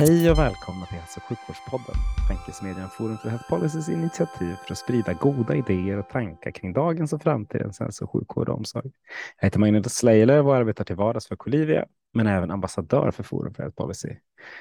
Hej 0.00 0.30
och 0.30 0.38
välkomna 0.38 0.86
till 0.86 0.96
Hälso 0.96 1.20
och 1.20 1.22
sjukvårdspodden, 1.22 1.94
tankesmedjan 2.28 2.90
Forum 2.90 3.18
för 3.18 3.28
Health 3.28 3.48
Policys 3.48 3.88
initiativ 3.88 4.54
för 4.66 4.72
att 4.72 4.78
sprida 4.78 5.12
goda 5.12 5.54
idéer 5.54 5.98
och 5.98 6.08
tankar 6.08 6.50
kring 6.50 6.72
dagens 6.72 7.12
och 7.12 7.22
framtidens 7.22 7.80
hälso 7.80 8.04
och 8.04 8.10
sjukvård 8.12 8.48
och 8.48 8.56
omsorg. 8.56 8.90
Jag 9.40 9.46
heter 9.46 9.58
Magnus 9.58 9.94
Sleilöf 9.94 10.46
och 10.46 10.56
arbetar 10.56 10.84
till 10.84 10.96
vardags 10.96 11.28
för 11.28 11.36
Colivia, 11.36 11.84
men 12.14 12.26
även 12.26 12.50
ambassadör 12.50 13.10
för 13.10 13.22
Forum 13.22 13.54
för 13.54 13.62
Health 13.62 13.76
Policy. 13.76 14.16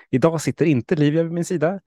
Idag 0.09 0.41
sitter 0.41 0.65
inte 0.65 0.95
Livia 0.95 1.23
vid 1.23 1.31
min 1.31 1.45
sida, 1.45 1.79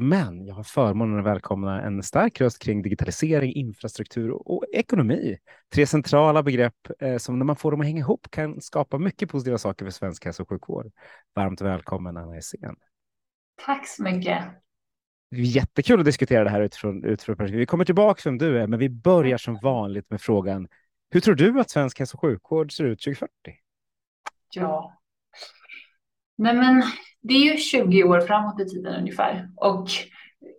men 0.00 0.46
jag 0.46 0.54
har 0.54 0.62
förmånen 0.62 1.18
att 1.18 1.26
välkomna 1.26 1.82
en 1.82 2.02
stark 2.02 2.40
röst 2.40 2.58
kring 2.58 2.82
digitalisering, 2.82 3.52
infrastruktur 3.52 4.30
och 4.30 4.64
ekonomi. 4.72 5.38
Tre 5.74 5.86
centrala 5.86 6.42
begrepp 6.42 6.74
eh, 7.00 7.16
som 7.16 7.38
när 7.38 7.44
man 7.44 7.56
får 7.56 7.70
dem 7.70 7.80
att 7.80 7.86
hänga 7.86 8.00
ihop 8.00 8.26
kan 8.30 8.60
skapa 8.60 8.98
mycket 8.98 9.30
positiva 9.30 9.58
saker 9.58 9.84
för 9.84 9.92
svensk 9.92 10.24
hälso 10.24 10.42
och 10.42 10.48
sjukvård. 10.48 10.92
Varmt 11.34 11.60
välkommen 11.60 12.16
Anna 12.16 12.36
Essén. 12.36 12.76
Tack 13.66 13.88
så 13.88 14.02
mycket. 14.02 14.44
Jättekul 15.30 16.00
att 16.00 16.06
diskutera 16.06 16.44
det 16.44 16.50
här 16.50 16.60
utifrån, 16.60 17.04
utifrån 17.04 17.36
perspektiv. 17.36 17.58
Vi 17.58 17.66
kommer 17.66 17.84
tillbaka 17.84 18.20
vem 18.24 18.38
du 18.38 18.58
är, 18.58 18.66
men 18.66 18.78
vi 18.78 18.88
börjar 18.88 19.38
som 19.38 19.58
vanligt 19.62 20.10
med 20.10 20.20
frågan. 20.20 20.68
Hur 21.10 21.20
tror 21.20 21.34
du 21.34 21.60
att 21.60 21.70
svensk 21.70 21.98
hälso 21.98 22.16
och 22.16 22.20
sjukvård 22.20 22.72
ser 22.72 22.84
ut 22.84 23.02
2040? 23.02 23.30
Ja. 24.54 25.01
Nej, 26.42 26.54
men 26.54 26.82
det 27.22 27.34
är 27.34 27.52
ju 27.52 27.56
20 27.56 28.04
år 28.04 28.20
framåt 28.20 28.60
i 28.60 28.64
tiden 28.64 28.94
ungefär. 28.94 29.48
Och 29.56 29.88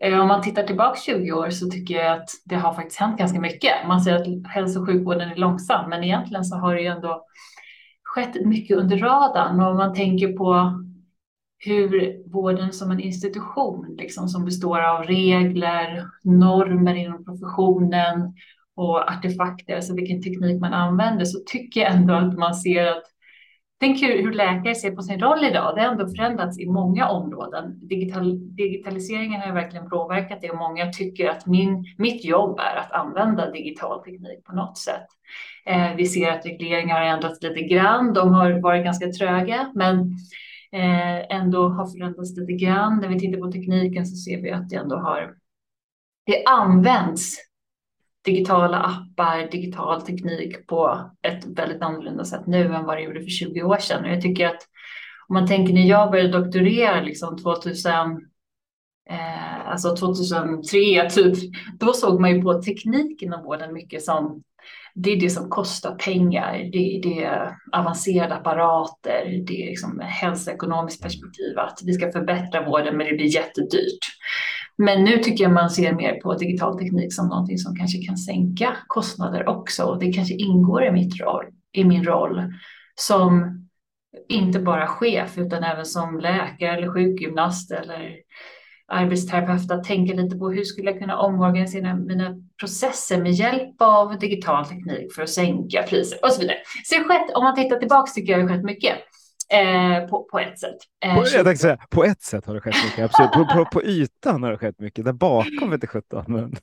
eh, 0.03 0.19
om 0.19 0.27
man 0.27 0.41
tittar 0.41 0.63
tillbaka 0.63 0.99
20 0.99 1.31
år 1.31 1.49
så 1.49 1.69
tycker 1.69 1.95
jag 1.95 2.17
att 2.17 2.29
det 2.45 2.55
har 2.55 2.73
faktiskt 2.73 2.99
hänt 2.99 3.19
ganska 3.19 3.39
mycket. 3.39 3.71
Man 3.87 4.01
säger 4.01 4.17
att 4.17 4.51
hälso 4.51 4.79
och 4.79 4.87
sjukvården 4.87 5.29
är 5.29 5.35
långsam, 5.35 5.89
men 5.89 6.03
egentligen 6.03 6.45
så 6.45 6.55
har 6.55 6.75
det 6.75 6.81
ju 6.81 6.87
ändå 6.87 7.25
skett 8.03 8.45
mycket 8.45 8.77
under 8.77 8.97
radarn. 8.97 9.61
Och 9.61 9.69
om 9.69 9.77
man 9.77 9.93
tänker 9.93 10.37
på 10.37 10.79
hur 11.57 12.21
vården 12.31 12.73
som 12.73 12.91
en 12.91 12.99
institution, 12.99 13.95
liksom, 13.99 14.27
som 14.27 14.45
består 14.45 14.79
av 14.79 15.03
regler, 15.03 16.07
normer 16.23 16.95
inom 16.95 17.25
professionen 17.25 18.33
och 18.75 19.11
artefakter, 19.11 19.75
alltså 19.75 19.95
vilken 19.95 20.21
teknik 20.21 20.61
man 20.61 20.73
använder, 20.73 21.25
så 21.25 21.39
tycker 21.45 21.81
jag 21.81 21.91
ändå 21.91 22.13
att 22.13 22.37
man 22.37 22.55
ser 22.55 22.85
att 22.87 23.12
Tänk 23.83 24.01
hur, 24.01 24.23
hur 24.23 24.33
läkare 24.33 24.75
ser 24.75 24.91
på 24.91 25.01
sin 25.01 25.19
roll 25.19 25.45
idag. 25.45 25.75
Det 25.75 25.81
har 25.81 25.91
ändå 25.91 26.07
förändrats 26.07 26.59
i 26.59 26.65
många 26.65 27.09
områden. 27.09 27.87
Digital, 27.87 28.55
digitaliseringen 28.55 29.41
har 29.41 29.53
verkligen 29.53 29.89
påverkat 29.89 30.41
det 30.41 30.49
och 30.49 30.57
många 30.57 30.91
tycker 30.91 31.29
att 31.29 31.45
min, 31.45 31.85
mitt 31.97 32.25
jobb 32.25 32.59
är 32.59 32.75
att 32.75 32.91
använda 32.91 33.51
digital 33.51 34.03
teknik 34.03 34.43
på 34.43 34.55
något 34.55 34.77
sätt. 34.77 35.05
Eh, 35.65 35.95
vi 35.95 36.05
ser 36.05 36.31
att 36.31 36.45
regleringar 36.45 36.99
har 36.99 37.05
ändrats 37.05 37.43
lite 37.43 37.61
grann. 37.61 38.13
De 38.13 38.33
har 38.33 38.51
varit 38.51 38.83
ganska 38.83 39.07
tröga, 39.07 39.71
men 39.75 39.99
eh, 40.71 41.37
ändå 41.37 41.69
har 41.69 41.85
förändrats 41.85 42.37
lite 42.37 42.53
grann. 42.53 42.99
När 43.01 43.07
vi 43.07 43.19
tittar 43.19 43.39
på 43.39 43.51
tekniken 43.51 44.05
så 44.05 44.15
ser 44.15 44.41
vi 44.41 44.51
att 44.51 44.69
det 44.69 44.75
ändå 44.75 44.95
har 44.95 45.33
det 46.25 46.43
används 46.45 47.37
digitala 48.25 48.77
appar, 48.77 49.51
digital 49.51 50.01
teknik 50.01 50.67
på 50.67 51.11
ett 51.21 51.45
väldigt 51.45 51.81
annorlunda 51.81 52.25
sätt 52.25 52.47
nu 52.47 52.75
än 52.75 52.85
vad 52.85 52.97
det 52.97 53.01
gjorde 53.01 53.21
för 53.21 53.29
20 53.29 53.63
år 53.63 53.77
sedan. 53.77 54.03
Och 54.03 54.11
jag 54.11 54.21
tycker 54.21 54.47
att 54.47 54.67
om 55.27 55.33
man 55.33 55.47
tänker 55.47 55.73
när 55.73 55.87
jag 55.87 56.11
började 56.11 56.39
doktorera 56.39 57.01
liksom 57.01 57.37
2000, 57.37 57.91
eh, 59.09 59.69
alltså 59.69 59.95
2003 59.95 61.09
typ, 61.09 61.37
då 61.79 61.93
såg 61.93 62.21
man 62.21 62.35
ju 62.35 62.41
på 62.41 62.61
teknik 62.61 63.21
inom 63.21 63.43
vården 63.43 63.73
mycket 63.73 64.03
som 64.03 64.43
det 64.95 65.11
är 65.11 65.19
det 65.19 65.29
som 65.29 65.49
kostar 65.49 65.95
pengar. 65.95 66.69
Det, 66.71 66.99
det 67.03 67.23
är 67.23 67.55
avancerade 67.71 68.35
apparater. 68.35 69.43
Det 69.47 69.63
är 69.63 69.69
liksom 69.69 69.99
hälsoekonomiskt 69.99 71.03
perspektiv 71.03 71.59
att 71.59 71.79
vi 71.83 71.93
ska 71.93 72.11
förbättra 72.11 72.65
vården, 72.65 72.97
men 72.97 73.07
det 73.07 73.13
blir 73.13 73.35
jättedyrt. 73.35 74.05
Men 74.77 75.03
nu 75.03 75.17
tycker 75.17 75.43
jag 75.43 75.53
man 75.53 75.69
ser 75.69 75.93
mer 75.93 76.13
på 76.13 76.33
digital 76.33 76.79
teknik 76.79 77.13
som 77.13 77.27
någonting 77.27 77.57
som 77.57 77.75
kanske 77.75 78.05
kan 78.05 78.17
sänka 78.17 78.77
kostnader 78.87 79.47
också. 79.47 79.83
Och 79.83 79.99
det 79.99 80.13
kanske 80.13 80.33
ingår 80.33 80.83
i, 80.83 80.91
mitt 80.91 81.21
roll, 81.21 81.45
i 81.71 81.83
min 81.83 82.03
roll 82.03 82.53
som 82.95 83.59
inte 84.29 84.59
bara 84.59 84.87
chef 84.87 85.37
utan 85.37 85.63
även 85.63 85.85
som 85.85 86.19
läkare 86.19 86.77
eller 86.77 86.93
sjukgymnast 86.93 87.71
eller 87.71 88.15
arbetsterapeut 88.87 89.71
att 89.71 89.83
tänka 89.83 90.13
lite 90.13 90.37
på 90.37 90.49
hur 90.49 90.63
skulle 90.63 90.91
jag 90.91 90.99
kunna 90.99 91.19
omorganisera 91.19 91.95
mina 91.95 92.35
processer 92.59 93.21
med 93.21 93.31
hjälp 93.31 93.75
av 93.81 94.19
digital 94.19 94.65
teknik 94.65 95.13
för 95.13 95.23
att 95.23 95.29
sänka 95.29 95.83
priser 95.83 96.19
och 96.23 96.31
så 96.31 96.41
vidare. 96.41 96.57
Så 96.83 96.95
skett, 96.95 97.35
om 97.35 97.43
man 97.43 97.55
tittar 97.55 97.79
tillbaka 97.79 98.11
tycker 98.11 98.31
jag 98.31 98.41
det 98.41 98.51
har 98.51 98.57
skett 98.57 98.65
mycket. 98.65 98.97
Eh, 99.49 100.07
på, 100.07 100.23
på 100.23 100.39
ett 100.39 100.59
sätt. 100.59 100.77
Eh, 101.05 101.15
på, 101.15 101.25
jag 101.27 101.57
säga, 101.57 101.77
på 101.89 102.03
ett 102.03 102.21
sätt 102.21 102.45
har 102.45 102.53
det 102.53 102.61
skett 102.61 102.75
mycket, 102.85 103.05
absolut. 103.05 103.31
På, 103.31 103.45
på, 103.45 103.65
på 103.65 103.83
ytan 103.83 104.43
har 104.43 104.51
det 104.51 104.57
skett 104.57 104.79
mycket, 104.79 105.05
där 105.05 105.13
bakom 105.13 105.69
vet 105.69 105.83
jag 105.83 105.89
sjutton. 105.89 106.25
Men... 106.27 106.55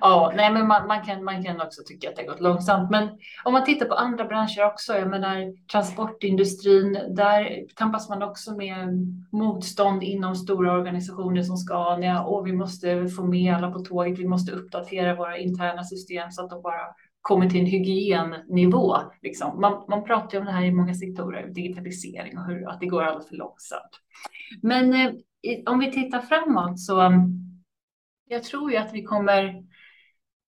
Ja, 0.00 0.32
nej, 0.36 0.52
men 0.52 0.66
man, 0.66 0.86
man, 0.86 1.04
kan, 1.04 1.24
man 1.24 1.44
kan 1.44 1.60
också 1.60 1.82
tycka 1.86 2.08
att 2.08 2.16
det 2.16 2.22
har 2.22 2.28
gått 2.28 2.40
långsamt. 2.40 2.90
Men 2.90 3.08
om 3.44 3.52
man 3.52 3.64
tittar 3.64 3.86
på 3.86 3.94
andra 3.94 4.24
branscher 4.24 4.66
också, 4.66 4.92
jag 4.92 5.08
menar 5.08 5.66
transportindustrin, 5.72 6.98
där 7.08 7.64
tampas 7.76 8.08
man 8.08 8.22
också 8.22 8.56
med 8.56 8.88
motstånd 9.32 10.02
inom 10.02 10.36
stora 10.36 10.72
organisationer 10.72 11.42
som 11.42 11.56
Scania 11.56 12.22
och 12.22 12.46
vi 12.46 12.52
måste 12.52 13.08
få 13.08 13.24
med 13.24 13.54
alla 13.54 13.70
på 13.70 13.78
tåget. 13.78 14.18
Vi 14.18 14.28
måste 14.28 14.52
uppdatera 14.52 15.14
våra 15.14 15.38
interna 15.38 15.84
system 15.84 16.30
så 16.30 16.44
att 16.44 16.50
de 16.50 16.62
bara 16.62 16.80
kommit 17.24 17.50
till 17.50 17.60
en 17.60 17.66
hygiennivå. 17.66 18.96
Liksom. 19.22 19.60
Man, 19.60 19.84
man 19.88 20.04
pratar 20.04 20.32
ju 20.32 20.38
om 20.38 20.46
det 20.46 20.52
här 20.52 20.64
i 20.64 20.72
många 20.72 20.94
sektorer, 20.94 21.48
digitalisering 21.48 22.38
och 22.38 22.44
hur, 22.44 22.68
att 22.68 22.80
det 22.80 22.86
går 22.86 23.02
alldeles 23.02 23.28
för 23.28 23.36
långsamt. 23.36 24.00
Men 24.62 24.94
eh, 24.94 25.12
om 25.66 25.78
vi 25.78 25.92
tittar 25.92 26.20
framåt 26.20 26.80
så 26.80 27.00
mm, 27.00 27.20
jag 28.28 28.44
tror 28.44 28.70
ju 28.72 28.76
att 28.76 28.92
vi 28.92 29.02
kommer 29.02 29.44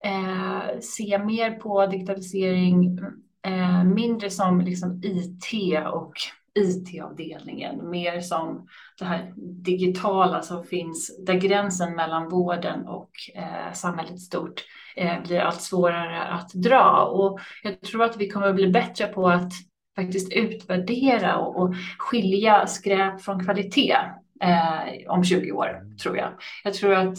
eh, 0.04 0.81
se 0.81 1.19
mer 1.19 1.50
på 1.50 1.86
digitalisering, 1.86 2.98
mm, 2.98 3.22
eh, 3.47 3.84
mindre 3.84 4.31
som 4.31 4.60
liksom 4.60 5.00
IT 5.04 5.78
och 5.92 6.12
IT-avdelningen, 6.55 7.91
mer 7.91 8.21
som 8.21 8.66
det 8.99 9.05
här 9.05 9.33
digitala 9.37 10.43
som 10.43 10.65
finns, 10.65 11.25
där 11.27 11.34
gränsen 11.34 11.94
mellan 11.94 12.28
vården 12.28 12.87
och 12.87 13.11
eh, 13.34 13.72
samhället 13.72 14.21
stort 14.21 14.65
eh, 14.97 15.22
blir 15.22 15.41
allt 15.41 15.61
svårare 15.61 16.22
att 16.22 16.53
dra. 16.55 17.05
Och 17.05 17.41
jag 17.62 17.81
tror 17.81 18.05
att 18.05 18.16
vi 18.16 18.28
kommer 18.28 18.47
att 18.47 18.55
bli 18.55 18.69
bättre 18.69 19.06
på 19.06 19.28
att 19.28 19.53
faktiskt 19.97 20.33
utvärdera 20.33 21.37
och, 21.37 21.62
och 21.62 21.75
skilja 21.99 22.67
skräp 22.67 23.21
från 23.21 23.44
kvalitet 23.44 23.97
eh, 24.43 25.11
om 25.11 25.25
20 25.25 25.53
år, 25.53 25.97
tror 26.03 26.17
jag. 26.17 26.32
Jag 26.65 26.75
tror 26.75 26.94
att 26.94 27.19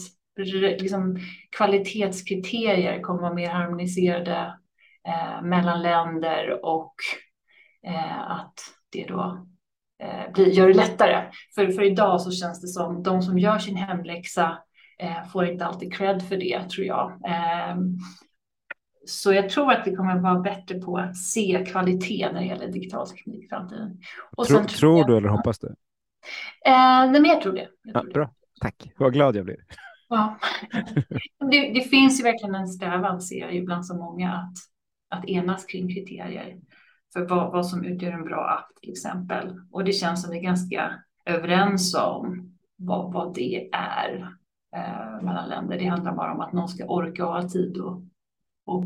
liksom, 0.80 1.18
kvalitetskriterier 1.56 3.00
kommer 3.00 3.18
att 3.18 3.22
vara 3.22 3.34
mer 3.34 3.50
harmoniserade 3.50 4.54
eh, 5.08 5.42
mellan 5.42 5.82
länder 5.82 6.64
och 6.64 6.94
eh, 7.86 8.30
att 8.30 8.60
det 8.92 9.06
då 9.08 9.46
eh, 10.02 10.32
blir, 10.32 10.46
gör 10.46 10.68
det 10.68 10.74
lättare. 10.74 11.30
För, 11.54 11.66
för 11.66 11.82
idag 11.82 12.20
så 12.20 12.30
känns 12.30 12.60
det 12.60 12.68
som 12.68 13.02
de 13.02 13.22
som 13.22 13.38
gör 13.38 13.58
sin 13.58 13.76
hemläxa 13.76 14.58
eh, 14.98 15.28
får 15.32 15.46
inte 15.46 15.66
alltid 15.66 15.94
cred 15.94 16.22
för 16.22 16.36
det, 16.36 16.68
tror 16.68 16.86
jag. 16.86 17.10
Eh, 17.10 17.76
så 19.06 19.32
jag 19.32 19.50
tror 19.50 19.72
att 19.72 19.86
vi 19.86 19.96
kommer 19.96 20.18
vara 20.18 20.40
bättre 20.40 20.78
på 20.78 20.96
att 20.96 21.16
se 21.16 21.64
kvalitet 21.68 22.32
när 22.32 22.40
det 22.40 22.46
gäller 22.46 22.68
digital 22.68 23.08
teknik 23.08 23.44
i 23.44 23.48
framtiden. 23.48 24.00
Och 24.36 24.46
tror, 24.46 24.64
tror 24.64 24.98
jag, 24.98 25.06
du 25.06 25.16
eller 25.16 25.28
hoppas 25.28 25.58
du? 25.58 25.66
Eh, 26.66 27.10
nej, 27.10 27.20
men 27.20 27.24
jag 27.24 27.40
tror 27.40 27.52
det. 27.52 27.68
Jag 27.82 27.94
tror 27.94 28.06
ja, 28.06 28.12
bra, 28.12 28.30
tack. 28.60 28.92
Vad 28.96 29.12
glad 29.12 29.36
jag 29.36 29.44
blir. 29.44 29.56
Ja. 30.08 30.38
Det, 31.50 31.72
det, 31.72 31.80
finns 31.80 32.20
ju 32.20 32.24
verkligen 32.24 32.54
en 32.54 32.68
strävan, 32.68 33.20
ser 33.20 33.40
jag 33.40 33.54
ju 33.54 33.62
bland 33.62 33.86
så 33.86 33.96
många, 33.96 34.32
att, 34.32 34.54
att 35.18 35.24
enas 35.24 35.64
kring 35.64 35.94
kriterier 35.94 36.56
för 37.12 37.28
vad, 37.28 37.52
vad 37.52 37.66
som 37.66 37.84
utgör 37.84 38.12
en 38.12 38.24
bra 38.24 38.48
app 38.48 38.80
till 38.80 38.90
exempel. 38.90 39.60
Och 39.70 39.84
det 39.84 39.92
känns 39.92 40.22
som 40.22 40.30
vi 40.30 40.38
är 40.38 40.42
ganska 40.42 40.92
överens 41.24 41.94
om 41.94 42.52
vad, 42.76 43.12
vad 43.12 43.34
det 43.34 43.68
är 43.72 44.28
eh, 44.76 45.22
mellan 45.22 45.48
länder. 45.48 45.78
Det 45.78 45.86
handlar 45.86 46.14
bara 46.14 46.32
om 46.32 46.40
att 46.40 46.52
någon 46.52 46.68
ska 46.68 46.84
orka 46.84 47.26
och 47.26 47.32
ha 47.32 47.48
tid 47.48 47.76
och, 47.76 48.02
och 48.66 48.84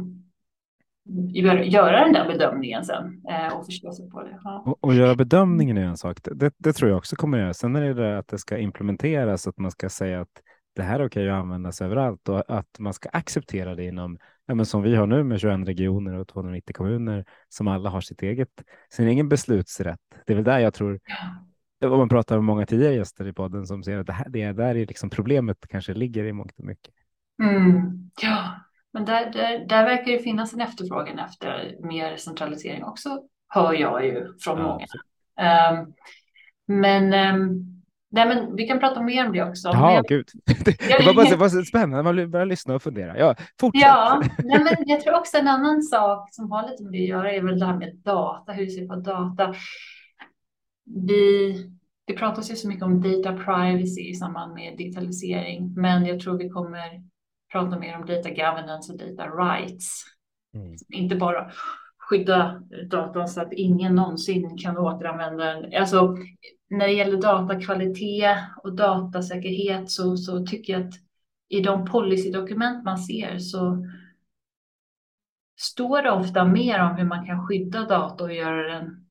göra 1.65 2.05
den 2.05 2.13
där 2.13 2.27
bedömningen 2.33 2.85
sen 2.85 3.23
eh, 3.29 3.59
och 3.59 3.67
förstå 3.67 3.93
sig 3.93 4.11
på 4.11 4.23
det. 4.23 4.41
Ja. 4.45 4.63
Och, 4.67 4.79
och, 4.81 4.95
göra 4.95 5.15
bedömningen 5.15 5.79
är 5.79 5.85
en 5.85 5.97
sak. 5.97 6.19
Det, 6.23 6.55
det, 6.59 6.73
tror 6.73 6.91
jag 6.91 6.99
också 6.99 7.17
kommer 7.17 7.39
att 7.39 7.43
göra. 7.43 7.55
Sen 7.55 7.77
är 7.77 7.95
det 7.95 8.19
att 8.19 8.29
det 8.29 8.39
ska 8.39 8.59
implementeras, 8.59 9.47
att 9.47 9.59
man 9.59 9.71
ska 9.71 9.89
säga 9.89 10.21
att 10.21 10.43
det 10.77 10.83
här 10.83 11.01
är 11.01 11.07
okej 11.07 11.31
att 11.31 11.37
användas 11.37 11.83
överallt 11.83 12.29
och 12.29 12.59
att 12.59 12.79
man 12.79 12.93
ska 12.93 13.09
acceptera 13.09 13.75
det 13.75 13.85
inom, 13.85 14.19
ja, 14.47 14.55
men 14.55 14.67
som 14.67 14.83
vi 14.83 14.95
har 14.95 15.07
nu 15.07 15.25
med 15.25 15.41
21 15.41 15.69
regioner 15.69 16.15
och 16.19 16.29
290 16.29 16.75
kommuner 16.77 17.25
som 17.49 17.69
alla 17.69 17.91
har 17.91 18.01
sitt 18.01 18.23
eget, 18.23 18.49
sin 18.91 19.09
egen 19.09 19.29
beslutsrätt. 19.29 20.01
Det 20.27 20.33
är 20.33 20.35
väl 20.35 20.45
där 20.45 20.59
jag 20.59 20.75
tror, 20.75 21.01
om 21.85 21.99
man 21.99 22.09
pratar 22.09 22.37
med 22.37 22.45
många 22.45 22.67
tidigare 22.67 22.95
gäster 22.95 23.27
i 23.27 23.33
podden 23.33 23.67
som 23.67 23.83
säger 23.83 23.99
att 23.99 24.07
det, 24.07 24.13
här, 24.13 24.29
det 24.29 24.43
är 24.43 24.53
där 24.53 24.75
är 24.75 24.87
liksom 24.87 25.11
problemet 25.11 25.57
kanske 25.69 25.95
ligger 25.95 26.25
i 26.25 26.33
mångt 26.33 26.59
och 26.59 26.65
mycket. 26.65 26.95
Mm. 27.43 28.11
Ja, 28.23 28.61
men 28.93 29.05
där, 29.05 29.33
där, 29.33 29.67
där 29.69 29.85
verkar 29.85 30.13
det 30.13 30.19
finnas 30.19 30.55
en 30.55 30.61
efterfrågan 30.61 31.19
efter 31.19 31.77
mer 31.81 32.17
centralisering 32.17 32.85
också, 32.85 33.23
hör 33.49 33.73
jag 33.73 34.07
ju 34.07 34.39
från 34.41 34.59
ja, 34.59 34.65
många. 34.65 34.87
Um, 35.73 35.95
men 36.67 37.37
um, 37.37 37.76
Nej, 38.17 38.29
men 38.29 38.57
vi 38.57 38.67
kan 38.67 38.79
prata 38.79 39.03
mer 39.03 39.27
om 39.27 39.33
det 39.33 39.43
också. 39.43 39.69
Ja, 39.69 39.95
jag... 39.95 40.05
gud. 40.05 40.27
Det 40.65 41.07
var 41.07 41.15
bara, 41.15 41.37
bara 41.37 41.51
så 41.51 41.63
spännande, 41.63 42.03
man 42.03 42.31
börjar 42.31 42.47
lyssna 42.47 42.75
och 42.75 42.83
fundera. 42.83 43.19
Ja, 43.19 43.35
fortsätt. 43.61 43.83
Ja, 43.83 44.23
nej, 44.45 44.59
men 44.65 44.77
jag 44.87 45.01
tror 45.01 45.15
också 45.15 45.39
en 45.39 45.49
annan 45.49 45.83
sak 45.83 46.29
som 46.35 46.51
har 46.51 46.71
lite 46.71 46.83
med 46.83 46.93
det 46.93 47.03
att 47.03 47.09
göra 47.09 47.33
är 47.33 47.43
väl 47.43 47.59
det 47.59 47.67
här 47.67 47.77
med 47.77 47.97
data, 47.97 48.53
hur 48.53 48.65
vi 48.65 48.71
ser 48.71 48.87
på 48.87 48.97
data. 48.97 49.55
Vi, 50.85 51.55
det 52.05 52.15
pratas 52.15 52.51
ju 52.51 52.57
så 52.57 52.69
mycket 52.69 52.85
om 52.85 53.01
data 53.01 53.33
privacy 53.33 54.01
i 54.01 54.15
samband 54.15 54.55
med 54.55 54.79
digitalisering, 54.79 55.75
men 55.77 56.07
jag 56.07 56.21
tror 56.21 56.39
vi 56.39 56.49
kommer 56.49 57.03
prata 57.53 57.79
mer 57.79 57.97
om 57.97 58.07
data 58.07 58.31
governance 58.31 58.93
och 58.93 58.99
data 58.99 59.27
rights. 59.27 60.05
Mm. 60.55 60.77
Inte 60.89 61.17
bara 61.17 61.51
skydda 61.99 62.63
datan 62.91 63.29
så 63.29 63.41
att 63.41 63.53
ingen 63.53 63.95
någonsin 63.95 64.59
kan 64.59 64.79
återanvända 64.79 65.45
den. 65.45 65.81
Alltså, 65.81 66.17
när 66.71 66.87
det 66.87 66.93
gäller 66.93 67.21
datakvalitet 67.21 68.37
och 68.63 68.77
datasäkerhet 68.77 69.91
så, 69.91 70.17
så 70.17 70.47
tycker 70.47 70.73
jag 70.73 70.83
att 70.83 70.95
i 71.49 71.61
de 71.61 71.85
policydokument 71.85 72.85
man 72.85 72.99
ser 72.99 73.39
så 73.39 73.87
står 75.61 76.03
det 76.03 76.11
ofta 76.11 76.45
mer 76.45 76.83
om 76.83 76.97
hur 76.97 77.05
man 77.05 77.27
kan 77.27 77.47
skydda 77.47 77.85
data 77.85 78.25
och 78.25 78.35
göra 78.35 78.73
den 78.73 79.07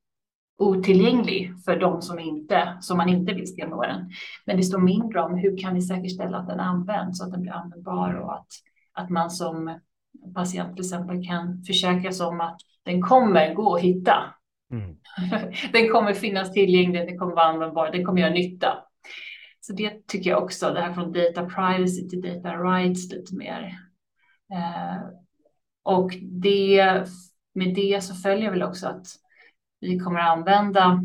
otillgänglig 0.58 1.54
för 1.66 1.80
de 1.80 2.02
som, 2.02 2.20
inte, 2.20 2.78
som 2.82 2.98
man 2.98 3.10
inte 3.10 3.34
vill 3.34 3.48
ska 3.48 3.68
nå 3.68 3.82
den. 3.82 4.10
Men 4.46 4.58
det 4.58 4.64
står 4.64 4.80
mindre 4.80 5.22
om 5.22 5.38
hur 5.38 5.58
kan 5.58 5.74
vi 5.74 5.82
säkerställa 5.82 6.38
att 6.38 6.48
den 6.48 6.60
används 6.60 7.20
så 7.20 7.26
att 7.26 7.32
den 7.32 7.42
blir 7.42 7.52
användbar 7.52 8.14
och 8.14 8.34
att, 8.34 8.48
att 8.94 9.10
man 9.10 9.30
som 9.30 9.80
patient 10.36 10.76
till 10.76 10.86
exempel 10.86 11.28
kan 11.28 11.64
försäkra 11.64 12.12
sig 12.12 12.26
om 12.26 12.42
att 12.42 12.58
den 12.84 13.02
kommer 13.02 13.54
gå 13.54 13.76
att 13.76 13.82
hitta. 13.82 14.14
Mm. 14.72 14.96
den 15.72 15.90
kommer 15.90 16.14
finnas 16.14 16.54
tillgänglig, 16.54 17.08
den 17.08 17.18
kommer 17.18 17.36
vara 17.36 17.46
användbar, 17.46 17.92
den 17.92 18.06
kommer 18.06 18.22
göra 18.22 18.34
nytta. 18.34 18.78
Så 19.60 19.74
det 19.74 20.08
tycker 20.08 20.30
jag 20.30 20.44
också, 20.44 20.74
det 20.74 20.82
här 20.82 20.94
från 20.94 21.12
data 21.12 21.46
privacy 21.46 22.10
till 22.10 22.22
data 22.22 22.56
rights 22.56 23.12
lite 23.12 23.36
mer. 23.36 23.62
Eh, 24.54 25.10
och 25.84 26.12
det, 26.22 27.04
med 27.54 27.76
det 27.76 28.04
så 28.04 28.16
följer 28.16 28.52
väl 28.52 28.64
också 28.64 28.88
att 28.88 29.08
vi 29.80 30.00
kommer 30.00 30.20
använda 30.20 31.02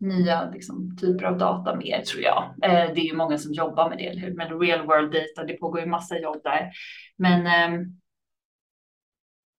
nya 0.00 0.50
liksom, 0.50 0.96
typer 0.96 1.24
av 1.24 1.38
data 1.38 1.76
mer 1.76 2.02
tror 2.02 2.22
jag. 2.22 2.42
Eh, 2.62 2.94
det 2.94 3.00
är 3.00 3.04
ju 3.04 3.16
många 3.16 3.38
som 3.38 3.52
jobbar 3.52 3.88
med 3.88 3.98
det, 3.98 4.06
eller 4.06 4.20
hur? 4.20 4.34
Men 4.34 4.60
real 4.60 4.86
world 4.86 5.12
data, 5.12 5.46
det 5.46 5.52
pågår 5.52 5.80
ju 5.80 5.86
massa 5.86 6.18
jobb 6.18 6.40
där. 6.44 6.70
Men 7.16 7.46
eh, 7.46 7.86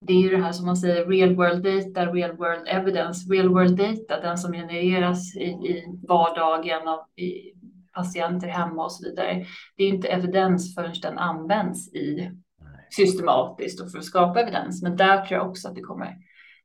det 0.01 0.13
är 0.13 0.21
ju 0.21 0.29
det 0.29 0.43
här 0.43 0.51
som 0.51 0.65
man 0.65 0.77
säger, 0.77 1.05
real 1.05 1.35
world 1.35 1.63
data, 1.63 2.13
real 2.13 2.37
world 2.37 2.67
evidence, 2.67 3.33
real 3.33 3.49
world 3.49 3.77
data, 3.77 4.21
den 4.21 4.37
som 4.37 4.53
genereras 4.53 5.35
i, 5.35 5.43
i 5.43 5.99
vardagen 6.07 6.87
av 6.87 6.99
i 7.15 7.53
patienter 7.93 8.47
hemma 8.47 8.83
och 8.83 8.91
så 8.91 9.09
vidare. 9.09 9.45
Det 9.77 9.83
är 9.83 9.87
inte 9.87 10.07
evidens 10.07 10.75
förrän 10.75 10.93
den 11.01 11.17
används 11.17 11.93
i 11.93 12.31
systematiskt 12.89 13.81
och 13.81 13.91
för 13.91 13.97
att 13.97 14.05
skapa 14.05 14.41
evidens. 14.41 14.83
Men 14.83 14.95
där 14.95 15.25
tror 15.25 15.39
jag 15.39 15.49
också 15.49 15.67
att 15.67 15.75
det 15.75 15.81
kommer. 15.81 16.17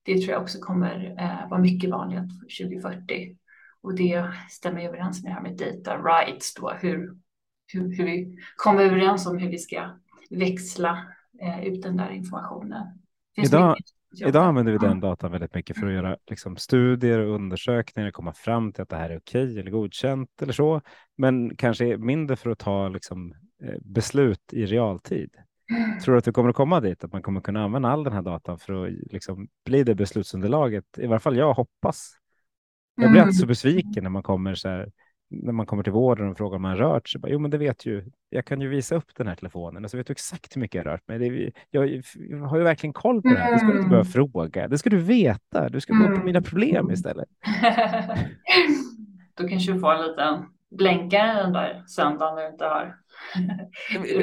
Det 0.03 0.19
tror 0.19 0.33
jag 0.33 0.43
också 0.43 0.59
kommer 0.59 1.15
eh, 1.19 1.51
vara 1.51 1.61
mycket 1.61 1.91
vanligt 1.91 2.31
2040 2.61 3.37
och 3.83 3.95
det 3.95 4.25
stämmer 4.51 4.83
överens 4.83 5.23
med 5.23 5.31
det 5.31 5.35
här 5.35 5.43
med 5.43 5.57
data 5.57 5.97
rights 5.97 6.55
då, 6.55 6.71
hur, 6.71 7.17
hur, 7.73 7.97
hur 7.97 8.05
vi 8.05 8.39
kommer 8.57 8.83
överens 8.83 9.27
om 9.27 9.39
hur 9.39 9.51
vi 9.51 9.59
ska 9.59 9.91
växla 10.31 11.07
eh, 11.43 11.67
ut 11.67 11.83
den 11.83 11.97
där 11.97 12.11
informationen. 12.11 12.96
Idag, 13.37 13.77
idag 14.25 14.45
använder 14.45 14.73
vi 14.73 14.79
den 14.79 15.01
datan 15.01 15.33
väldigt 15.33 15.55
mycket 15.55 15.79
för 15.79 15.87
att 15.87 15.93
göra 15.93 16.17
liksom, 16.31 16.57
studier 16.57 17.19
och 17.19 17.35
undersökningar, 17.35 18.11
komma 18.11 18.33
fram 18.33 18.73
till 18.73 18.83
att 18.83 18.89
det 18.89 18.97
här 18.97 19.11
är 19.11 19.19
okej 19.19 19.61
eller 19.61 19.71
godkänt 19.71 20.43
eller 20.43 20.53
så, 20.53 20.81
men 21.17 21.57
kanske 21.57 21.97
mindre 21.97 22.37
för 22.37 22.51
att 22.51 22.59
ta 22.59 22.89
liksom, 22.89 23.35
eh, 23.63 23.75
beslut 23.81 24.53
i 24.53 24.67
realtid. 24.67 25.31
Mm. 25.71 25.99
Tror 25.99 26.15
du 26.15 26.19
att 26.19 26.29
vi 26.29 26.33
kommer 26.33 26.51
att 26.51 26.57
komma 26.57 26.81
dit, 26.81 27.05
att 27.05 27.13
man 27.13 27.23
kommer 27.23 27.41
kunna 27.41 27.65
använda 27.65 27.89
all 27.89 28.05
den 28.05 28.13
här 28.13 28.23
datan 28.23 28.59
för 28.59 28.87
att 28.87 28.93
liksom, 28.93 29.49
bli 29.65 29.85
det 29.85 29.95
beslutsunderlaget? 29.95 30.85
I 30.99 31.07
varje 31.07 31.21
fall 31.21 31.37
jag 31.37 31.55
hoppas. 31.55 32.13
Jag 32.95 33.11
blir 33.11 33.21
mm. 33.21 33.29
alltid 33.29 33.41
så 33.41 33.47
besviken 33.47 34.03
när 34.03 34.11
man 34.11 34.23
kommer 34.23 34.55
så 34.55 34.69
här, 34.69 34.93
när 35.31 35.53
man 35.53 35.67
kommer 35.67 35.83
till 35.83 35.93
vården 35.93 36.29
och 36.29 36.37
frågar 36.37 36.57
om 36.57 36.63
man 36.63 36.77
rört 36.77 37.09
sig. 37.09 37.21
jo, 37.27 37.39
men 37.39 37.51
det 37.51 37.59
vet 37.59 37.87
ju. 37.87 38.05
Jag 38.31 38.45
kan 38.45 38.61
ju 38.61 38.69
visa 38.69 38.95
upp 38.95 39.15
den 39.17 39.27
här 39.27 39.35
telefonen 39.35 39.85
och 39.85 39.91
så 39.91 39.97
vet 39.97 40.07
du 40.07 40.13
exakt 40.13 40.57
hur 40.57 40.61
mycket 40.61 40.85
jag 40.85 40.93
rört 40.93 41.09
mig. 41.09 41.19
Det, 41.19 41.53
jag, 41.71 42.03
jag, 42.15 42.39
har 42.39 42.59
ju 42.59 42.65
verkligen 42.65 42.93
koll 42.93 43.23
på 43.23 43.29
det 43.29 43.39
här. 43.39 43.53
Det 43.53 43.59
ska 43.59 43.67
du 43.67 43.77
inte 43.77 43.89
behöva 43.89 44.09
mm. 44.09 44.13
fråga. 44.13 44.69
Det 44.69 44.79
ska 44.79 44.91
du 44.91 44.99
veta. 44.99 45.69
Du 45.69 45.81
ska 45.81 45.93
gå 45.93 46.17
på 46.17 46.25
mina 46.25 46.43
problem 46.43 46.91
istället. 46.91 47.29
Då 49.35 49.49
kanske 49.49 49.73
du 49.73 49.81
får 49.81 49.95
en 49.95 50.07
liten 50.07 50.45
blänkare 50.79 51.43
den 51.43 51.53
där 51.53 51.83
söndagen 51.87 52.37
du 52.37 52.47
inte 52.47 52.65
har 52.65 52.97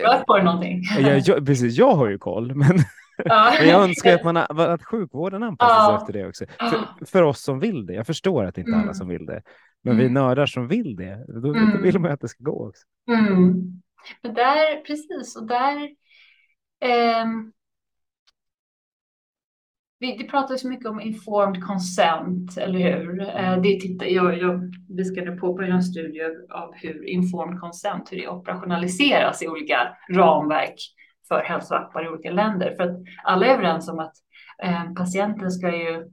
rört 0.01 0.25
på 0.25 0.35
dig 0.35 0.45
någonting. 0.45 0.81
jag, 1.00 1.19
jag, 1.19 1.45
precis, 1.45 1.77
jag 1.77 1.95
har 1.95 2.09
ju 2.09 2.17
koll, 2.17 2.55
men 2.55 2.77
men 3.59 3.67
jag 3.67 3.83
önskar 3.83 4.15
att, 4.15 4.23
man, 4.23 4.38
att 4.38 4.83
sjukvården 4.83 5.44
anpassar 5.44 5.88
sig 5.88 5.95
efter 5.95 6.13
det 6.13 6.27
också. 6.27 6.45
För, 6.59 7.05
för, 7.05 7.23
oss 7.23 7.41
som 7.41 7.59
vill 7.59 7.85
det. 7.85 7.94
Jag 7.94 8.07
förstår 8.07 8.45
att 8.45 8.55
det 8.55 8.61
inte 8.61 8.71
är 8.71 8.75
alla 8.75 8.83
mm. 8.83 8.94
som 8.94 9.07
vill 9.07 9.25
det. 9.25 9.41
Men 9.83 9.97
vi 9.97 10.03
mm. 10.03 10.13
nördar 10.13 10.45
som 10.45 10.68
vill 10.68 10.95
det, 10.95 11.25
då, 11.27 11.39
då 11.39 11.53
mm. 11.53 11.81
vill 11.81 12.00
man 12.00 12.12
att 12.12 12.21
det 12.21 12.27
ska 12.27 12.44
gå 12.44 12.68
också. 12.68 12.83
Mm. 13.07 13.53
Men 14.21 14.33
där, 14.33 14.83
precis, 14.83 15.35
och 15.35 15.47
där 15.47 15.83
eh, 16.80 17.25
vi, 20.03 20.18
det 20.18 20.24
pratas 20.24 20.62
så 20.62 20.68
mycket 20.68 20.85
om 20.85 21.01
informed 21.01 21.63
consent, 21.63 22.58
eller 22.58 22.79
hur? 22.79 23.22
Eh, 23.22 23.62
det 23.62 23.79
tittar, 23.79 24.05
jag, 24.05 24.38
jag, 24.38 24.74
vi 24.89 25.05
ska 25.05 25.22
nu 25.22 25.38
påbörja 25.38 25.74
en 25.74 25.84
studie 25.84 26.22
av 26.50 26.74
hur 26.74 27.08
informed 27.08 27.60
consent, 27.60 28.12
hur 28.12 28.17
det 28.17 28.27
operationaliseras 28.27 29.43
i 29.43 29.48
olika 29.48 29.98
ramverk 30.10 30.75
för 31.27 31.43
hälsoappar 31.43 32.05
i 32.05 32.10
olika 32.10 32.31
länder. 32.31 32.75
För 32.75 32.84
att 32.84 32.98
alla 33.24 33.46
är 33.46 33.53
överens 33.53 33.89
om 33.89 34.00
att 34.00 34.13
eh, 34.63 34.93
patienten 34.93 35.51
ska 35.51 35.75
ju 35.75 36.10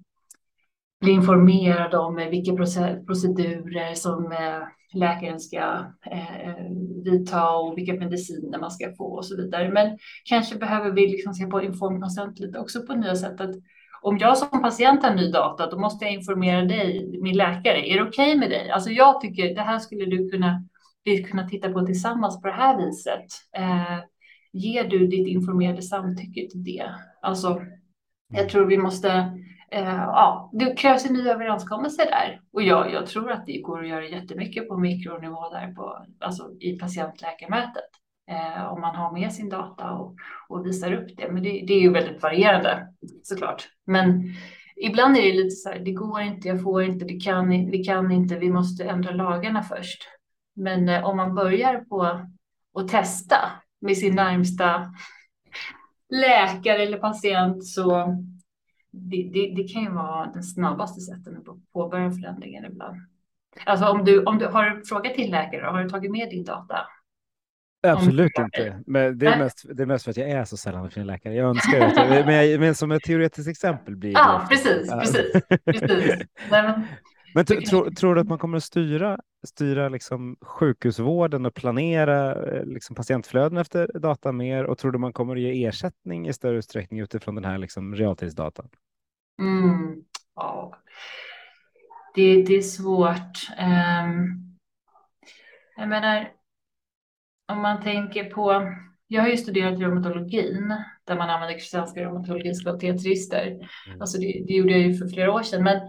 bli 1.00 1.12
informerad 1.12 1.94
om 1.94 2.16
vilka 2.16 2.56
procedurer 3.06 3.94
som 3.94 4.32
eh, 4.32 4.62
läkaren 4.92 5.40
ska 5.40 5.86
eh, 6.10 6.64
vidta 7.04 7.50
och 7.50 7.78
vilka 7.78 7.94
mediciner 7.94 8.58
man 8.58 8.70
ska 8.70 8.92
få 8.92 9.04
och 9.04 9.26
så 9.26 9.36
vidare. 9.36 9.72
Men 9.72 9.98
kanske 10.24 10.58
behöver 10.58 10.90
vi 10.90 11.06
liksom 11.06 11.34
se 11.34 11.46
på 11.46 11.62
inform 11.62 12.00
consent 12.00 12.38
lite 12.38 12.58
också 12.58 12.82
på 12.86 12.94
nya 12.94 13.14
sätt. 13.14 13.40
Att 13.40 13.54
om 14.02 14.18
jag 14.18 14.38
som 14.38 14.62
patient 14.62 15.02
har 15.02 15.14
ny 15.14 15.30
data, 15.30 15.70
då 15.70 15.78
måste 15.78 16.04
jag 16.04 16.14
informera 16.14 16.64
dig, 16.64 17.18
min 17.22 17.36
läkare. 17.36 17.90
Är 17.90 17.96
det 17.96 18.08
okej 18.08 18.28
okay 18.28 18.38
med 18.38 18.50
dig? 18.50 18.70
Alltså 18.70 18.90
jag 18.90 19.20
tycker 19.20 19.54
det 19.54 19.62
här 19.62 19.78
skulle 19.78 20.04
du 20.04 20.30
kunna, 20.30 20.64
vi 21.04 21.22
kunna 21.22 21.48
titta 21.48 21.72
på 21.72 21.86
tillsammans 21.86 22.40
på 22.40 22.46
det 22.46 22.54
här 22.54 22.86
viset. 22.86 23.26
Eh, 23.56 23.98
ger 24.52 24.84
du 24.84 25.06
ditt 25.06 25.28
informerade 25.28 25.82
samtycke 25.82 26.48
till 26.50 26.64
det? 26.64 26.94
Alltså, 27.22 27.60
jag 28.32 28.48
tror 28.48 28.66
vi 28.66 28.78
måste, 28.78 29.10
eh, 29.10 29.34
Eh, 29.72 30.04
ja, 30.06 30.50
det 30.52 30.78
krävs 30.78 31.06
en 31.06 31.12
ny 31.12 31.28
överenskommelse 31.28 32.04
där. 32.04 32.40
Och 32.52 32.62
jag, 32.62 32.92
jag 32.92 33.06
tror 33.06 33.30
att 33.30 33.46
det 33.46 33.60
går 33.60 33.80
att 33.80 33.88
göra 33.88 34.04
jättemycket 34.04 34.68
på 34.68 34.76
mikronivå 34.76 35.50
där 35.50 35.74
på, 35.74 36.06
alltså 36.18 36.50
i 36.60 36.78
patientläkarmötet. 36.78 37.90
Eh, 38.30 38.72
om 38.72 38.80
man 38.80 38.96
har 38.96 39.12
med 39.12 39.32
sin 39.32 39.48
data 39.48 39.90
och, 39.90 40.16
och 40.48 40.66
visar 40.66 40.92
upp 40.92 41.16
det. 41.16 41.32
Men 41.32 41.42
det, 41.42 41.64
det 41.66 41.74
är 41.74 41.80
ju 41.80 41.92
väldigt 41.92 42.22
varierande 42.22 42.86
såklart. 43.22 43.68
Men 43.86 44.34
ibland 44.76 45.16
är 45.16 45.22
det 45.22 45.32
lite 45.32 45.50
så 45.50 45.68
här, 45.68 45.78
det 45.78 45.92
går 45.92 46.20
inte, 46.20 46.48
jag 46.48 46.62
får 46.62 46.82
inte, 46.82 47.04
det 47.04 47.20
kan, 47.20 47.48
vi 47.48 47.84
kan 47.84 48.10
inte, 48.10 48.36
vi 48.36 48.50
måste 48.50 48.84
ändra 48.84 49.10
lagarna 49.10 49.62
först. 49.62 50.08
Men 50.56 50.88
eh, 50.88 51.04
om 51.04 51.16
man 51.16 51.34
börjar 51.34 51.80
på 51.80 52.02
att 52.78 52.88
testa 52.88 53.36
med 53.80 53.96
sin 53.96 54.14
närmsta 54.14 54.94
läkare 56.08 56.82
eller 56.82 56.98
patient 56.98 57.66
så 57.66 58.16
det, 58.90 59.30
det, 59.32 59.54
det 59.56 59.68
kan 59.68 59.82
ju 59.82 59.90
vara 59.90 60.26
den 60.26 60.42
snabbaste 60.42 61.00
sättet 61.00 61.48
att 61.48 61.72
påbörja 61.72 62.10
förändringen 62.10 62.64
ibland. 62.64 62.96
Alltså 63.66 63.86
om 63.86 64.04
du, 64.04 64.24
om 64.24 64.38
du 64.38 64.46
har 64.46 64.82
frågat 64.84 65.14
till 65.14 65.30
läkare, 65.30 65.66
har 65.66 65.82
du 65.82 65.88
tagit 65.88 66.10
med 66.10 66.30
din 66.30 66.44
data? 66.44 66.76
Absolut 67.82 68.38
inte. 68.38 68.82
Men 68.86 69.18
det 69.18 69.26
är, 69.26 69.38
mest, 69.38 69.64
det 69.74 69.82
är 69.82 69.86
mest 69.86 70.04
för 70.04 70.10
att 70.10 70.16
jag 70.16 70.30
är 70.30 70.44
så 70.44 70.56
sällan 70.56 70.90
för 70.90 71.00
en 71.00 71.06
läkare. 71.06 71.34
Jag 71.34 71.48
önskar 71.48 71.80
det. 71.80 72.24
Men, 72.26 72.60
men 72.60 72.74
som 72.74 72.92
ett 72.92 73.02
teoretiskt 73.02 73.48
exempel 73.48 73.96
blir 73.96 74.12
det. 74.12 74.18
Ja, 74.18 74.46
precis. 74.48 74.90
precis, 74.90 75.32
precis. 75.64 76.26
men, 76.50 76.82
men 77.34 77.44
tro, 77.44 77.90
tror 77.90 78.14
du 78.14 78.20
att 78.20 78.28
man 78.28 78.38
kommer 78.38 78.56
att 78.56 78.64
styra, 78.64 79.18
styra 79.42 79.88
liksom 79.88 80.36
sjukhusvården 80.40 81.46
och 81.46 81.54
planera 81.54 82.44
eh, 82.44 82.64
liksom 82.64 82.96
patientflöden 82.96 83.58
efter 83.58 83.98
data 83.98 84.32
mer? 84.32 84.64
Och 84.64 84.78
tror 84.78 84.92
du 84.92 84.98
man 84.98 85.12
kommer 85.12 85.36
att 85.36 85.42
ge 85.42 85.66
ersättning 85.66 86.28
i 86.28 86.32
större 86.32 86.58
utsträckning 86.58 87.00
utifrån 87.00 87.34
den 87.34 87.44
här 87.44 87.58
liksom 87.58 87.94
realtidsdatan? 87.94 88.68
Mm, 89.40 90.04
ja. 90.34 90.78
det, 92.14 92.42
det 92.42 92.54
är 92.54 92.62
svårt. 92.62 93.48
Um, 93.58 94.50
jag 95.76 95.88
menar, 95.88 96.32
om 97.48 97.60
man 97.60 97.82
tänker 97.82 98.30
på, 98.30 98.74
jag 99.06 99.22
har 99.22 99.28
ju 99.28 99.36
studerat 99.36 99.80
reumatologin 99.80 100.74
där 101.04 101.16
man 101.16 101.30
använder 101.30 101.58
svenska 101.58 102.00
reumatologins 102.00 102.62
kvalitetsregister. 102.62 103.46
Mm. 103.46 104.00
Alltså 104.00 104.18
det, 104.18 104.44
det, 104.46 104.52
gjorde 104.52 104.72
jag 104.72 104.80
ju 104.80 104.94
för 104.94 105.08
flera 105.08 105.32
år 105.32 105.42
sedan, 105.42 105.64
men 105.64 105.80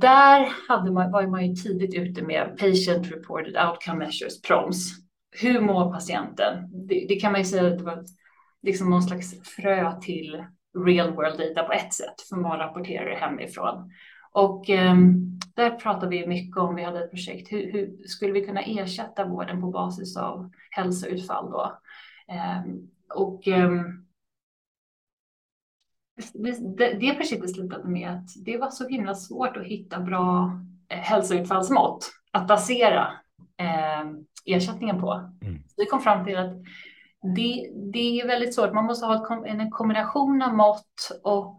där 0.00 0.52
hade 0.68 0.92
man, 0.92 1.10
var 1.10 1.26
man 1.26 1.46
ju 1.46 1.54
tidigt 1.54 1.94
ute 1.94 2.22
med 2.22 2.58
patient 2.58 3.12
reported 3.12 3.56
outcome 3.56 3.98
measures, 3.98 4.42
PROMS. 4.42 4.92
Hur 5.40 5.60
mår 5.60 5.92
patienten? 5.92 6.86
Det, 6.88 7.06
det 7.08 7.14
kan 7.14 7.32
man 7.32 7.40
ju 7.40 7.44
säga 7.44 7.72
att 7.72 7.78
det 7.78 7.84
var 7.84 8.04
liksom 8.62 8.90
någon 8.90 9.02
slags 9.02 9.34
frö 9.56 10.00
till 10.00 10.44
real 10.86 11.10
world 11.10 11.38
data 11.38 11.62
på 11.62 11.72
ett 11.72 11.92
sätt, 11.92 12.20
för 12.28 12.36
man 12.36 12.58
rapporterar 12.58 13.10
det 13.10 13.16
hemifrån. 13.16 13.90
Och 14.32 14.70
eh, 14.70 14.96
där 15.54 15.70
pratade 15.70 16.10
vi 16.10 16.26
mycket 16.26 16.56
om, 16.56 16.74
vi 16.74 16.82
hade 16.82 17.04
ett 17.04 17.10
projekt, 17.10 17.52
hur, 17.52 17.72
hur, 17.72 18.06
skulle 18.06 18.32
vi 18.32 18.46
kunna 18.46 18.62
ersätta 18.62 19.24
vården 19.24 19.60
på 19.60 19.70
basis 19.70 20.16
av 20.16 20.50
hälsoutfall 20.70 21.50
då? 21.50 21.78
Eh, 22.28 22.62
och 23.14 23.48
eh, 23.48 23.70
det, 26.76 26.92
det 27.00 27.14
projektet 27.14 27.50
slutade 27.50 27.88
med 27.88 28.10
att 28.10 28.44
det 28.44 28.56
var 28.56 28.70
så 28.70 28.88
himla 28.88 29.14
svårt 29.14 29.56
att 29.56 29.66
hitta 29.66 30.00
bra 30.00 30.60
eh, 30.88 30.98
hälsoutfallsmått 30.98 32.10
att 32.32 32.48
basera 32.48 33.12
eh, 33.58 34.10
ersättningen 34.46 35.00
på. 35.00 35.12
Mm. 35.42 35.62
Så 35.66 35.74
vi 35.76 35.86
kom 35.86 36.00
fram 36.00 36.24
till 36.24 36.36
att 36.36 36.52
det, 37.36 37.70
det 37.92 38.20
är 38.20 38.26
väldigt 38.26 38.54
svårt. 38.54 38.74
Man 38.74 38.84
måste 38.84 39.06
ha 39.06 39.46
en 39.46 39.70
kombination 39.70 40.42
av 40.42 40.54
mått 40.54 41.20
och 41.24 41.56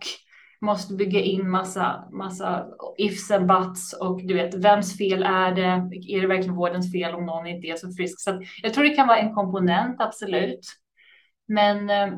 måste 0.62 0.93
bygga 0.93 1.20
in 1.22 1.50
massa, 1.50 2.03
massa 2.12 2.65
ifs 2.98 3.32
and 3.32 3.48
buts 3.48 3.93
och 3.93 4.24
du 4.24 4.34
vet, 4.34 4.53
vems 4.53 4.98
fel 4.98 5.24
är 5.24 5.55
det? 5.55 5.89
Är 6.15 6.22
det 6.22 6.27
verkligen 6.27 6.55
vårdens 6.55 6.91
fel 6.91 7.15
om 7.15 7.25
någon 7.25 7.48
inte 7.48 7.67
är 7.67 7.75
så 7.75 7.91
frisk? 7.91 8.22
Så 8.22 8.41
jag 8.62 8.74
tror 8.74 8.84
det 8.84 8.96
kan 8.96 9.08
vara 9.08 9.17
en 9.17 9.34
komponent, 9.34 10.01
absolut. 10.01 10.65
Men 11.48 11.89
eh, 11.89 12.17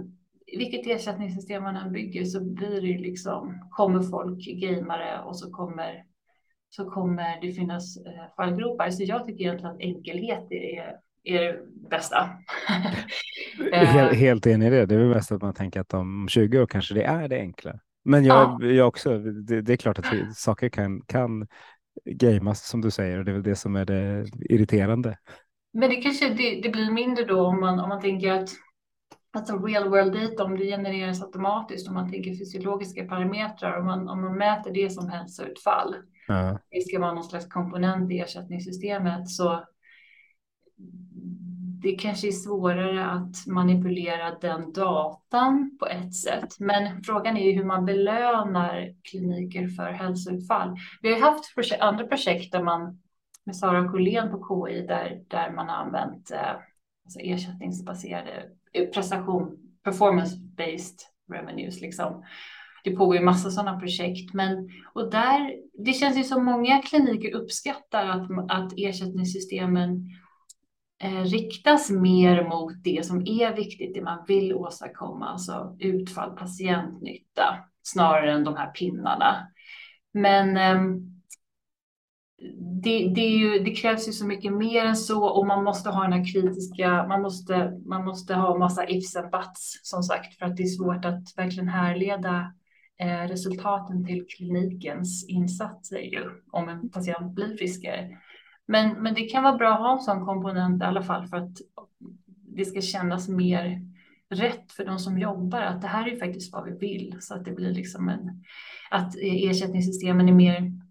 vilket 0.58 0.88
ersättningssystem 0.88 1.64
man 1.64 1.76
än 1.76 1.92
bygger 1.92 2.26
så 2.26 2.44
blir 2.44 2.82
det 2.82 2.98
liksom, 2.98 3.68
kommer 3.72 4.02
folk 4.02 4.40
gamare 4.46 5.22
och 5.24 5.38
så 5.38 5.52
kommer, 5.52 6.04
så 6.70 6.90
kommer 6.90 7.42
det 7.42 7.52
finnas 7.52 7.98
eh, 7.98 8.36
fallgropar. 8.36 8.90
Så 8.90 9.04
jag 9.04 9.26
tycker 9.26 9.44
egentligen 9.44 9.76
att 9.76 9.82
enkelhet 9.82 10.48
är, 10.50 10.96
är 11.24 11.42
det 11.44 11.60
bästa. 11.90 12.30
helt, 13.72 14.14
helt 14.14 14.48
enig 14.48 14.68
i 14.68 14.70
det. 14.70 14.86
Det 14.86 14.96
är 14.96 15.00
väl 15.00 15.08
mest 15.08 15.32
att 15.32 15.42
man 15.42 15.54
tänker 15.54 15.80
att 15.80 15.94
om 15.94 16.28
20 16.30 16.62
år 16.62 16.68
kanske 16.68 16.94
det 16.94 17.04
är 17.04 17.28
det 17.28 17.40
enkla. 17.40 17.80
Men 18.06 18.26
jag, 18.26 18.58
ja. 18.62 18.68
jag 18.68 18.88
också, 18.88 19.18
det, 19.20 19.62
det, 19.62 19.74
är 19.74 19.78
klart 19.78 20.00
att 20.00 20.14
vi, 20.14 20.34
saker 20.34 20.70
kan, 20.70 21.02
kan 21.02 21.48
gamas 22.06 22.68
som 22.68 22.82
du 22.82 22.92
säger 22.92 23.20
och 23.20 23.26
det 23.26 23.32
är 23.32 23.34
väl 23.34 23.44
det 23.44 23.56
som 23.56 23.76
är 23.76 23.86
det 23.86 24.26
irriterande. 24.50 25.18
Men 25.74 25.90
det 25.90 25.96
kanske 25.96 26.30
det, 26.30 26.62
det 26.64 26.70
blir 26.70 26.92
mindre 26.92 27.26
då 27.26 27.46
om 27.46 27.60
man, 27.60 27.80
om 27.80 27.90
man 27.90 28.02
tänker 28.02 28.32
att 28.32 28.50
alltså 29.36 29.58
real 29.58 29.90
world 29.90 30.14
data, 30.14 30.44
om 30.44 30.58
det 30.58 30.66
genereras 30.66 31.22
automatiskt, 31.22 31.88
om 31.88 31.94
man 31.94 32.12
tänker 32.12 32.32
fysiologiska 32.32 33.06
parametrar, 33.06 33.80
om 33.80 33.86
man, 33.86 34.10
om 34.10 34.22
man 34.22 34.38
mäter 34.38 34.74
det 34.74 34.90
som 34.90 35.10
hälsoutfall, 35.10 35.96
ja. 36.28 36.60
det 36.70 36.82
ska 36.82 37.00
vara 37.00 37.14
någon 37.14 37.24
slags 37.24 37.48
komponent 37.48 38.12
i 38.12 38.20
ersättningssystemet, 38.20 39.30
så 39.30 39.64
det 41.86 41.92
kanske 41.92 42.28
är 42.28 42.32
svårare 42.32 43.06
att 43.06 43.48
manipulera 43.48 44.40
den 44.42 44.74
datan 44.74 45.78
på 45.80 45.88
ett 45.88 46.16
sätt. 46.16 46.60
Men 46.60 47.04
frågan 47.04 47.38
är 47.38 47.46
ju 47.46 47.52
hur 47.52 47.66
man 47.66 47.86
belönar 47.86 48.94
kliniker 49.04 49.68
för 49.68 49.92
hälsoutfall. 49.92 50.76
Vi 51.02 51.14
har 51.14 51.20
haft 51.20 51.56
projekt, 51.56 51.82
andra 51.82 52.08
projekt 52.08 52.52
där 52.52 52.64
man 52.64 53.00
med 53.46 53.56
Sara 53.56 53.92
Collén 53.92 54.32
på 54.32 54.68
KI 54.68 54.82
där, 54.88 55.24
där 55.28 55.52
man 55.52 55.70
har 55.70 55.76
använt 55.76 56.32
eh, 56.32 56.56
alltså 57.06 57.20
ersättningsbaserade 57.20 58.50
Eh, 58.76 58.86
prestation, 58.86 59.58
performance-based 59.84 61.00
revenues 61.32 61.82
liksom. 61.82 62.24
Det 62.84 62.92
pågår 62.92 63.16
ju 63.16 63.22
massa 63.22 63.50
sådana 63.50 63.80
projekt, 63.80 64.34
men 64.34 64.70
och 64.94 65.12
där, 65.12 65.56
det 65.86 65.94
känns 65.94 66.18
ju 66.18 66.24
som 66.24 66.46
många 66.46 66.82
kliniker 66.82 67.36
uppskattar 67.36 68.08
att, 68.08 68.52
att 68.52 68.74
ersättningssystemen 68.78 70.10
eh, 71.04 71.24
riktas 71.24 71.90
mer 71.90 72.50
mot 72.50 72.84
det 72.84 73.06
som 73.06 73.28
är 73.28 73.56
viktigt, 73.56 73.94
det 73.94 74.02
man 74.02 74.26
vill 74.28 74.54
åstadkomma, 74.54 75.28
alltså 75.28 75.76
utfall, 75.80 76.36
patientnytta, 76.36 77.58
snarare 77.84 78.32
än 78.32 78.44
de 78.44 78.56
här 78.56 78.72
pinnarna. 78.72 79.48
Men 80.14 80.58
eh, 80.58 81.15
det, 82.84 83.12
det, 83.16 83.22
ju, 83.22 83.60
det, 83.60 83.76
krävs 83.76 84.08
ju 84.08 84.12
så 84.12 84.26
mycket 84.26 84.54
mer 84.54 84.86
än 84.86 84.96
så 84.96 85.26
och 85.26 85.48
man 85.48 85.64
måste 85.64 85.90
ha 85.90 86.04
den 86.04 86.14
här 86.14 86.34
kritiska, 86.34 87.08
man 87.08 87.22
måste, 87.22 87.82
man 87.86 88.06
måste 88.06 88.34
ha 88.36 88.58
massa 88.58 88.90
ifs 88.90 89.16
and 89.16 89.32
buts 89.32 89.80
som 89.84 90.04
sagt 90.04 90.38
för 90.38 90.46
att 90.46 90.58
det 90.58 90.64
är 90.64 90.68
svårt 90.68 91.06
att 91.06 91.38
verkligen 91.38 91.68
härleda 91.68 92.54
eh, 93.00 93.28
resultaten 93.28 94.06
till 94.06 94.26
klinikens 94.38 95.30
insatser 95.30 96.00
ju 96.00 96.30
om 96.52 96.70
en 96.70 96.90
patient 96.90 97.36
blir 97.36 97.58
friskare. 97.58 98.18
Men, 98.68 99.04
men 99.04 99.14
det 99.14 99.26
kan 99.26 99.44
vara 99.44 99.58
bra 99.58 99.74
att 99.74 99.80
ha 99.80 99.94
en 99.94 100.00
sån 100.00 100.26
komponent 100.26 100.82
i 100.82 100.86
alla 100.86 101.04
fall 101.04 101.28
för 101.28 101.38
att 101.38 101.58
det 102.56 102.66
ska 102.66 102.82
kännas 102.82 103.30
mer 103.30 103.82
rätt 104.30 104.72
för 104.72 104.86
de 104.86 105.00
som 105.00 105.20
jobbar 105.20 105.62
att 105.62 105.82
det 105.82 105.88
här 105.88 106.08
är 106.08 106.20
faktiskt 106.20 106.54
vad 106.54 106.66
vi 106.66 106.78
vill 106.78 107.18
så 107.20 107.34
att 107.34 107.46
det 107.46 107.52
blir 107.52 107.74
liksom 107.74 108.10
en 108.10 108.44
att 108.92 109.16
eh, 109.16 109.50
ersättningssystemen 109.50 110.30
är 110.30 110.34
mer 110.34 110.85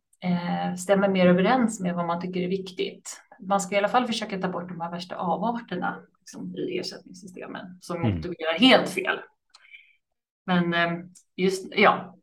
stämmer 0.78 1.09
mer 1.09 1.26
överens 1.26 1.80
med 1.80 1.94
vad 1.94 2.06
man 2.06 2.21
tycker 2.21 2.40
är 2.40 2.49
viktigt. 2.49 3.21
Man 3.40 3.61
ska 3.61 3.75
i 3.75 3.78
alla 3.78 3.88
fall 3.88 4.06
försöka 4.06 4.38
ta 4.38 4.49
bort 4.49 4.68
de 4.68 4.80
här 4.80 4.90
värsta 4.90 5.16
avarterna 5.16 5.97
liksom, 6.21 6.56
i 6.56 6.78
ersättningssystemen 6.78 7.78
som 7.80 7.97
mm. 7.97 8.16
motiverar 8.16 8.59
helt 8.59 8.88
fel. 8.88 9.18
Men 10.47 10.75
eh, 10.75 11.04
just 11.37 11.73
ja, 11.76 12.14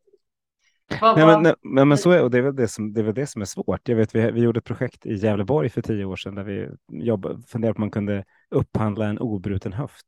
vad, 1.01 1.17
nej, 1.17 1.25
men, 1.25 1.55
nej, 1.61 1.85
men, 1.85 1.97
så 1.97 2.11
är, 2.11 2.23
och 2.23 2.31
det 2.31 2.37
är, 2.37 2.41
väl 2.41 2.55
det, 2.55 2.67
som, 2.67 2.93
det 2.93 3.01
är 3.01 3.03
väl 3.03 3.13
det 3.13 3.27
som 3.27 3.41
är 3.41 3.45
svårt. 3.45 3.89
Jag 3.89 3.95
vet, 3.95 4.15
vi, 4.15 4.31
vi 4.31 4.41
gjorde 4.41 4.57
ett 4.57 4.65
projekt 4.65 5.05
i 5.05 5.13
Gävleborg 5.13 5.69
för 5.69 5.81
tio 5.81 6.05
år 6.05 6.15
sedan 6.15 6.35
där 6.35 6.43
vi 6.43 6.69
jobb, 6.91 7.43
funderade 7.47 7.73
på 7.73 7.77
om 7.77 7.81
man 7.81 7.91
kunde 7.91 8.23
upphandla 8.49 9.05
en 9.05 9.19
obruten 9.19 9.73
höft. 9.73 10.07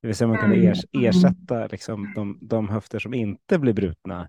Det 0.00 0.06
vill 0.06 0.16
säga 0.16 0.28
man 0.28 0.38
kunde 0.38 0.56
mm. 0.56 0.70
ers, 0.70 0.84
ersätta 0.92 1.66
liksom, 1.66 2.12
de, 2.14 2.38
de 2.40 2.68
höfter 2.68 2.98
som 2.98 3.14
inte 3.14 3.58
blir 3.58 3.72
brutna 3.72 4.20
eh, 4.20 4.26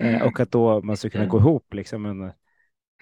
mm. 0.00 0.22
och 0.22 0.40
att 0.40 0.50
då 0.50 0.82
man 0.82 0.96
skulle 0.96 1.10
kunna 1.10 1.26
gå 1.26 1.38
ihop 1.38 1.74
liksom, 1.74 2.06
en, 2.06 2.18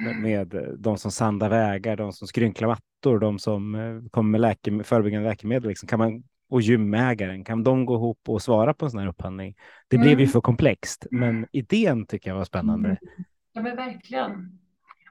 med, 0.01 0.17
med 0.23 0.77
de 0.79 0.99
som 0.99 1.11
sandar 1.11 1.51
vägar, 1.51 1.97
de 1.97 2.13
som 2.13 2.29
skrynklar 2.29 2.69
mattor, 2.69 3.19
de 3.19 3.39
som 3.39 3.75
eh, 3.75 4.11
kommer 4.11 4.31
med 4.31 4.41
läke, 4.41 4.85
förebyggande 4.85 5.29
läkemedel. 5.29 5.69
Liksom. 5.69 5.89
Kan 5.89 5.99
man 5.99 6.25
och 6.51 6.61
gymägaren, 6.61 7.45
kan 7.45 7.65
de 7.65 7.87
gå 7.87 7.95
ihop 7.95 8.29
och 8.29 8.43
svara 8.43 8.75
på 8.75 8.85
en 8.85 8.91
sån 8.91 9.01
här 9.01 9.07
upphandling? 9.07 9.55
Det 9.89 9.97
mm. 9.97 10.07
blev 10.07 10.21
ju 10.21 10.27
för 10.27 10.41
komplext, 10.41 11.07
men 11.11 11.47
idén 11.53 12.07
tycker 12.07 12.31
jag 12.31 12.37
var 12.37 12.45
spännande. 12.45 12.89
Mm. 12.89 13.25
Ja, 13.53 13.63
men 13.63 13.77
verkligen. 13.77 14.59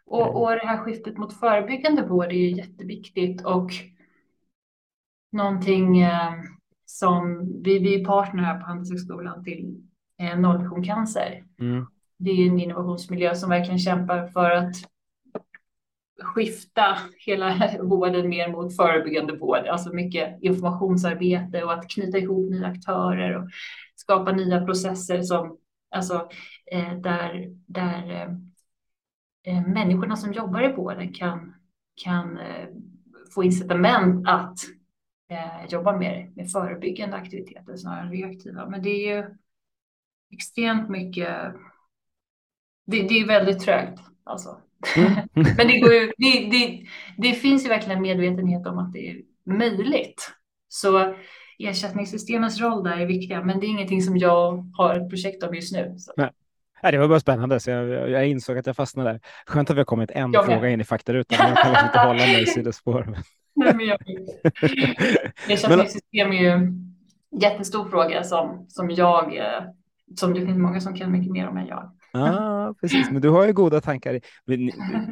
Och, 0.05 0.41
och 0.41 0.51
det 0.51 0.67
här 0.67 0.77
skiftet 0.77 1.17
mot 1.17 1.39
förebyggande 1.39 2.01
vård 2.01 2.25
är 2.25 2.31
ju 2.31 2.51
jätteviktigt 2.51 3.45
och 3.45 3.71
någonting 5.31 6.01
eh, 6.01 6.33
som 6.85 7.45
vi, 7.63 7.79
vi 7.79 8.01
är 8.01 8.05
partner 8.05 8.43
här 8.43 8.59
på 8.59 8.65
Handelshögskolan 8.65 9.43
till 9.43 9.83
eh, 10.19 10.39
nollvision 10.39 10.83
cancer. 10.83 11.43
Mm. 11.59 11.85
Det 12.17 12.31
är 12.31 12.47
en 12.47 12.59
innovationsmiljö 12.59 13.35
som 13.35 13.49
verkligen 13.49 13.79
kämpar 13.79 14.27
för 14.27 14.51
att 14.51 14.75
skifta 16.21 16.97
hela 17.17 17.55
vården 17.81 18.29
mer 18.29 18.51
mot 18.51 18.75
förebyggande 18.75 19.33
vård, 19.33 19.67
alltså 19.67 19.93
mycket 19.93 20.37
informationsarbete 20.41 21.63
och 21.63 21.73
att 21.73 21.89
knyta 21.89 22.17
ihop 22.17 22.49
nya 22.49 22.67
aktörer 22.67 23.37
och 23.37 23.49
skapa 23.95 24.31
nya 24.31 24.65
processer 24.65 25.21
som 25.21 25.57
alltså 25.91 26.29
eh, 26.71 26.93
där, 26.93 27.55
där 27.65 28.11
eh, 28.11 28.29
eh, 29.55 29.67
människorna 29.67 30.15
som 30.15 30.33
jobbar 30.33 30.69
i 30.69 30.73
vården 30.73 31.13
kan, 31.13 31.53
kan 31.95 32.37
eh, 32.37 32.67
få 33.33 33.43
incitament 33.43 34.27
att 34.27 34.57
eh, 35.29 35.65
jobba 35.69 35.97
mer 35.97 36.31
med 36.35 36.51
förebyggande 36.51 37.15
aktiviteter 37.15 37.75
snarare 37.75 38.01
än 38.01 38.11
reaktiva. 38.11 38.69
Men 38.69 38.81
det 38.81 38.89
är 38.89 39.15
ju 39.15 39.37
extremt 40.33 40.89
mycket. 40.89 41.37
Det, 42.85 43.01
det 43.01 43.19
är 43.19 43.27
väldigt 43.27 43.59
trögt 43.59 43.99
alltså. 44.23 44.57
Mm. 44.95 45.13
Men 45.33 45.67
det, 45.67 45.79
går 45.79 45.93
ju, 45.93 46.11
det, 46.17 46.49
det, 46.51 46.87
det, 47.17 47.33
finns 47.33 47.65
ju 47.65 47.69
verkligen 47.69 48.01
medvetenhet 48.01 48.67
om 48.67 48.77
att 48.77 48.93
det 48.93 49.09
är 49.09 49.21
möjligt. 49.45 50.31
Så 50.69 51.15
ersättningssystemens 51.59 52.61
roll 52.61 52.83
där 52.83 52.97
är 52.97 53.05
viktiga, 53.05 53.43
men 53.43 53.59
det 53.59 53.65
är 53.65 53.69
ingenting 53.69 54.01
som 54.01 54.17
jag 54.17 54.71
har 54.73 54.95
ett 54.95 55.09
projekt 55.09 55.43
om 55.43 55.55
just 55.55 55.73
nu. 55.73 55.95
Så. 55.97 56.13
Nej. 56.17 56.29
Nej, 56.83 56.91
det 56.91 56.97
var 56.97 57.07
bara 57.07 57.19
spännande, 57.19 57.59
så 57.59 57.69
jag, 57.69 58.09
jag 58.09 58.27
insåg 58.27 58.57
att 58.57 58.65
jag 58.67 58.75
fastnade. 58.75 59.19
Skönt 59.45 59.69
att 59.69 59.75
vi 59.75 59.79
har 59.79 59.85
kommit 59.85 60.11
en 60.11 60.31
jag 60.33 60.45
fråga 60.45 60.69
in 60.69 60.81
i 60.81 60.83
faktarutan. 60.83 61.49
Jag 61.49 61.57
kan 61.57 61.85
inte 61.85 61.99
hålla 61.99 62.13
mig 62.13 62.43
i 62.43 62.45
sidospår. 62.45 63.17
Nej, 63.55 63.75
men 63.75 63.85
jag... 63.85 63.97
Ersättningssystem 65.49 66.31
är 66.31 66.41
ju 66.41 66.47
en 66.47 66.95
jättestor 67.41 67.89
fråga 67.89 68.23
som, 68.23 68.65
som 68.69 68.89
jag, 68.89 69.37
eh, 69.37 69.63
som 70.15 70.33
det 70.33 70.45
finns 70.45 70.57
många 70.57 70.81
som 70.81 70.95
kan 70.95 71.11
mycket 71.11 71.31
mer 71.31 71.47
om 71.47 71.57
än 71.57 71.67
jag. 71.67 71.91
Ja, 72.11 72.75
precis. 72.81 73.11
Men 73.11 73.21
du 73.21 73.29
har 73.29 73.45
ju 73.45 73.53
goda 73.53 73.81
tankar. 73.81 74.19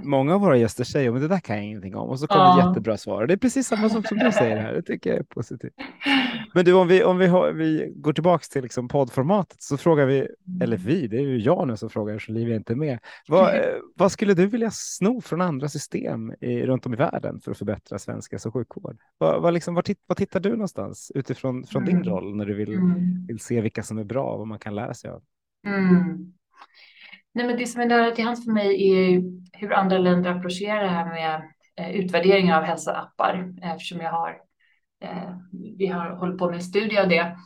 Många 0.04 0.36
av 0.36 0.42
våra 0.42 0.58
gäster 0.58 0.84
säger 0.84 1.16
att 1.16 1.22
det 1.22 1.28
där 1.28 1.40
kan 1.40 1.56
jag 1.56 1.66
ingenting 1.66 1.96
om 1.96 2.10
och 2.10 2.20
så 2.20 2.28
kommer 2.28 2.46
ja. 2.46 2.68
jättebra 2.68 2.98
svar. 2.98 3.28
Det 3.28 3.34
är 3.34 3.38
precis 3.38 3.68
samma 3.68 3.90
som, 3.90 4.04
som 4.04 4.18
du 4.18 4.32
säger 4.38 4.58
här. 4.58 4.74
Det 4.74 4.82
tycker 4.82 5.10
jag 5.10 5.20
är 5.20 5.24
positivt. 5.24 5.74
Men 6.54 6.66
du, 6.66 6.74
om 6.74 6.88
vi, 6.88 7.04
om 7.04 7.18
vi, 7.18 7.28
har, 7.28 7.52
vi 7.52 7.94
går 7.96 8.14
tillbaka 8.14 8.44
till 8.52 8.64
liksom 8.64 8.88
poddformatet 8.88 9.62
så 9.62 9.78
frågar 9.78 10.06
vi, 10.06 10.28
eller 10.62 10.78
vi, 10.78 11.08
det 11.08 11.18
är 11.18 11.22
ju 11.22 11.38
jag 11.38 11.68
nu 11.68 11.78
som 11.78 11.90
frågar 11.90 12.20
så 12.20 12.32
inte 12.32 12.74
är 12.74 12.76
med. 12.76 13.00
Vad, 13.28 13.56
eh, 13.56 13.62
vad 13.96 14.12
skulle 14.12 14.34
du 14.34 14.46
vilja 14.46 14.72
sno 14.72 15.22
från 15.22 15.42
andra 15.42 15.70
system 15.70 16.34
i, 16.42 16.66
runt 16.66 16.86
om 16.86 16.94
i 16.94 16.98
världen 16.98 17.40
för 17.42 17.52
att 17.52 17.58
förbättra 17.58 18.00
svensk 18.00 18.32
hälso 18.32 18.50
och 18.50 18.54
sjukvård? 18.54 18.98
Vad, 19.18 19.42
vad, 19.42 19.54
liksom, 19.54 19.76
var, 19.76 19.82
titt, 19.82 20.00
vad 20.08 20.18
tittar 20.18 20.40
du 20.40 20.50
någonstans 20.50 21.12
utifrån 21.16 21.64
från 21.64 21.86
din 21.86 21.96
mm. 21.96 22.10
roll 22.10 22.36
när 22.36 22.46
du 22.46 22.54
vill, 22.54 22.74
mm. 22.74 23.26
vill 23.28 23.40
se 23.40 23.62
vilka 23.62 23.84
som 23.84 23.98
är 23.98 24.04
bra 24.04 24.32
och 24.32 24.38
vad 24.38 24.48
man 24.48 24.60
kan 24.60 24.76
lära 24.76 24.94
sig 24.94 25.12
av? 25.12 25.22
Mm. 25.68 26.34
Nej, 27.34 27.48
men 27.48 27.58
det 27.58 27.66
som 27.66 27.82
är 27.82 27.86
nära 27.86 28.12
till 28.12 28.26
hands 28.26 28.46
för 28.46 28.52
mig 28.52 28.90
är 28.90 29.22
hur 29.54 29.74
andra 29.74 29.98
länder 29.98 30.32
approcherar 30.32 30.84
det 30.84 30.90
här 30.90 31.06
med 31.06 31.42
utvärderingar 31.78 32.04
utvärdering 32.04 32.54
av 32.54 32.64
hälsoappar 32.64 33.54
eftersom 33.62 34.00
jag 34.00 34.12
har, 34.12 34.30
eh, 35.04 35.38
vi 35.78 35.88
har 35.88 36.10
hållit 36.10 36.38
på 36.38 36.46
med 36.46 36.56
en 36.56 36.64
studie 36.64 36.98
av 36.98 37.10
det. 37.10 37.38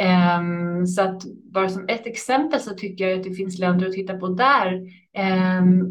Ehm, 0.00 0.86
så 0.86 1.02
att 1.02 1.22
bara 1.52 1.68
som 1.68 1.88
ett 1.88 2.06
exempel 2.06 2.60
så 2.60 2.74
tycker 2.74 3.08
jag 3.08 3.18
att 3.18 3.24
det 3.24 3.34
finns 3.34 3.58
länder 3.58 3.86
att 3.86 3.92
titta 3.92 4.18
på 4.18 4.28
där. 4.28 4.80
Ehm, 5.14 5.82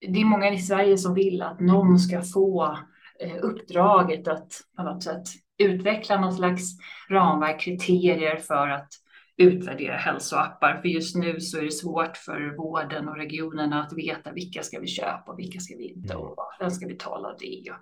det 0.00 0.20
är 0.20 0.24
många 0.24 0.52
i 0.52 0.58
Sverige 0.58 0.98
som 0.98 1.14
vill 1.14 1.42
att 1.42 1.60
någon 1.60 1.98
ska 1.98 2.22
få 2.22 2.78
eh, 3.20 3.36
uppdraget 3.42 4.28
att 4.28 4.52
på 4.76 4.82
något 4.82 5.02
sätt 5.02 5.22
utveckla 5.58 6.20
någon 6.20 6.32
slags 6.32 6.62
ramverk, 7.10 7.60
kriterier 7.60 8.36
för 8.36 8.68
att 8.68 8.88
utvärdera 9.36 9.96
hälsoappar. 9.96 10.78
För 10.82 10.88
just 10.88 11.16
nu 11.16 11.40
så 11.40 11.58
är 11.58 11.62
det 11.62 11.70
svårt 11.70 12.16
för 12.16 12.56
vården 12.56 13.08
och 13.08 13.16
regionerna 13.16 13.82
att 13.82 13.92
veta 13.92 14.32
vilka 14.32 14.62
ska 14.62 14.80
vi 14.80 14.86
köpa 14.86 15.32
och 15.32 15.38
vilka 15.38 15.60
ska 15.60 15.76
vi 15.76 15.88
inte 15.88 16.14
mm. 16.14 16.26
och 16.26 16.36
vem 16.60 16.70
ska 16.70 16.86
betala 16.86 17.28
det. 17.40 17.70
Och 17.70 17.76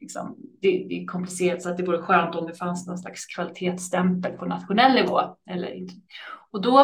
liksom, 0.00 0.36
det, 0.60 0.86
det, 0.88 1.02
är 1.02 1.06
komplicerat 1.06 1.62
så 1.62 1.70
att 1.70 1.76
det 1.76 1.86
vore 1.86 2.02
skönt 2.02 2.34
om 2.34 2.46
det 2.46 2.54
fanns 2.54 2.86
någon 2.86 2.98
slags 2.98 3.26
kvalitetsstämpel 3.26 4.32
på 4.32 4.44
nationell 4.44 4.94
nivå. 4.94 5.20
Eller 5.50 5.74
inte. 5.74 5.94
Och 6.50 6.62
då 6.62 6.80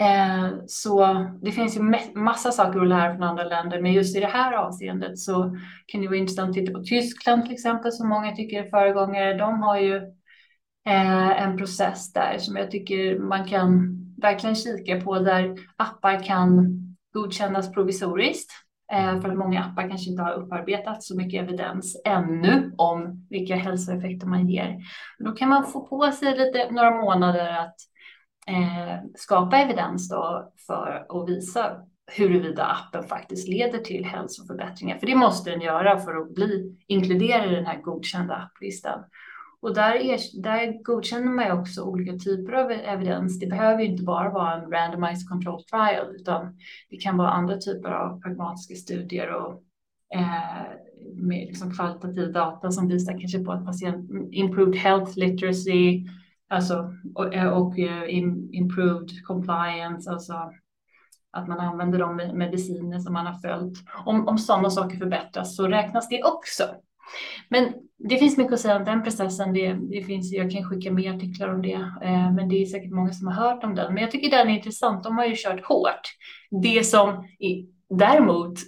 eh, 0.00 0.50
så 0.66 1.26
det 1.42 1.52
finns 1.52 1.76
ju 1.76 1.80
massa 2.14 2.50
saker 2.50 2.80
att 2.80 2.88
lära 2.88 3.14
från 3.14 3.22
andra 3.22 3.44
länder, 3.44 3.82
men 3.82 3.92
just 3.92 4.16
i 4.16 4.20
det 4.20 4.26
här 4.26 4.52
avseendet 4.52 5.18
så 5.18 5.56
kan 5.86 6.00
det 6.00 6.08
vara 6.08 6.18
intressant 6.18 6.48
att 6.48 6.54
titta 6.54 6.72
på 6.72 6.84
Tyskland 6.84 7.42
till 7.42 7.52
exempel, 7.52 7.92
som 7.92 8.08
många 8.08 8.36
tycker 8.36 8.62
är 8.62 8.70
föregångare. 8.70 9.38
De 9.38 9.62
har 9.62 9.78
ju 9.78 10.00
eh, 10.86 11.42
en 11.42 11.56
process 11.56 12.12
där 12.12 12.38
som 12.38 12.56
jag 12.56 12.70
tycker 12.70 13.18
man 13.18 13.48
kan 13.48 13.98
verkligen 14.22 14.56
kika 14.56 15.00
på 15.00 15.18
där 15.18 15.56
appar 15.76 16.24
kan 16.24 16.78
godkännas 17.12 17.72
provisoriskt 17.72 18.50
eh, 18.92 19.20
för 19.20 19.28
att 19.28 19.38
många 19.38 19.64
appar 19.64 19.88
kanske 19.88 20.10
inte 20.10 20.22
har 20.22 20.32
upparbetat 20.32 21.02
så 21.02 21.16
mycket 21.16 21.42
evidens 21.42 22.02
ännu 22.04 22.74
om 22.78 23.26
vilka 23.30 23.56
hälsoeffekter 23.56 24.26
man 24.26 24.48
ger. 24.48 24.78
Då 25.18 25.32
kan 25.32 25.48
man 25.48 25.66
få 25.66 25.86
på 25.86 26.12
sig 26.12 26.38
lite, 26.38 26.70
några 26.70 26.90
månader 26.90 27.58
att 27.58 27.76
eh, 28.46 29.04
skapa 29.14 29.58
evidens 29.58 30.08
då 30.08 30.52
för 30.66 31.06
att 31.08 31.28
visa 31.28 31.76
huruvida 32.16 32.64
appen 32.64 33.08
faktiskt 33.08 33.48
leder 33.48 33.78
till 33.78 34.04
hälsoförbättringar. 34.04 34.98
För 34.98 35.06
det 35.06 35.14
måste 35.14 35.50
den 35.50 35.60
göra 35.60 35.98
för 35.98 36.16
att 36.16 36.34
bli 36.34 36.76
inkluderad 36.86 37.52
i 37.52 37.54
den 37.54 37.66
här 37.66 37.82
godkända 37.82 38.34
applistan. 38.34 39.04
Och 39.62 39.74
där, 39.74 39.94
är, 39.94 40.42
där 40.42 40.82
godkänner 40.82 41.32
man 41.32 41.46
ju 41.46 41.52
också 41.52 41.82
olika 41.82 42.12
typer 42.12 42.52
av 42.52 42.70
evidens. 42.70 43.38
Det 43.38 43.46
behöver 43.46 43.82
inte 43.82 44.02
bara 44.02 44.30
vara 44.30 44.54
en 44.54 44.70
randomized 44.70 45.28
control 45.28 45.62
trial, 45.62 46.16
utan 46.16 46.56
det 46.90 46.96
kan 46.96 47.16
vara 47.16 47.30
andra 47.30 47.56
typer 47.56 47.90
av 47.90 48.20
pragmatiska 48.20 48.74
studier 48.74 49.34
och 49.34 49.62
eh, 50.14 50.62
med 51.14 51.46
liksom 51.46 51.74
kvalitativ 51.74 52.32
data 52.32 52.70
som 52.70 52.88
visar 52.88 53.20
kanske 53.20 53.44
på 53.44 53.52
att 53.52 53.66
patient 53.66 54.10
improved 54.32 54.76
health 54.76 55.18
literacy, 55.18 56.06
alltså 56.48 56.94
och, 57.14 57.34
eh, 57.34 57.48
och 57.48 57.78
eh, 57.78 58.14
improved 58.52 59.26
compliance, 59.26 60.10
alltså 60.10 60.52
att 61.32 61.48
man 61.48 61.60
använder 61.60 61.98
de 61.98 62.16
mediciner 62.16 62.98
som 62.98 63.12
man 63.12 63.26
har 63.26 63.38
följt. 63.38 63.78
Om, 64.04 64.28
om 64.28 64.38
sådana 64.38 64.70
saker 64.70 64.96
förbättras 64.96 65.56
så 65.56 65.68
räknas 65.68 66.08
det 66.08 66.22
också. 66.22 66.64
Men 67.48 67.72
det 68.04 68.16
finns 68.16 68.36
mycket 68.36 68.52
att 68.52 68.60
säga 68.60 68.76
om 68.76 68.84
den 68.84 69.02
processen. 69.02 69.52
Det, 69.52 69.72
det 69.72 70.02
finns, 70.02 70.32
jag 70.32 70.50
kan 70.50 70.64
skicka 70.64 70.92
mer 70.92 71.14
artiklar 71.14 71.54
om 71.54 71.62
det, 71.62 71.72
eh, 72.02 72.32
men 72.32 72.48
det 72.48 72.62
är 72.62 72.66
säkert 72.66 72.90
många 72.90 73.12
som 73.12 73.26
har 73.26 73.34
hört 73.34 73.64
om 73.64 73.74
den. 73.74 73.94
Men 73.94 74.02
jag 74.02 74.10
tycker 74.10 74.30
den 74.30 74.48
är 74.48 74.54
intressant. 74.54 75.04
De 75.04 75.18
har 75.18 75.26
ju 75.26 75.34
kört 75.36 75.64
hårt. 75.64 76.00
Det 76.62 76.86
som 76.86 77.24
i, 77.38 77.66
däremot 77.98 78.58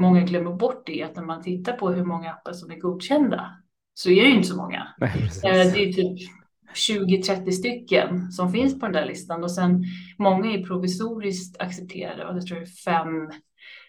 många 0.00 0.20
glömmer 0.20 0.52
bort 0.52 0.88
är 0.88 1.04
att 1.04 1.16
när 1.16 1.24
man 1.24 1.42
tittar 1.42 1.72
på 1.72 1.90
hur 1.90 2.04
många 2.04 2.30
appar 2.30 2.52
som 2.52 2.70
är 2.70 2.76
godkända 2.76 3.50
så 3.94 4.10
är 4.10 4.24
det 4.24 4.30
inte 4.30 4.48
så 4.48 4.56
många. 4.56 4.88
Nej, 4.98 5.30
eh, 5.44 5.72
det 5.72 5.84
är 5.84 5.92
typ 5.92 6.30
20-30 6.74 7.50
stycken 7.50 8.32
som 8.32 8.52
finns 8.52 8.80
på 8.80 8.86
den 8.86 8.92
där 8.92 9.06
listan 9.06 9.44
och 9.44 9.50
sen 9.50 9.84
många 10.18 10.52
är 10.52 10.66
provisoriskt 10.66 11.60
accepterade 11.60 12.26
och 12.26 12.34
det 12.34 12.42
tror 12.42 12.58
jag 12.58 12.68
är 12.68 12.72
fem 12.72 13.30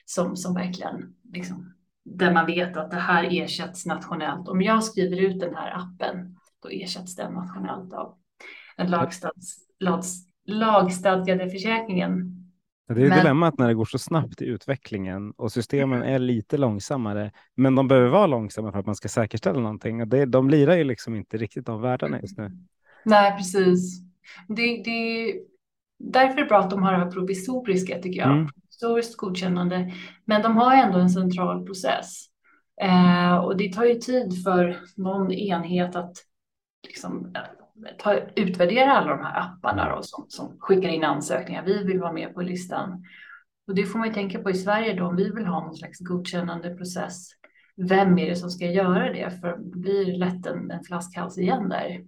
som, 0.05 0.35
som 0.35 0.53
verkligen 0.53 1.13
liksom 1.33 1.74
där 2.05 2.33
man 2.33 2.45
vet 2.45 2.77
att 2.77 2.91
det 2.91 2.97
här 2.97 3.27
ersätts 3.31 3.85
nationellt. 3.85 4.47
Om 4.47 4.61
jag 4.61 4.83
skriver 4.83 5.17
ut 5.17 5.39
den 5.39 5.55
här 5.55 5.71
appen, 5.77 6.37
då 6.63 6.69
ersätts 6.69 7.15
den 7.15 7.33
nationellt 7.33 7.93
av 7.93 8.15
den 8.77 8.91
lagstadgade 10.45 11.49
försäkringen. 11.49 12.31
Det 12.87 13.01
är 13.01 13.09
men... 13.09 13.17
dilemmat 13.17 13.57
när 13.57 13.67
det 13.67 13.73
går 13.73 13.85
så 13.85 13.97
snabbt 13.97 14.41
i 14.41 14.45
utvecklingen 14.45 15.31
och 15.31 15.51
systemen 15.51 16.01
är 16.01 16.19
lite 16.19 16.57
långsammare, 16.57 17.31
men 17.55 17.75
de 17.75 17.87
behöver 17.87 18.09
vara 18.09 18.27
långsamma 18.27 18.71
för 18.71 18.79
att 18.79 18.85
man 18.85 18.95
ska 18.95 19.07
säkerställa 19.07 19.59
någonting. 19.59 20.09
Det, 20.09 20.25
de 20.25 20.49
lirar 20.49 20.75
ju 20.75 20.83
liksom 20.83 21.15
inte 21.15 21.37
riktigt 21.37 21.69
av 21.69 21.81
världarna 21.81 22.21
just 22.21 22.37
nu. 22.37 22.51
Nej, 23.05 23.37
precis. 23.37 24.01
Det, 24.47 24.83
det, 24.85 25.33
därför 25.99 26.37
är 26.37 26.41
det 26.43 26.49
bra 26.49 26.59
att 26.59 26.69
de 26.69 26.83
har 26.83 26.91
det 26.91 26.97
här 26.97 27.11
provisoriska 27.11 27.99
tycker 27.99 28.19
jag. 28.19 28.31
Mm 28.31 28.49
historiskt 28.85 29.17
godkännande, 29.17 29.91
men 30.25 30.41
de 30.41 30.57
har 30.57 30.75
ändå 30.75 30.99
en 30.99 31.09
central 31.09 31.65
process. 31.65 32.25
Eh, 32.81 33.35
och 33.35 33.57
det 33.57 33.73
tar 33.73 33.85
ju 33.85 33.95
tid 33.95 34.43
för 34.43 34.79
någon 34.95 35.31
enhet 35.31 35.95
att 35.95 36.17
liksom, 36.87 37.31
eh, 37.35 37.95
ta, 37.97 38.13
utvärdera 38.35 38.93
alla 38.93 39.09
de 39.09 39.23
här 39.23 39.39
apparna 39.39 39.95
då, 39.95 40.03
som, 40.03 40.25
som 40.29 40.57
skickar 40.59 40.89
in 40.89 41.03
ansökningar. 41.03 41.63
Vi 41.65 41.83
vill 41.83 41.99
vara 41.99 42.13
med 42.13 42.33
på 42.33 42.41
listan. 42.41 43.03
Och 43.67 43.75
det 43.75 43.85
får 43.85 43.99
man 43.99 44.07
ju 44.07 44.13
tänka 44.13 44.39
på 44.39 44.49
i 44.49 44.53
Sverige 44.53 44.93
då, 44.93 45.05
om 45.05 45.15
vi 45.15 45.31
vill 45.31 45.45
ha 45.45 45.61
någon 45.61 45.75
slags 45.75 45.99
godkännande 45.99 46.75
process. 46.75 47.29
Vem 47.89 48.19
är 48.19 48.29
det 48.29 48.35
som 48.35 48.49
ska 48.49 48.65
göra 48.65 49.13
det? 49.13 49.31
För 49.41 49.57
det 49.57 49.79
blir 49.79 50.17
lätt 50.17 50.45
en, 50.45 50.71
en 50.71 50.83
flaskhals 50.83 51.37
igen 51.37 51.69
där. 51.69 52.01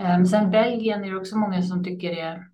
Eh, 0.00 0.24
sen 0.24 0.50
Belgien 0.50 1.04
är 1.04 1.10
det 1.10 1.16
också 1.16 1.36
många 1.36 1.62
som 1.62 1.84
tycker 1.84 2.10
är 2.10 2.46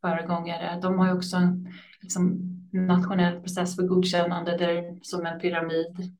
föregångare. 0.00 0.78
De 0.82 0.98
har 0.98 1.06
ju 1.06 1.12
också 1.12 1.36
en 1.36 1.68
liksom, 2.00 2.45
nationell 2.76 3.40
process 3.40 3.76
för 3.76 3.82
godkännande 3.82 4.56
där, 4.56 4.98
som 5.02 5.26
en 5.26 5.40
pyramid. 5.40 6.16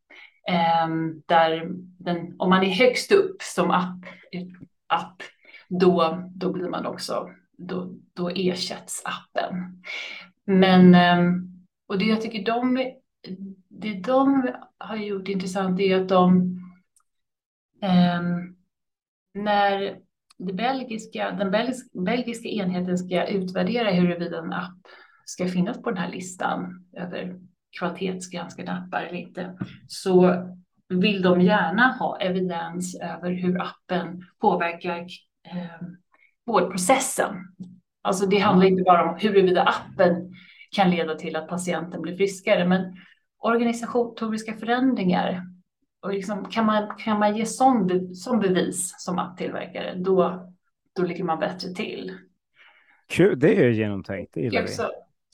Eh, 0.48 0.88
där 1.26 1.66
den, 1.98 2.40
om 2.40 2.50
man 2.50 2.62
är 2.62 2.74
högst 2.74 3.12
upp 3.12 3.42
som 3.42 3.70
app, 3.70 4.04
app 4.86 5.22
då, 5.68 6.22
då 6.34 6.52
blir 6.52 6.68
man 6.68 6.86
också, 6.86 7.30
då, 7.58 7.94
då 8.12 8.30
ersätts 8.30 9.02
appen. 9.04 9.82
Men, 10.44 10.94
eh, 10.94 11.32
och 11.86 11.98
det 11.98 12.04
jag 12.04 12.20
tycker 12.20 12.44
de, 12.44 12.92
det 13.68 13.92
de 13.92 14.50
har 14.78 14.96
gjort 14.96 15.28
intressant 15.28 15.80
är 15.80 16.00
att 16.00 16.08
de, 16.08 16.56
eh, 17.82 18.22
när 19.34 19.98
det 20.38 20.52
belgiska, 20.52 21.30
den 21.30 21.50
belgiska, 21.50 22.00
belgiska 22.00 22.48
enheten 22.48 22.98
ska 22.98 23.26
utvärdera 23.26 23.90
huruvida 23.90 24.38
en 24.38 24.52
app 24.52 24.78
ska 25.26 25.48
finnas 25.48 25.82
på 25.82 25.90
den 25.90 25.98
här 25.98 26.10
listan 26.10 26.86
över 26.96 27.36
kvalitetsgranskade 27.78 28.72
appar 28.72 29.02
eller 29.02 29.18
inte, 29.18 29.58
så 29.88 30.44
vill 30.88 31.22
de 31.22 31.40
gärna 31.40 31.92
ha 31.92 32.20
evidens 32.20 33.00
över 33.00 33.30
hur 33.30 33.60
appen 33.60 34.24
påverkar 34.40 34.98
eh, 35.50 35.86
vårdprocessen. 36.46 37.34
Alltså 38.02 38.26
det 38.26 38.38
handlar 38.38 38.66
inte 38.66 38.82
bara 38.82 39.10
om 39.10 39.18
huruvida 39.18 39.62
appen 39.62 40.34
kan 40.70 40.90
leda 40.90 41.14
till 41.14 41.36
att 41.36 41.48
patienten 41.48 42.02
blir 42.02 42.16
friskare, 42.16 42.68
men 42.68 42.96
organisatoriska 43.38 44.52
förändringar 44.52 45.42
och 46.02 46.12
liksom, 46.12 46.44
kan, 46.44 46.66
man, 46.66 46.96
kan 46.98 47.18
man 47.18 47.36
ge 47.36 47.46
sån, 47.46 48.14
sån 48.14 48.40
bevis 48.40 48.94
som 48.98 49.18
apptillverkare, 49.18 49.94
då, 49.94 50.48
då 50.92 51.02
ligger 51.02 51.24
man 51.24 51.38
bättre 51.38 51.68
till. 51.68 52.12
Kul, 53.08 53.38
det 53.38 53.64
är 53.64 53.68
genomtänkt, 53.68 54.34
det 54.34 54.40
gillar 54.40 54.62
vi. 54.62 54.68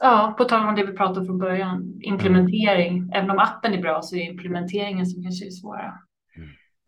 Ja, 0.05 0.35
på 0.39 0.45
tal 0.45 0.69
om 0.69 0.75
det 0.75 0.87
vi 0.87 0.93
pratade 0.93 1.27
från 1.27 1.39
början, 1.39 2.01
implementering. 2.01 2.99
Mm. 2.99 3.11
Även 3.13 3.31
om 3.31 3.39
appen 3.39 3.75
är 3.75 3.83
bra 3.83 4.03
så 4.03 4.17
är 4.17 4.21
implementeringen 4.21 5.07
som 5.07 5.23
kanske 5.23 5.47
är 5.47 5.51
svåra. 5.51 5.99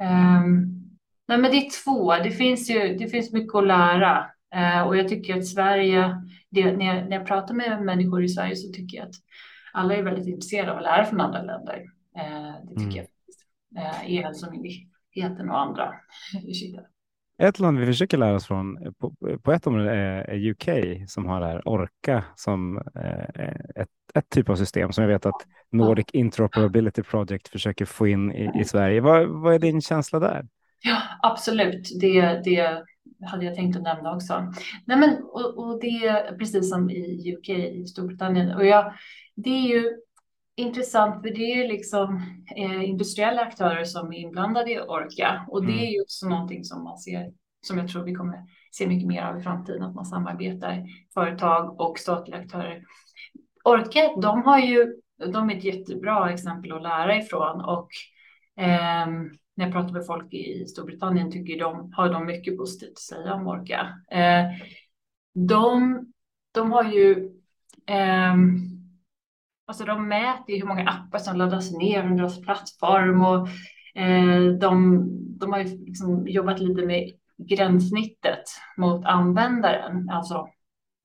Mm. 0.00 0.44
Um, 0.44 0.82
nej, 1.28 1.38
men 1.38 1.50
det 1.50 1.56
är 1.56 1.84
två. 1.84 2.14
Det 2.14 2.30
finns 2.30 2.70
ju 2.70 2.96
det 2.98 3.08
finns 3.08 3.32
mycket 3.32 3.54
att 3.54 3.66
lära 3.66 4.26
uh, 4.56 4.82
och 4.86 4.96
jag 4.96 5.08
tycker 5.08 5.36
att 5.36 5.46
Sverige, 5.46 6.22
det, 6.50 6.76
när, 6.76 6.94
jag, 6.94 7.08
när 7.08 7.16
jag 7.16 7.26
pratar 7.26 7.54
med 7.54 7.82
människor 7.82 8.24
i 8.24 8.28
Sverige 8.28 8.56
så 8.56 8.72
tycker 8.72 8.96
jag 8.96 9.06
att 9.06 9.14
alla 9.72 9.94
är 9.94 10.02
väldigt 10.02 10.26
intresserade 10.26 10.72
av 10.72 10.76
att 10.76 10.82
lära 10.82 11.04
från 11.04 11.20
andra 11.20 11.42
länder. 11.42 11.82
Uh, 12.18 12.68
det 12.68 12.74
tycker 12.74 12.98
mm. 13.00 13.06
jag. 13.70 13.84
Uh, 13.84 14.12
E-hälsomyndigheten 14.12 15.50
och 15.50 15.60
andra. 15.60 15.94
Ett 17.38 17.58
land 17.58 17.78
vi 17.78 17.86
försöker 17.86 18.18
lära 18.18 18.34
oss 18.34 18.46
från 18.46 18.86
eh, 18.86 18.92
på, 18.92 19.14
eh, 19.28 19.36
på 19.36 19.52
ett 19.52 19.66
område 19.66 19.90
är, 19.90 20.50
UK 20.50 20.68
som 21.08 21.26
har 21.26 21.40
det 21.40 21.46
här 21.46 21.68
Orca 21.68 22.24
som 22.36 22.78
eh, 22.78 23.44
eh, 23.44 23.54
ett, 23.76 23.88
ett 24.14 24.28
typ 24.28 24.48
av 24.48 24.56
system 24.56 24.92
som 24.92 25.02
jag 25.04 25.08
vet 25.08 25.26
att 25.26 25.46
Nordic 25.72 26.06
Interoperability 26.12 27.02
Project 27.02 27.48
försöker 27.48 27.84
få 27.84 28.06
in 28.06 28.32
i, 28.32 28.60
i 28.60 28.64
Sverige. 28.64 29.00
Vad, 29.00 29.28
vad 29.28 29.54
är 29.54 29.58
din 29.58 29.80
känsla 29.80 30.18
där? 30.18 30.46
Ja, 30.82 31.02
absolut. 31.22 32.00
Det, 32.00 32.40
det 32.44 32.82
hade 33.26 33.44
jag 33.44 33.54
tänkt 33.54 33.76
att 33.76 33.82
nämna 33.82 34.14
också. 34.14 34.52
Nej, 34.84 34.98
men, 34.98 35.16
och, 35.22 35.58
och 35.58 35.80
det 35.80 36.06
är 36.06 36.38
precis 36.38 36.70
som 36.70 36.90
i 36.90 37.36
UK, 37.36 37.48
i 37.48 37.86
Storbritannien. 37.86 38.56
Och 38.56 38.66
jag, 38.66 38.92
det 39.34 39.50
är 39.50 39.68
ju 39.68 39.90
intressant 40.56 41.22
för 41.22 41.30
det 41.30 41.52
är 41.52 41.68
liksom 41.68 42.22
eh, 42.56 42.88
industriella 42.88 43.42
aktörer 43.42 43.84
som 43.84 44.12
är 44.12 44.18
inblandade 44.18 44.72
i 44.72 44.80
Orca 44.80 45.46
och 45.48 45.66
det 45.66 45.72
mm. 45.72 45.84
är 45.84 45.90
ju 45.90 46.02
också 46.02 46.28
någonting 46.28 46.64
som 46.64 46.84
man 46.84 46.98
ser 46.98 47.32
som 47.66 47.78
jag 47.78 47.88
tror 47.88 48.02
vi 48.02 48.14
kommer 48.14 48.38
se 48.70 48.86
mycket 48.86 49.08
mer 49.08 49.22
av 49.22 49.40
i 49.40 49.42
framtiden, 49.42 49.82
att 49.82 49.94
man 49.94 50.04
samarbetar 50.04 50.84
företag 51.14 51.80
och 51.80 51.98
statliga 51.98 52.38
aktörer. 52.38 52.82
Orca, 53.64 54.20
de 54.20 54.42
har 54.42 54.58
ju, 54.58 54.94
de 55.32 55.50
är 55.50 55.56
ett 55.56 55.64
jättebra 55.64 56.32
exempel 56.32 56.72
att 56.72 56.82
lära 56.82 57.16
ifrån 57.16 57.60
och 57.60 57.88
eh, 58.56 59.06
när 59.56 59.64
jag 59.64 59.72
pratar 59.72 59.92
med 59.92 60.06
folk 60.06 60.34
i 60.34 60.66
Storbritannien 60.66 61.30
tycker 61.30 61.58
de, 61.58 61.92
har 61.92 62.08
de 62.08 62.26
mycket 62.26 62.56
positivt 62.56 62.92
att 62.92 62.98
säga 62.98 63.34
om 63.34 63.48
Orca. 63.48 63.88
Eh, 64.10 64.44
de, 65.34 66.00
de 66.52 66.72
har 66.72 66.84
ju 66.84 67.30
eh, 67.86 68.34
Alltså 69.66 69.84
de 69.84 70.08
mäter 70.08 70.60
hur 70.60 70.66
många 70.66 70.88
appar 70.88 71.18
som 71.18 71.36
laddas 71.36 71.72
ner 71.72 72.02
under 72.04 72.16
deras 72.16 72.40
plattform 72.40 73.24
och 73.24 73.48
eh, 74.02 74.42
de, 74.60 75.04
de 75.38 75.52
har 75.52 75.58
ju 75.58 75.84
liksom 75.86 76.28
jobbat 76.28 76.60
lite 76.60 76.86
med 76.86 77.12
gränssnittet 77.36 78.42
mot 78.76 79.04
användaren, 79.04 80.10
alltså 80.10 80.48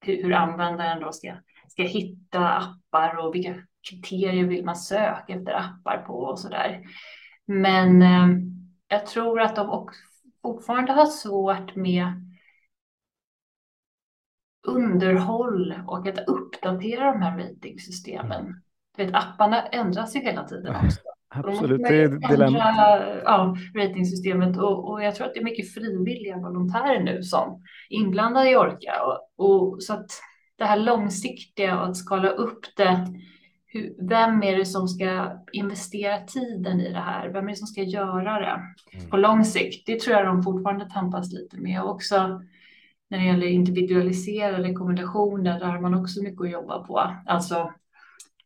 hur, 0.05 0.23
hur 0.23 0.33
användaren 0.33 1.01
då 1.01 1.11
ska, 1.11 1.35
ska 1.67 1.83
hitta 1.83 2.49
appar 2.49 3.17
och 3.17 3.35
vilka 3.35 3.55
kriterier 3.89 4.45
vill 4.45 4.65
man 4.65 4.75
söka 4.75 5.33
efter 5.33 5.53
appar 5.53 5.97
på 6.07 6.13
och 6.13 6.39
så 6.39 6.49
där. 6.49 6.81
Men 7.45 8.01
eh, 8.01 8.27
jag 8.87 9.05
tror 9.05 9.41
att 9.41 9.55
de 9.55 9.69
också 9.69 9.99
fortfarande 10.41 10.91
har 10.91 11.05
svårt 11.05 11.75
med 11.75 12.28
underhåll 14.67 15.75
och 15.87 16.07
att 16.07 16.27
uppdatera 16.27 17.11
de 17.11 17.21
här 17.21 17.37
ratingsystemen. 17.37 18.41
Mm. 18.41 18.61
Vet, 18.97 19.15
apparna 19.15 19.61
ändras 19.61 20.15
ju 20.15 20.19
hela 20.19 20.43
tiden 20.43 20.75
också. 20.75 20.99
Absolut, 21.35 21.81
det 21.83 22.01
är 22.01 22.29
dilemma. 22.29 22.57
Ja, 23.23 23.55
ratingsystemet 23.75 24.57
och, 24.57 24.89
och 24.91 25.03
jag 25.03 25.15
tror 25.15 25.27
att 25.27 25.33
det 25.33 25.39
är 25.39 25.43
mycket 25.43 25.73
frivilliga 25.73 26.37
volontärer 26.37 27.03
nu 27.03 27.23
som 27.23 27.63
är 27.89 27.97
inblandade 27.97 28.49
i 28.49 28.55
Orka 28.55 28.93
och, 29.03 29.45
och 29.45 29.83
så 29.83 29.93
att 29.93 30.11
det 30.57 30.65
här 30.65 30.77
långsiktiga 30.77 31.79
och 31.79 31.87
att 31.87 31.97
skala 31.97 32.29
upp 32.29 32.65
det. 32.77 33.07
Hur, 33.65 34.07
vem 34.09 34.43
är 34.43 34.57
det 34.57 34.65
som 34.65 34.87
ska 34.87 35.31
investera 35.51 36.17
tiden 36.17 36.81
i 36.81 36.91
det 36.91 36.99
här? 36.99 37.29
Vem 37.29 37.45
är 37.45 37.49
det 37.49 37.55
som 37.55 37.67
ska 37.67 37.81
göra 37.83 38.39
det 38.39 38.61
mm. 38.97 39.09
på 39.09 39.17
lång 39.17 39.45
sikt? 39.45 39.85
Det 39.85 39.99
tror 39.99 40.15
jag 40.17 40.25
de 40.25 40.43
fortfarande 40.43 40.89
tampas 40.89 41.33
lite 41.33 41.57
med 41.57 41.81
och 41.81 41.89
också 41.89 42.41
när 43.09 43.17
det 43.19 43.25
gäller 43.25 43.47
individualiserade 43.47 44.63
rekommendationer, 44.63 45.59
där 45.59 45.65
har 45.65 45.79
man 45.79 45.93
också 45.93 46.23
mycket 46.23 46.41
att 46.41 46.51
jobba 46.51 46.83
på. 46.83 47.15
Alltså 47.25 47.73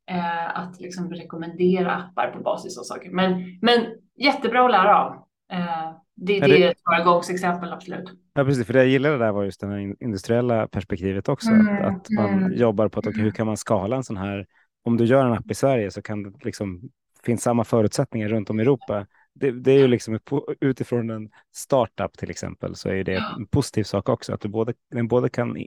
eh, 0.10 0.58
att 0.60 0.82
liksom 0.82 1.14
rekommendera 1.14 1.92
appar 1.92 2.32
på 2.32 2.44
basis 2.44 2.78
av 2.78 2.84
saker. 2.84 3.10
Men, 3.12 3.60
men 3.62 3.86
jättebra 4.18 4.66
att 4.66 4.72
lära 4.72 5.04
av. 5.04 5.14
Eh, 5.52 5.96
det, 6.16 6.40
det, 6.40 6.48
det 6.48 6.64
är 6.64 6.72
ett 6.72 6.82
föregångsexempel, 6.90 7.74
absolut. 7.74 8.12
Ja, 8.34 8.46
precis. 8.46 8.66
För 8.66 8.74
det 8.74 8.80
jag 8.80 8.88
gillade 8.88 9.18
där 9.18 9.32
var 9.32 9.44
just 9.44 9.62
det 9.62 9.68
här 9.68 10.04
industriella 10.04 10.68
perspektivet 10.68 11.30
också. 11.30 11.50
Mm, 11.50 11.86
att, 11.86 11.96
att, 11.96 12.10
man 12.10 12.34
mm. 12.34 12.54
jobbar 12.54 12.90
på 12.90 13.00
att 13.00 13.08
okay, 13.08 13.22
hur 13.22 13.32
kan 13.32 13.48
man 13.48 13.58
skala 13.58 13.96
en 13.96 14.04
sån 14.04 14.18
här. 14.18 14.46
Om 14.86 14.98
du 14.98 15.06
gör 15.06 15.26
en 15.26 15.34
app 15.34 15.52
i 15.52 15.56
Sverige 15.56 15.92
så 15.92 16.02
kan 16.02 16.24
det 16.24 16.32
liksom 16.46 16.82
finns 17.24 17.42
samma 17.44 17.64
förutsättningar 17.64 18.30
runt 18.30 18.50
om 18.50 18.60
i 18.60 18.64
Europa 18.64 19.06
det, 19.36 19.52
det, 19.52 19.72
är 19.72 19.80
ju 19.80 19.88
liksom 19.88 20.20
utifrån 20.62 21.10
en 21.10 21.30
startup 21.52 22.18
till 22.18 22.30
exempel 22.30 22.76
så 22.76 22.90
är 22.90 23.04
det 23.04 23.16
en 23.38 23.48
positiv 23.48 23.84
sak 23.84 24.10
också 24.10 24.34
att 24.34 24.42
du 24.42 24.48
både, 24.50 24.74
den 24.92 25.08
både 25.08 25.30
kan 25.30 25.58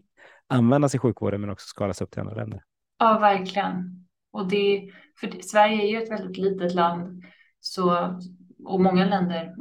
användas 0.48 0.94
i 0.94 0.98
sjukvården 0.98 1.40
men 1.40 1.50
också 1.50 1.66
skalas 1.66 2.02
upp 2.02 2.10
till 2.10 2.20
andra 2.20 2.34
länder. 2.34 2.62
Ja, 2.98 3.18
verkligen. 3.18 4.06
Och 4.32 4.48
det, 4.48 4.90
för 5.20 5.42
Sverige 5.42 5.82
är 5.82 5.86
ju 5.86 6.02
ett 6.02 6.10
väldigt 6.10 6.36
litet 6.36 6.74
land 6.74 7.24
så, 7.60 8.18
och 8.64 8.80
många 8.80 9.06
länder. 9.06 9.54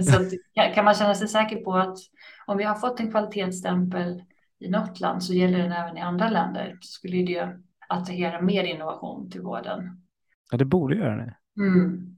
så 0.02 0.36
kan 0.74 0.84
man 0.84 0.94
känna 0.94 1.14
sig 1.14 1.28
säker 1.28 1.56
på 1.56 1.74
att 1.74 1.98
om 2.46 2.58
vi 2.58 2.64
har 2.64 2.74
fått 2.74 3.00
en 3.00 3.10
kvalitetsstämpel 3.10 4.22
i 4.58 4.70
något 4.70 5.00
land 5.00 5.24
så 5.24 5.34
gäller 5.34 5.58
den 5.58 5.72
även 5.72 5.96
i 5.96 6.00
andra 6.00 6.28
länder. 6.28 6.78
Så 6.80 6.92
skulle 6.92 7.16
det 7.16 7.58
attrahera 7.88 8.40
mer 8.40 8.64
innovation 8.64 9.30
till 9.30 9.40
vården. 9.40 10.02
Ja, 10.50 10.58
det 10.58 10.64
borde 10.64 10.96
göra 10.96 11.16
det. 11.16 11.36
Mm. 11.56 12.11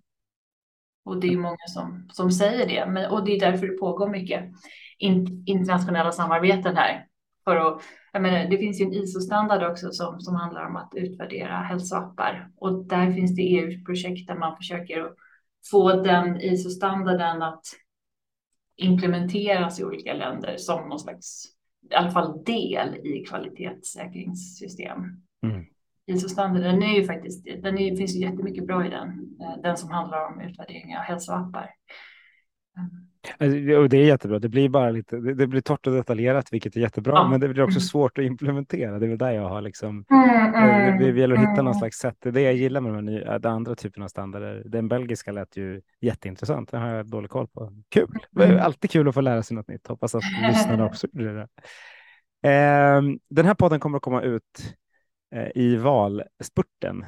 Och 1.05 1.21
det 1.21 1.29
är 1.33 1.37
många 1.37 1.67
som, 1.69 2.09
som 2.13 2.31
säger 2.31 2.67
det. 2.67 2.91
Men, 2.91 3.11
och 3.11 3.25
det 3.25 3.37
är 3.37 3.41
därför 3.41 3.67
det 3.67 3.79
pågår 3.79 4.09
mycket 4.09 4.45
in, 4.99 5.45
internationella 5.47 6.13
samarbeten 6.13 6.77
här. 6.77 7.07
För 7.45 7.57
att, 7.57 7.83
jag 8.13 8.23
menar, 8.23 8.51
det 8.51 8.59
finns 8.59 8.81
ju 8.81 8.85
en 8.85 8.93
ISO-standard 8.93 9.71
också 9.71 9.91
som, 9.91 10.21
som 10.21 10.35
handlar 10.35 10.67
om 10.67 10.77
att 10.77 10.93
utvärdera 10.95 11.57
hälsoappar. 11.57 12.51
Och 12.57 12.85
där 12.85 13.13
finns 13.13 13.37
det 13.37 13.43
EU-projekt 13.43 14.27
där 14.27 14.35
man 14.35 14.57
försöker 14.57 15.11
få 15.71 15.93
den 15.93 16.41
ISO-standarden 16.41 17.43
att 17.43 17.65
implementeras 18.77 19.81
i 19.81 19.85
olika 19.85 20.15
länder 20.15 20.57
som 20.57 20.89
någon 20.89 20.99
slags, 20.99 21.45
i 21.91 21.95
alla 21.95 22.11
fall 22.11 22.45
del 22.45 22.97
i 22.97 23.25
kvalitetssäkringssystem. 23.29 24.99
Mm. 25.43 25.65
ISO-standarden 26.07 26.83
är 26.83 27.01
ju 27.01 27.05
faktiskt, 27.05 27.45
den 27.45 27.79
är, 27.79 27.97
finns 27.97 28.17
ju 28.17 28.21
jättemycket 28.21 28.67
bra 28.67 28.87
i 28.87 28.91
den, 28.91 29.09
eh, 29.41 29.63
den 29.63 29.77
som 29.77 29.91
handlar 29.91 30.27
om 30.27 30.41
utvärdering 30.41 30.97
av 30.97 31.03
hälsoappar. 31.03 31.71
Alltså, 33.39 33.89
det 33.89 33.97
är 33.97 34.05
jättebra. 34.05 34.39
Det 34.39 34.49
blir 34.49 34.69
bara 34.69 34.91
lite, 34.91 35.17
det 35.17 35.47
blir 35.47 35.61
torrt 35.61 35.87
och 35.87 35.93
detaljerat, 35.93 36.53
vilket 36.53 36.77
är 36.77 36.81
jättebra, 36.81 37.13
ja. 37.15 37.29
men 37.29 37.41
det 37.41 37.49
blir 37.49 37.63
också 37.63 37.79
mm. 37.79 37.81
svårt 37.81 38.19
att 38.19 38.25
implementera. 38.25 38.99
Det 38.99 39.07
är 39.07 39.09
väl 39.09 39.19
där 39.19 39.31
jag 39.31 39.49
har 39.49 39.61
liksom. 39.61 40.05
Mm, 40.11 40.55
mm, 40.55 40.99
det, 40.99 41.13
det 41.13 41.21
gäller 41.21 41.35
att 41.35 41.41
hitta 41.41 41.63
någon 41.63 41.67
mm. 41.67 41.75
slags 41.75 41.99
sätt. 41.99 42.17
Det 42.21 42.29
är 42.29 42.33
det 42.33 42.41
jag 42.41 42.55
gillar 42.55 42.81
med 42.81 42.95
de, 42.95 43.05
nya, 43.05 43.39
den 43.39 43.53
andra 43.53 43.75
typen 43.75 44.03
av 44.03 44.09
standarder. 44.09 44.63
Den 44.67 44.89
belgiska 44.89 45.33
lät 45.33 45.57
ju 45.57 45.81
jätteintressant. 46.01 46.71
Den 46.71 46.83
har 46.83 46.89
jag 46.89 47.07
dålig 47.07 47.31
koll 47.31 47.49
på. 47.49 47.73
Kul. 47.89 48.19
Det 48.31 48.45
är 48.45 48.59
alltid 48.59 48.91
kul 48.91 49.09
att 49.09 49.15
få 49.15 49.21
lära 49.21 49.43
sig 49.43 49.57
något 49.57 49.69
nytt. 49.69 49.87
Hoppas 49.87 50.15
att 50.15 50.23
lyssnarna 50.49 50.87
också 50.87 51.07
gjorde 51.13 51.35
det. 51.35 51.49
Eh, 52.49 53.03
den 53.31 53.47
här 53.47 53.55
podden 53.55 53.81
kommer 53.81 53.97
att 53.97 54.03
komma 54.03 54.23
ut 54.23 54.75
Eh, 54.75 54.84
Eh, 55.35 55.51
i 55.55 55.77
valspurten. 55.77 57.05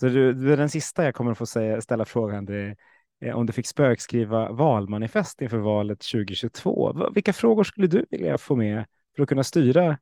Så 0.00 0.06
du, 0.06 0.32
du 0.32 0.52
är 0.52 0.56
den 0.56 0.68
sista 0.68 1.04
jag 1.04 1.14
kommer 1.14 1.32
att 1.32 1.38
få 1.38 1.46
säga, 1.46 1.80
ställa 1.80 2.04
frågan 2.04 2.46
till 2.46 2.74
eh, 3.20 3.36
om 3.36 3.46
du 3.46 3.52
fick 3.52 3.66
spökskriva 3.66 4.52
valmanifest 4.52 5.42
inför 5.42 5.58
valet 5.58 5.98
2022. 5.98 7.10
Vilka 7.14 7.32
frågor 7.32 7.64
skulle 7.64 7.86
du 7.86 8.06
vilja 8.10 8.38
få 8.38 8.56
med 8.56 8.84
för 9.16 9.22
att 9.22 9.28
kunna 9.28 9.44
styra 9.44 9.98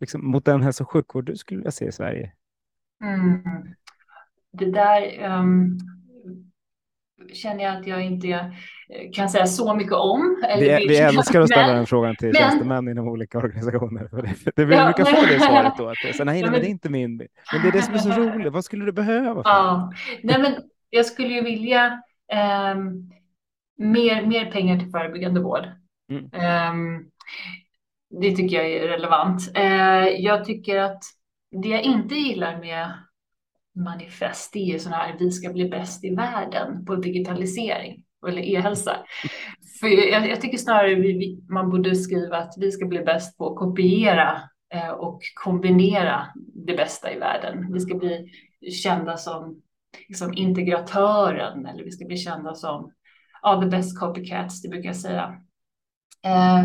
liksom, 0.00 0.30
mot 0.30 0.44
den 0.44 0.62
hälso 0.62 0.84
och 0.84 0.90
sjukvård 0.90 1.24
du 1.24 1.36
skulle 1.36 1.58
vilja 1.58 1.70
se 1.70 1.86
i 1.86 1.92
Sverige? 1.92 2.32
Mm. 3.04 3.42
Det 4.52 4.70
där 4.70 5.30
um, 5.38 5.78
känner 7.32 7.64
jag 7.64 7.76
att 7.76 7.86
jag 7.86 8.04
inte 8.04 8.28
eh, 8.28 9.10
kan 9.12 9.28
säga 9.28 9.46
så 9.46 9.74
mycket 9.74 9.92
om. 9.92 10.44
Eller 10.48 10.78
vi, 10.78 10.88
vi 10.88 10.96
älskar 10.98 11.40
att 11.40 11.48
ställa 11.48 11.66
men, 11.66 11.76
den 11.76 11.86
frågan 11.86 12.16
till 12.16 12.26
men, 12.26 12.34
tjänstemän 12.34 12.88
inom 12.88 13.08
olika 13.08 13.38
organisationer. 13.38 14.08
Det, 14.56 14.64
vi 14.64 14.74
ja, 14.74 14.84
brukar 14.84 15.04
få 15.04 15.26
det 15.26 15.40
svaret 15.40 15.72
då. 15.78 15.88
Att, 15.88 16.16
så, 16.16 16.24
nej, 16.24 16.42
nej, 16.42 16.50
men 16.50 16.60
det 16.60 16.66
är 16.66 16.70
inte 16.70 16.90
min. 16.90 17.16
Men 17.16 17.62
det 17.62 17.68
är 17.68 17.72
det 17.72 17.82
som 17.82 17.94
är 17.94 17.98
så 17.98 18.10
roligt. 18.10 18.52
Vad 18.52 18.64
skulle 18.64 18.84
du 18.84 18.92
behöva? 18.92 19.42
Ja, 19.44 19.92
nej, 20.22 20.42
men 20.42 20.54
jag 20.90 21.06
skulle 21.06 21.28
ju 21.28 21.42
vilja 21.42 22.02
um, 22.74 23.10
mer, 23.78 24.26
mer 24.26 24.50
pengar 24.50 24.78
till 24.78 24.90
förebyggande 24.90 25.40
vård. 25.40 25.64
Mm. 26.10 26.24
Um, 26.72 27.10
det 28.20 28.36
tycker 28.36 28.56
jag 28.56 28.70
är 28.70 28.88
relevant. 28.88 29.40
Uh, 29.58 30.08
jag 30.08 30.44
tycker 30.44 30.78
att 30.78 31.02
det 31.62 31.68
jag 31.68 31.82
inte 31.82 32.14
gillar 32.14 32.58
med 32.58 32.92
manifest, 33.74 34.52
det 34.52 34.58
är 34.58 34.78
sådana 34.78 35.02
här, 35.02 35.16
vi 35.18 35.30
ska 35.30 35.52
bli 35.52 35.68
bäst 35.68 36.04
i 36.04 36.14
världen 36.14 36.84
på 36.84 36.96
digitalisering. 36.96 38.02
eller 38.28 38.42
e-hälsa. 38.42 38.96
För 39.80 39.88
jag, 39.88 40.28
jag 40.28 40.40
tycker 40.40 40.58
snarare 40.58 40.94
vi, 40.94 41.40
man 41.48 41.70
borde 41.70 41.96
skriva 41.96 42.36
att 42.36 42.54
vi 42.56 42.72
ska 42.72 42.86
bli 42.86 42.98
bäst 42.98 43.38
på 43.38 43.50
att 43.50 43.56
kopiera 43.56 44.42
eh, 44.74 44.90
och 44.90 45.20
kombinera 45.34 46.26
det 46.66 46.74
bästa 46.74 47.12
i 47.12 47.18
världen. 47.18 47.72
Vi 47.72 47.80
ska 47.80 47.94
bli 47.94 48.30
kända 48.70 49.16
som 49.16 49.62
liksom, 50.08 50.34
integratören 50.34 51.66
eller 51.66 51.84
vi 51.84 51.90
ska 51.90 52.04
bli 52.04 52.16
kända 52.16 52.54
som 52.54 52.92
ja, 53.42 53.60
the 53.62 53.68
best 53.68 54.00
copycats, 54.00 54.62
det 54.62 54.68
brukar 54.68 54.88
jag 54.88 54.96
säga. 54.96 55.40
Eh, 56.24 56.64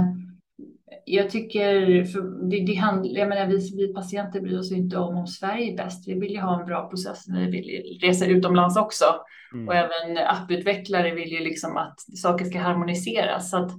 jag 1.05 1.29
tycker, 1.29 2.03
för 2.05 2.49
det, 2.49 2.65
det 2.65 2.73
handlar, 2.73 3.19
jag 3.19 3.29
menar, 3.29 3.45
vi, 3.45 3.71
vi 3.75 3.93
patienter 3.93 4.41
bryr 4.41 4.59
oss 4.59 4.71
inte 4.71 4.97
om 4.97 5.17
om 5.17 5.27
Sverige 5.27 5.73
är 5.73 5.77
bäst. 5.77 6.07
Vi 6.07 6.13
vill 6.13 6.31
ju 6.31 6.39
ha 6.39 6.59
en 6.59 6.65
bra 6.65 6.89
process 6.89 7.27
när 7.27 7.45
vi 7.45 7.51
vill 7.51 7.99
resa 8.01 8.25
utomlands 8.25 8.77
också. 8.77 9.05
Mm. 9.53 9.67
Och 9.67 9.75
även 9.75 10.17
apputvecklare 10.17 11.15
vill 11.15 11.31
ju 11.31 11.39
liksom 11.39 11.77
att 11.77 11.99
saker 11.99 12.45
ska 12.45 12.59
harmoniseras. 12.59 13.49
Så 13.49 13.57
att 13.57 13.71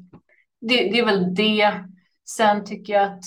det, 0.60 0.76
det 0.76 0.98
är 0.98 1.06
väl 1.06 1.34
det. 1.34 1.84
Sen 2.28 2.64
tycker 2.64 2.92
jag 2.92 3.02
att 3.02 3.24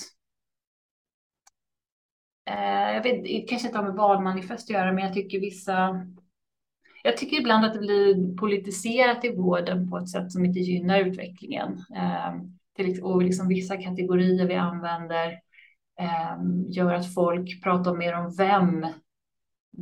eh, 2.50 2.96
jag 2.96 3.04
vet, 3.04 3.24
det 3.24 3.46
kanske 3.50 3.68
inte 3.68 3.80
har 3.80 3.86
med 3.86 3.96
valmanifest 3.96 4.70
att 4.70 4.74
göra, 4.74 4.92
men 4.92 5.04
jag 5.04 5.14
tycker 5.14 5.40
vissa 5.40 6.06
jag 7.04 7.18
tycker 7.18 7.40
ibland 7.40 7.66
att 7.66 7.74
det 7.74 7.80
blir 7.80 8.38
politiserat 8.38 9.26
i 9.26 9.36
vården 9.36 9.90
på 9.90 9.98
ett 9.98 10.10
sätt 10.10 10.32
som 10.32 10.46
inte 10.46 10.60
gynnar 10.60 11.00
utvecklingen. 11.00 11.72
Eh, 11.96 12.34
till, 12.76 13.04
och 13.04 13.24
liksom 13.24 13.48
vissa 13.48 13.78
kategorier 13.78 14.48
vi 14.48 14.56
använder 14.56 15.28
eh, 16.00 16.38
gör 16.70 16.94
att 16.94 17.14
folk 17.14 17.64
pratar 17.64 17.96
mer 17.96 18.16
om 18.16 18.36
vem, 18.38 18.86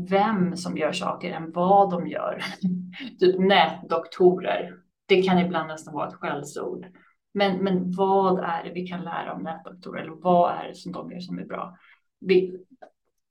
vem 0.10 0.58
som 0.58 0.78
gör 0.78 0.91
saker 0.91 1.32
än 1.32 1.52
vad 1.52 1.91
de 1.91 2.08
gör. 2.08 2.43
typ 3.19 3.39
nätdoktorer. 3.39 4.73
Det 5.06 5.21
kan 5.21 5.39
ibland 5.39 5.67
nästan 5.67 5.93
vara 5.93 6.08
ett 6.08 6.13
skällsord. 6.13 6.86
Men, 7.34 7.63
men 7.63 7.91
vad 7.91 8.39
är 8.39 8.63
det 8.63 8.71
vi 8.73 8.88
kan 8.88 9.04
lära 9.04 9.34
om 9.34 9.43
nätdoktorer? 9.43 10.02
Eller 10.02 10.15
vad 10.15 10.54
är 10.54 10.67
det 10.67 10.75
som 10.75 10.91
de 10.91 11.12
gör 11.12 11.19
som 11.19 11.39
är 11.39 11.45
bra? 11.45 11.78
Vi, 12.19 12.58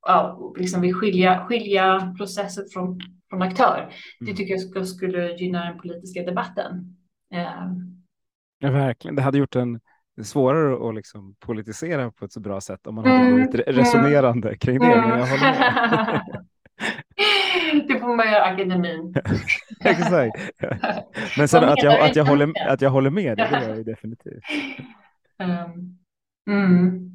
ja, 0.07 0.53
liksom 0.59 0.81
vi 0.81 0.93
skilja, 0.93 1.47
skilja 1.47 2.15
processer 2.19 2.65
från, 2.73 3.01
från 3.31 3.43
aktör. 3.43 3.93
Det 4.21 4.25
mm. 4.25 4.37
tycker 4.37 4.57
jag 4.75 4.87
skulle 4.87 5.33
gynna 5.33 5.65
den 5.65 5.79
politiska 5.79 6.23
debatten. 6.23 6.97
Eh, 7.35 7.67
Ja, 8.59 8.71
verkligen. 8.71 9.15
Det 9.15 9.23
hade 9.23 9.39
gjort 9.39 9.53
den 9.53 9.81
svårare 10.23 10.89
att 10.89 10.95
liksom 10.95 11.35
politisera 11.39 12.11
på 12.11 12.25
ett 12.25 12.33
så 12.33 12.41
bra 12.41 12.61
sätt 12.61 12.87
om 12.87 12.95
man 12.95 13.07
hade 13.07 13.19
mm. 13.19 13.41
varit 13.41 13.55
resonerande 13.55 14.57
kring 14.57 14.79
det. 14.79 14.87
Men 14.87 15.19
jag 15.19 15.27
håller 15.27 16.23
det 17.89 18.01
får 18.01 18.17
man 18.17 18.33
göra 18.33 18.45
akademin. 18.45 19.15
Exakt. 19.85 20.41
Men 21.39 21.49
sen 21.49 21.65
att 21.69 21.83
jag, 21.83 22.01
att, 22.01 22.17
jag 22.17 22.25
håller, 22.25 22.53
att 22.69 22.81
jag 22.81 22.91
håller 22.91 23.11
med, 23.11 23.37
det 23.37 23.51
gör 23.51 23.77
jag 23.77 23.87
definitivt. 23.87 24.43
Um, 25.39 25.99
mm. 26.51 27.09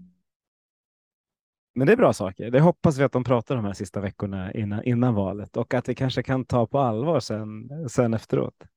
Men 1.75 1.87
det 1.87 1.93
är 1.93 1.97
bra 1.97 2.13
saker. 2.13 2.51
Det 2.51 2.59
hoppas 2.59 2.97
vi 2.97 3.03
att 3.03 3.11
de 3.11 3.23
pratar 3.23 3.55
de 3.55 3.65
här 3.65 3.73
sista 3.73 4.01
veckorna 4.01 4.53
innan, 4.53 4.83
innan 4.83 5.13
valet 5.13 5.57
och 5.57 5.73
att 5.73 5.89
vi 5.89 5.95
kanske 5.95 6.23
kan 6.23 6.45
ta 6.45 6.67
på 6.67 6.79
allvar 6.79 7.19
sen, 7.19 7.69
sen 7.89 8.13
efteråt. 8.13 8.67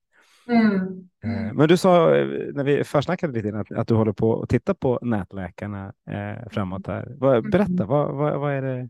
Mm. 0.48 1.08
Eh, 1.24 1.52
men 1.52 1.68
du 1.68 1.76
sa 1.76 2.16
eh, 2.16 2.26
när 2.54 2.64
vi 2.64 2.84
försnackade 2.84 3.32
lite 3.32 3.48
innan 3.48 3.60
att, 3.60 3.72
att, 3.72 3.88
du 3.88 3.94
håller 3.94 4.12
på 4.12 4.42
att 4.42 4.48
titta 4.48 4.74
på 4.74 4.98
nätläkarna 5.02 5.92
eh, 6.10 6.48
framåt 6.50 6.86
här. 6.86 7.40
Berätta, 7.40 7.72
mm. 7.72 7.86
vad, 7.86 8.14
vad, 8.14 8.40
vad, 8.40 8.52
är 8.52 8.62
det? 8.62 8.88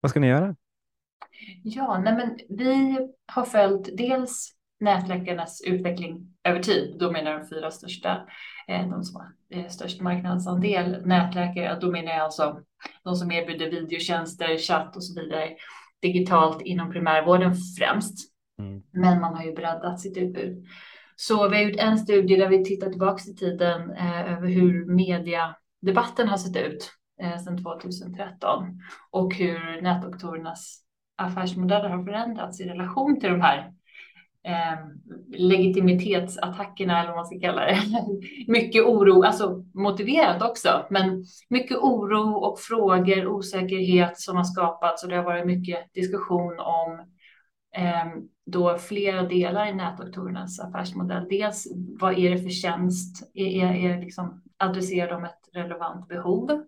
Vad 0.00 0.10
ska 0.10 0.20
ni 0.20 0.26
göra? 0.26 0.56
Ja, 1.62 1.98
nej 2.04 2.14
men 2.14 2.58
vi 2.58 2.98
har 3.26 3.44
följt 3.44 3.96
dels 3.96 4.52
nätläkarnas 4.80 5.62
utveckling 5.66 6.34
över 6.44 6.62
tid. 6.62 6.96
Då 6.98 7.12
menar 7.12 7.38
de 7.38 7.48
fyra 7.48 7.70
största, 7.70 8.26
de 8.66 9.02
som 9.02 9.20
har 9.20 9.68
störst 9.68 10.00
marknadsandel 10.00 11.06
nätläkare. 11.06 11.78
Då 11.80 11.90
menar 11.90 12.12
jag 12.12 12.20
alltså 12.20 12.60
de 13.04 13.16
som 13.16 13.32
erbjuder 13.32 13.70
videotjänster, 13.70 14.58
chatt 14.58 14.96
och 14.96 15.04
så 15.04 15.20
vidare 15.20 15.48
digitalt 16.02 16.62
inom 16.62 16.90
primärvården 16.92 17.54
främst. 17.78 18.31
Mm. 18.58 18.82
Men 18.90 19.20
man 19.20 19.34
har 19.34 19.44
ju 19.44 19.52
breddat 19.52 20.00
sitt 20.00 20.16
utbud. 20.16 20.66
Så 21.16 21.48
vi 21.48 21.56
har 21.56 21.62
gjort 21.62 21.80
en 21.80 21.98
studie 21.98 22.36
där 22.36 22.48
vi 22.48 22.64
tittar 22.64 22.90
tillbaka 22.90 23.22
i 23.30 23.34
tiden 23.34 23.90
eh, 23.90 24.32
över 24.32 24.48
hur 24.48 24.86
mediadebatten 24.86 26.28
har 26.28 26.36
sett 26.36 26.56
ut 26.56 26.92
eh, 27.22 27.38
sedan 27.38 27.62
2013 27.62 28.80
och 29.10 29.34
hur 29.34 29.82
nätdoktorernas 29.82 30.82
affärsmodeller 31.16 31.88
har 31.88 32.04
förändrats 32.04 32.60
i 32.60 32.68
relation 32.68 33.20
till 33.20 33.30
de 33.30 33.40
här 33.40 33.72
eh, 34.44 34.78
legitimitetsattackerna 35.38 37.00
eller 37.00 37.08
vad 37.08 37.16
man 37.16 37.26
ska 37.26 37.40
kalla 37.40 37.64
det. 37.64 37.78
mycket 38.52 38.84
oro, 38.84 39.22
alltså 39.22 39.64
motiverat 39.74 40.42
också, 40.42 40.86
men 40.90 41.24
mycket 41.48 41.76
oro 41.76 42.34
och 42.34 42.60
frågor, 42.60 43.26
osäkerhet 43.26 44.20
som 44.20 44.36
har 44.36 44.44
skapats 44.44 45.04
och 45.04 45.10
det 45.10 45.16
har 45.16 45.24
varit 45.24 45.46
mycket 45.46 45.94
diskussion 45.94 46.58
om 46.58 47.11
Ehm, 47.72 48.28
då 48.46 48.78
flera 48.78 49.22
delar 49.22 49.66
i 49.66 49.74
nätdoktorernas 49.74 50.60
affärsmodell. 50.60 51.28
Dels 51.28 51.66
vad 52.00 52.18
är 52.18 52.30
det 52.30 52.38
för 52.38 52.48
tjänst? 52.48 53.30
Är, 53.34 53.46
är, 53.46 53.74
är 53.74 54.00
liksom, 54.00 54.42
adresserar 54.56 55.10
de 55.10 55.24
ett 55.24 55.48
relevant 55.52 56.08
behov? 56.08 56.64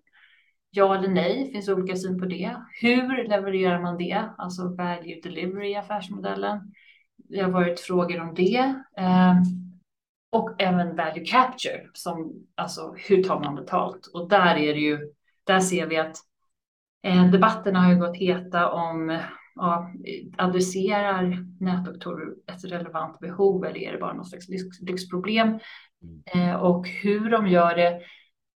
Ja 0.70 0.94
eller 0.94 1.08
nej? 1.08 1.52
Finns 1.52 1.68
olika 1.68 1.96
syn 1.96 2.20
på 2.20 2.26
det. 2.26 2.56
Hur 2.80 3.28
levererar 3.28 3.82
man 3.82 3.98
det? 3.98 4.24
Alltså 4.38 4.68
value 4.68 5.20
delivery 5.22 5.70
i 5.70 5.76
affärsmodellen. 5.76 6.72
Det 7.16 7.40
har 7.40 7.50
varit 7.50 7.80
frågor 7.80 8.20
om 8.20 8.34
det. 8.34 8.74
Ehm, 8.96 9.42
och 10.32 10.62
även 10.62 10.96
value 10.96 11.24
capture, 11.24 11.90
som 11.92 12.32
alltså 12.54 12.94
hur 13.08 13.22
tar 13.22 13.40
man 13.40 13.54
betalt? 13.54 14.06
Och 14.06 14.28
där 14.28 14.56
är 14.56 14.74
det 14.74 14.80
ju, 14.80 15.12
där 15.44 15.60
ser 15.60 15.86
vi 15.86 15.96
att 15.96 16.16
eh, 17.02 17.30
debatterna 17.30 17.80
har 17.80 17.92
ju 17.92 17.98
gått 17.98 18.16
heta 18.16 18.70
om 18.70 19.18
ja, 19.54 19.92
adresserar 20.38 21.46
nätdoktorer 21.60 22.34
ett 22.52 22.64
relevant 22.64 23.18
behov 23.18 23.64
eller 23.64 23.78
är 23.78 23.92
det 23.92 23.98
bara 23.98 24.12
något 24.12 24.28
slags 24.28 24.48
lyxproblem? 24.80 25.48
Mm. 25.48 26.50
Eh, 26.50 26.54
och 26.54 26.88
hur 26.88 27.30
de 27.30 27.46
gör 27.46 27.76
det, 27.76 28.00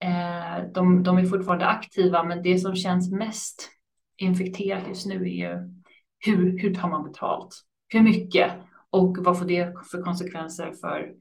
eh, 0.04 0.72
de, 0.74 1.02
de 1.02 1.18
är 1.18 1.26
fortfarande 1.26 1.66
aktiva, 1.66 2.22
men 2.22 2.42
det 2.42 2.58
som 2.58 2.74
känns 2.74 3.12
mest 3.12 3.70
infekterat 4.16 4.88
just 4.88 5.06
nu 5.06 5.14
är 5.14 5.50
ju 5.50 5.78
hur, 6.18 6.58
hur 6.58 6.74
tar 6.74 6.88
man 6.88 7.04
betalt? 7.04 7.54
Hur 7.88 8.00
mycket? 8.00 8.52
Och 8.90 9.16
vad 9.20 9.38
får 9.38 9.44
det 9.46 9.72
för 9.90 10.02
konsekvenser 10.02 10.72
för 10.80 11.12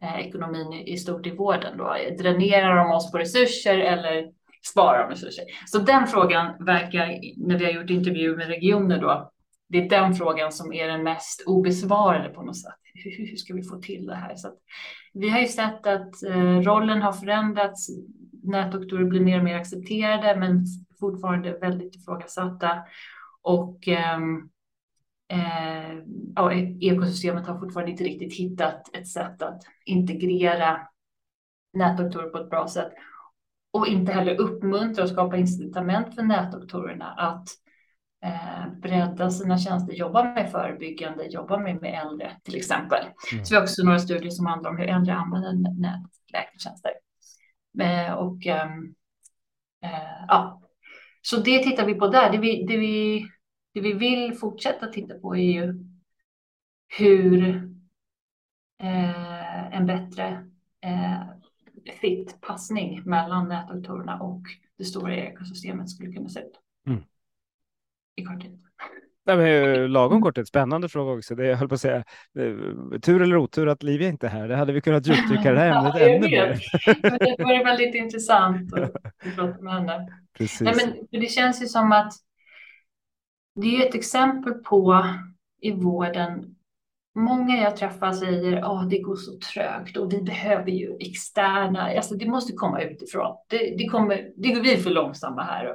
eh, 0.00 0.26
ekonomin 0.26 0.72
i, 0.72 0.92
i 0.92 0.96
stort 0.96 1.26
i 1.26 1.30
vården? 1.30 1.78
Då? 1.78 1.96
Dränerar 2.18 2.76
de 2.76 2.90
oss 2.92 3.12
på 3.12 3.18
resurser 3.18 3.78
eller 3.78 4.41
spara 4.66 5.10
resurser. 5.10 5.44
Så 5.66 5.78
den 5.78 6.06
frågan 6.06 6.64
verkar, 6.64 7.06
när 7.36 7.58
vi 7.58 7.64
har 7.64 7.72
gjort 7.72 7.90
intervjuer 7.90 8.36
med 8.36 8.48
regioner 8.48 9.00
då, 9.00 9.32
det 9.68 9.78
är 9.78 9.88
den 9.88 10.14
frågan 10.14 10.52
som 10.52 10.72
är 10.72 10.88
den 10.88 11.02
mest 11.02 11.42
obesvarade 11.46 12.28
på 12.28 12.42
något 12.42 12.60
sätt. 12.60 12.74
Hur, 12.94 13.26
hur 13.26 13.36
ska 13.36 13.54
vi 13.54 13.62
få 13.62 13.76
till 13.76 14.06
det 14.06 14.14
här? 14.14 14.36
Så 14.36 14.48
att, 14.48 14.58
vi 15.14 15.28
har 15.28 15.40
ju 15.40 15.46
sett 15.46 15.86
att 15.86 16.22
eh, 16.22 16.60
rollen 16.60 17.02
har 17.02 17.12
förändrats. 17.12 17.88
Nätdoktorer 18.42 19.04
blir 19.04 19.20
mer 19.20 19.38
och 19.38 19.44
mer 19.44 19.56
accepterade, 19.56 20.36
men 20.40 20.64
fortfarande 21.00 21.58
väldigt 21.58 21.96
ifrågasatta. 21.96 22.82
Och 23.42 23.88
eh, 23.88 24.18
eh, 25.28 25.98
ja, 26.34 26.52
ekosystemet 26.80 27.46
har 27.46 27.60
fortfarande 27.60 27.90
inte 27.90 28.04
riktigt 28.04 28.34
hittat 28.34 28.96
ett 28.96 29.08
sätt 29.08 29.42
att 29.42 29.62
integrera 29.84 30.80
nätdoktorer 31.72 32.28
på 32.28 32.38
ett 32.38 32.50
bra 32.50 32.68
sätt 32.68 32.92
och 33.72 33.86
inte 33.86 34.12
heller 34.12 34.40
uppmuntra 34.40 35.04
och 35.04 35.10
skapa 35.10 35.36
incitament 35.36 36.14
för 36.14 36.22
nätdoktorerna 36.22 37.06
att 37.06 37.48
eh, 38.24 38.72
bredda 38.82 39.30
sina 39.30 39.58
tjänster, 39.58 39.94
jobba 39.94 40.24
med 40.24 40.50
förebyggande, 40.50 41.26
jobba 41.26 41.58
med, 41.58 41.80
med 41.80 42.00
äldre 42.06 42.36
till 42.42 42.56
exempel. 42.56 43.04
Mm. 43.32 43.44
Så 43.44 43.54
vi 43.54 43.56
har 43.56 43.62
också 43.62 43.82
några 43.82 43.98
studier 43.98 44.30
som 44.30 44.46
handlar 44.46 44.70
om 44.70 44.78
hur 44.78 44.88
äldre 44.88 45.14
använder 45.14 45.52
nätläkartjänster. 45.80 46.92
Eh, 47.80 48.12
och 48.12 48.46
ehm, 48.46 48.94
eh, 49.84 50.24
ja, 50.28 50.62
så 51.22 51.36
det 51.36 51.62
tittar 51.62 51.86
vi 51.86 51.94
på 51.94 52.08
där. 52.08 52.32
Det 52.32 52.38
vi, 52.38 52.66
det 52.66 52.76
vi, 52.76 53.26
det 53.74 53.80
vi 53.80 53.92
vill 53.92 54.34
fortsätta 54.34 54.86
titta 54.86 55.14
på 55.14 55.36
är 55.36 55.52
ju 55.52 55.74
hur 56.98 57.54
eh, 58.82 59.76
en 59.76 59.86
bättre 59.86 60.46
eh, 60.80 61.22
fit 62.00 62.40
passning 62.40 63.02
mellan 63.04 63.48
nätdoktorerna 63.48 64.20
och 64.20 64.42
det 64.78 64.84
stora 64.84 65.16
ekosystemet 65.16 65.90
skulle 65.90 66.12
kunna 66.12 66.28
se 66.28 66.40
ut. 66.40 66.60
Mm. 66.86 67.02
I 68.16 68.24
korthet. 68.24 68.52
Nej, 69.24 69.36
men, 69.36 69.92
lagom 69.92 70.22
korthet, 70.22 70.48
spännande 70.48 70.88
fråga 70.88 71.12
också. 71.12 71.34
Det, 71.34 71.46
jag 71.46 71.56
höll 71.56 71.68
på 71.68 71.74
att 71.74 71.80
säga, 71.80 71.96
eh, 72.38 73.00
tur 73.00 73.22
eller 73.22 73.36
otur 73.36 73.68
att 73.68 73.82
Livia 73.82 74.08
inte 74.08 74.26
är 74.26 74.30
här. 74.30 74.48
Det 74.48 74.56
hade 74.56 74.72
vi 74.72 74.80
kunnat 74.80 75.06
djupdyka 75.06 75.52
det 75.52 75.58
här 75.58 75.70
ämnet 75.78 75.94
ja, 76.00 76.08
ännu 76.08 76.28
mer. 76.28 76.60
det 77.36 77.44
var 77.44 77.64
väldigt 77.64 77.94
intressant 77.94 78.72
att 78.74 78.92
prata 79.34 79.62
med 79.62 79.72
henne. 79.74 80.08
Precis. 80.38 80.60
Nej, 80.60 80.74
men 80.76 81.20
det 81.20 81.26
känns 81.26 81.62
ju 81.62 81.66
som 81.66 81.92
att 81.92 82.12
det 83.54 83.76
är 83.76 83.88
ett 83.88 83.94
exempel 83.94 84.54
på 84.54 85.06
i 85.60 85.72
vården 85.72 86.56
många 87.14 87.56
jag 87.56 87.76
träffar 87.76 88.12
säger 88.12 88.56
att 88.56 88.64
oh, 88.64 88.88
det 88.88 88.98
går 88.98 89.16
så 89.16 89.38
trögt 89.38 89.96
och 89.96 90.12
vi 90.12 90.22
behöver 90.22 90.70
ju 90.70 90.96
externa, 91.00 91.96
alltså 91.96 92.14
det 92.14 92.26
måste 92.26 92.52
komma 92.52 92.80
utifrån. 92.80 93.36
Det, 93.48 93.74
det, 93.78 93.88
kommer, 93.88 94.30
det 94.36 94.52
går 94.52 94.62
vi 94.62 94.76
för 94.76 94.90
långsamma 94.90 95.42
här. 95.42 95.74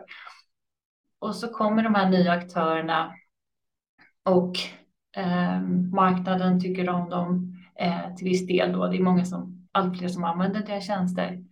Och 1.20 1.36
så 1.36 1.48
kommer 1.48 1.84
de 1.84 1.96
här 1.96 2.10
nya 2.10 2.32
aktörerna 2.32 3.14
och 4.24 4.54
eh, 5.18 5.62
marknaden 5.94 6.62
tycker 6.62 6.90
om 6.90 7.10
dem 7.10 7.58
eh, 7.80 8.16
till 8.16 8.26
viss 8.26 8.48
del 8.48 8.72
då. 8.72 8.88
Det 8.88 8.98
är 8.98 9.04
många 9.04 9.26
som, 9.26 9.68
allt 9.72 9.98
fler 9.98 10.08
som 10.08 10.24
använder 10.24 10.66
deras 10.66 10.88
tjänster. 10.88 11.44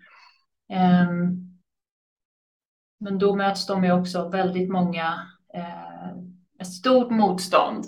Eh, 0.71 1.11
men 2.99 3.17
då 3.17 3.35
möts 3.35 3.65
de 3.65 3.83
ju 3.83 3.91
också 3.91 4.29
väldigt 4.29 4.69
många, 4.69 5.27
eh, 5.53 6.09
ett 6.59 6.67
stort 6.67 7.11
motstånd. 7.11 7.85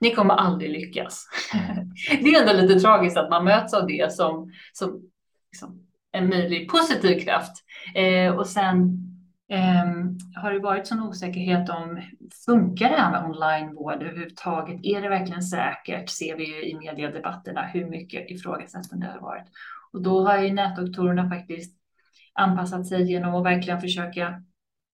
Ni 0.00 0.14
kommer 0.14 0.34
aldrig 0.34 0.70
lyckas. 0.70 1.28
det 2.10 2.34
är 2.34 2.40
ändå 2.40 2.62
lite 2.62 2.80
tragiskt 2.80 3.16
att 3.16 3.30
man 3.30 3.44
möts 3.44 3.74
av 3.74 3.86
det 3.86 4.12
som, 4.12 4.52
som 4.72 5.02
liksom, 5.52 5.86
en 6.12 6.28
möjlig 6.28 6.68
positiv 6.68 7.20
kraft. 7.20 7.52
Eh, 7.94 8.36
och 8.36 8.46
sen 8.46 9.04
Um, 9.52 10.18
har 10.34 10.52
det 10.52 10.58
varit 10.58 10.86
sån 10.86 11.02
osäkerhet 11.02 11.68
om, 11.68 12.00
funkar 12.46 12.88
det 12.88 12.96
här 12.96 13.10
med 13.10 13.24
onlinevård 13.24 14.02
överhuvudtaget? 14.02 14.80
Är 14.82 15.02
det 15.02 15.08
verkligen 15.08 15.42
säkert? 15.42 16.08
Ser 16.08 16.36
vi 16.36 16.44
ju 16.44 16.62
i 16.62 16.78
mediedebatterna 16.78 17.62
hur 17.62 17.90
mycket 17.90 18.30
ifrågasättande 18.30 19.06
det 19.06 19.12
har 19.12 19.20
varit. 19.20 19.46
Och 19.92 20.02
då 20.02 20.26
har 20.26 20.38
ju 20.38 20.52
nätdoktorerna 20.52 21.28
faktiskt 21.28 21.76
anpassat 22.34 22.86
sig 22.86 23.10
genom 23.12 23.34
att 23.34 23.44
verkligen 23.44 23.80
försöka 23.80 24.42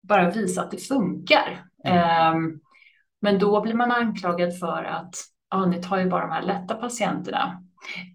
bara 0.03 0.31
visa 0.31 0.63
att 0.63 0.71
det 0.71 0.77
funkar. 0.89 1.65
Um, 2.35 2.61
men 3.21 3.39
då 3.39 3.61
blir 3.61 3.75
man 3.75 3.93
anklagad 3.93 4.59
för 4.59 4.85
att 4.85 5.15
ah, 5.49 5.67
ni 5.67 5.83
tar 5.83 5.99
ju 5.99 6.11
bara 6.11 6.27
de 6.27 6.33
här 6.33 6.43
lätta 6.43 6.75
patienterna. 6.75 7.63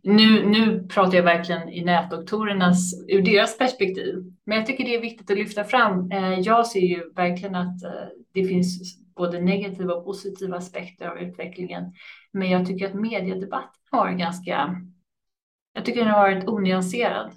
Nu, 0.04 0.46
nu 0.46 0.88
pratar 0.88 1.18
jag 1.18 1.24
verkligen 1.24 1.70
i 1.70 1.86
nätdoktorernas, 1.86 2.94
ur 3.08 3.22
deras 3.22 3.58
perspektiv. 3.58 4.16
Men 4.46 4.58
jag 4.58 4.68
tycker 4.68 4.84
det 4.84 4.96
är 4.96 5.02
viktigt 5.02 5.32
att 5.32 5.38
lyfta 5.38 5.64
fram. 5.64 6.12
Eh, 6.12 6.40
jag 6.40 6.68
ser 6.68 6.80
ju 6.80 7.14
verkligen 7.14 7.56
att 7.56 7.84
eh, 7.84 8.08
det 8.34 8.46
finns 8.46 8.98
både 9.16 9.42
negativa 9.42 9.94
och 9.94 10.06
positiva 10.06 10.58
aspekter 10.58 11.08
av 11.08 11.18
utvecklingen. 11.18 11.94
Men 12.32 12.50
jag 12.50 12.66
tycker 12.66 12.88
att 12.88 12.94
mediedebatten 12.94 13.82
har 13.92 14.12
ganska, 14.12 14.82
jag 15.74 15.86
tycker 15.86 16.00
den 16.00 16.10
har 16.10 16.20
varit 16.20 16.48
onyanserad 16.48 17.32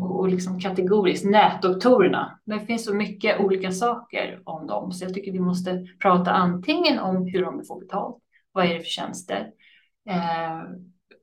och 0.00 0.28
liksom 0.28 0.60
kategorisk. 0.60 1.24
Nätdoktorerna, 1.24 2.38
det 2.44 2.60
finns 2.60 2.84
så 2.84 2.94
mycket 2.94 3.40
olika 3.40 3.72
saker 3.72 4.42
om 4.44 4.66
dem, 4.66 4.92
så 4.92 5.04
jag 5.04 5.14
tycker 5.14 5.32
vi 5.32 5.40
måste 5.40 5.86
prata 6.02 6.30
antingen 6.30 6.98
om 6.98 7.26
hur 7.26 7.44
de 7.44 7.64
får 7.64 7.80
betalt, 7.80 8.16
vad 8.52 8.66
är 8.66 8.74
det 8.74 8.80
för 8.80 8.88
tjänster, 8.88 9.50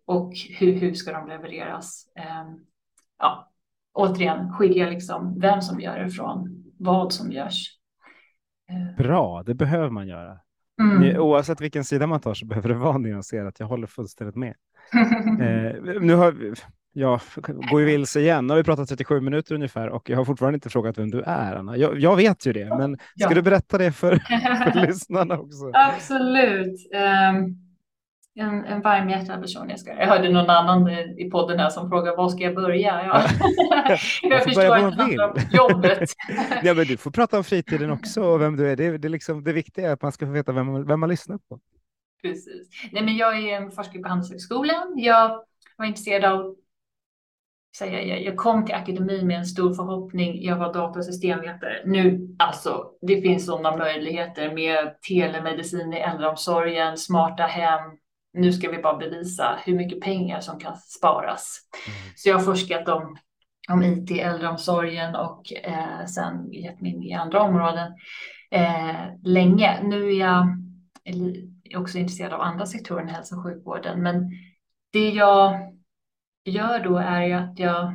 och 0.06 0.34
hur, 0.60 0.74
hur 0.74 0.94
ska 0.94 1.12
de 1.12 1.28
levereras? 1.28 2.06
Ehm, 2.16 2.60
ja, 3.20 3.52
återigen 3.94 4.54
skilja 4.54 4.90
liksom 4.90 5.40
vem 5.40 5.62
som 5.62 5.80
gör 5.80 6.00
det 6.00 6.10
från 6.10 6.64
vad 6.80 7.14
som 7.14 7.32
görs. 7.32 7.68
Eh. 8.70 8.96
Bra, 8.98 9.44
det 9.44 9.54
behöver 9.54 9.90
man 9.90 10.08
göra. 10.08 10.40
Mm. 10.82 11.20
Oavsett 11.22 11.62
vilken 11.62 11.84
sida 11.84 12.08
man 12.08 12.20
tar 12.20 12.34
så 12.34 12.46
behöver 12.46 12.70
det 12.70 12.76
vara 12.76 12.98
nyanserat. 12.98 13.60
Jag 13.60 13.68
håller 13.68 13.88
fullständigt 13.88 14.36
med. 14.36 14.56
eh, 15.42 16.02
nu 16.02 16.16
har 16.16 16.56
jag 16.98 17.22
går 17.72 17.80
ju 17.80 17.86
vilse 17.86 18.20
igen. 18.20 18.48
Nu 18.48 18.54
har 18.54 18.58
vi 18.58 18.64
pratat 18.64 18.90
37 18.90 19.22
minuter 19.22 19.56
ungefär 19.56 19.90
och 19.90 20.10
jag 20.10 20.18
har 20.18 20.26
fortfarande 20.26 20.56
inte 20.56 20.70
frågat 20.70 20.98
vem 20.98 21.12
du 21.12 21.22
är, 21.22 21.56
Anna. 21.56 21.78
Jag, 21.78 22.00
jag 22.00 22.16
vet 22.16 22.46
ju 22.46 22.54
det, 22.54 22.78
men 22.78 22.96
ska 22.96 23.04
ja. 23.16 23.30
du 23.30 23.42
berätta 23.42 23.78
det 23.78 23.92
för, 23.92 24.16
för 24.74 24.88
lyssnarna 24.88 25.40
också? 25.40 25.72
Absolut. 25.74 26.92
Um, 26.94 27.66
en, 28.36 28.66
en 28.66 28.82
varmhjärtad 28.82 29.42
person. 29.42 29.70
Jag, 29.70 29.80
ska, 29.80 29.90
jag 29.90 30.08
hörde 30.08 30.30
någon 30.30 30.50
annan 30.50 30.90
i 30.90 31.30
podden 31.32 31.60
här 31.60 31.70
som 31.70 31.90
frågade 31.90 32.18
var 32.18 32.30
ska 32.30 32.44
jag 32.44 32.56
börja? 32.56 33.06
Ja. 33.06 33.28
jag 34.22 34.44
förstår 34.44 34.76
att 34.76 34.98
det 34.98 35.24
om 35.24 35.40
jobbet. 35.52 36.10
ja, 36.64 36.74
men 36.74 36.86
du 36.86 36.98
får 36.98 37.12
prata 37.12 37.38
om 37.38 37.44
fritiden 37.44 37.92
också 37.92 38.24
och 38.24 38.42
vem 38.42 38.56
du 38.56 38.70
är. 38.70 38.76
Det, 38.76 38.98
det, 38.98 39.10
liksom, 39.10 39.44
det 39.44 39.54
viktiga 39.54 39.90
är 39.90 39.94
att 39.94 40.02
man 40.02 40.12
ska 40.12 40.26
få 40.26 40.32
veta 40.32 40.52
vem, 40.52 40.88
vem 40.88 41.00
man 41.00 41.10
lyssnar 41.10 41.38
på. 41.38 41.60
Precis. 42.22 42.70
Nej, 42.92 43.04
men 43.04 43.18
jag 43.18 43.40
är 43.40 43.58
en 43.58 43.72
forskare 43.72 44.02
på 44.02 44.10
Handelshögskolan. 44.10 44.94
Jag 44.96 45.42
var 45.78 45.86
intresserad 45.86 46.26
av 46.26 46.56
säga, 47.78 48.04
jag, 48.04 48.24
jag 48.24 48.38
kom 48.38 48.66
till 48.66 48.76
akademin 48.76 49.28
med 49.28 49.38
en 49.38 49.46
stor 49.46 49.74
förhoppning. 49.74 50.44
Jag 50.44 50.58
var 50.58 50.74
datasystemvetare. 50.74 51.82
Nu, 51.86 52.36
alltså, 52.40 52.86
det 53.02 53.22
finns 53.22 53.46
sådana 53.46 53.78
möjligheter 53.78 54.54
med 54.54 55.02
telemedicin 55.02 55.94
i 55.94 55.98
äldreomsorgen, 55.98 56.98
smarta 56.98 57.44
hem, 57.44 57.82
nu 58.34 58.54
ska 58.54 58.72
vi 58.72 58.78
bara 58.78 58.98
bevisa 58.98 59.60
hur 59.66 59.76
mycket 59.76 60.02
pengar 60.02 60.40
som 60.40 60.60
kan 60.60 60.78
sparas. 60.78 61.60
Mm. 61.88 62.14
Så 62.16 62.30
jag 62.30 62.36
har 62.36 62.44
forskat 62.44 62.90
om, 62.90 63.18
om 63.70 63.84
IT 63.84 64.12
i 64.12 64.20
äldreomsorgen 64.20 65.16
och 65.16 65.54
eh, 65.64 66.06
sen 66.06 66.54
gett 66.54 66.82
mig 66.82 66.92
in 66.92 67.04
i 67.04 67.14
andra 67.14 67.42
områden 67.42 67.94
eh, 68.52 68.96
länge. 69.24 69.80
Nu 69.84 70.10
är 70.10 70.20
jag 70.20 70.48
också 71.78 71.98
intresserad 71.98 72.34
av 72.34 72.42
andra 72.42 72.66
sektorer 72.66 73.02
än 73.02 73.10
hälso 73.10 73.36
och 73.36 73.44
sjukvården, 73.44 74.02
men 74.02 74.32
det 74.94 75.10
jag 75.10 75.75
gör 76.46 76.84
då 76.84 76.98
är 76.98 77.26
ju 77.26 77.34
att 77.34 77.60
jag, 77.60 77.94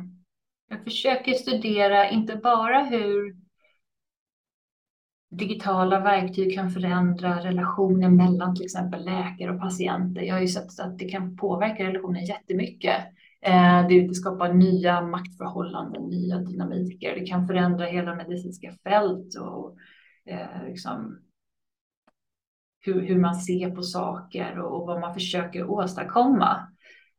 jag 0.69 0.83
försöker 0.83 1.33
studera 1.33 2.09
inte 2.09 2.35
bara 2.35 2.83
hur 2.83 3.35
digitala 5.31 5.99
verktyg 5.99 6.55
kan 6.55 6.71
förändra 6.71 7.39
relationen 7.39 8.15
mellan 8.15 8.55
till 8.55 8.65
exempel 8.65 9.05
läkare 9.05 9.51
och 9.51 9.59
patienter. 9.59 10.21
Jag 10.21 10.35
har 10.35 10.41
ju 10.41 10.47
sett 10.47 10.79
att 10.79 10.99
det 10.99 11.09
kan 11.09 11.37
påverka 11.37 11.83
relationen 11.83 12.25
jättemycket. 12.25 12.97
Eh, 13.41 13.87
det 13.87 14.15
skapar 14.15 14.53
nya 14.53 15.01
maktförhållanden, 15.01 16.03
nya 16.03 16.37
dynamiker. 16.37 17.15
Det 17.15 17.25
kan 17.25 17.47
förändra 17.47 17.85
hela 17.85 18.15
medicinska 18.15 18.73
fält 18.83 19.35
och 19.35 19.77
eh, 20.25 20.67
liksom 20.67 21.19
hur, 22.79 23.01
hur 23.01 23.19
man 23.19 23.35
ser 23.35 23.69
på 23.69 23.81
saker 23.81 24.59
och, 24.59 24.87
vad 24.87 24.99
man 24.99 25.13
försöker 25.13 25.69
åstadkomma. 25.69 26.70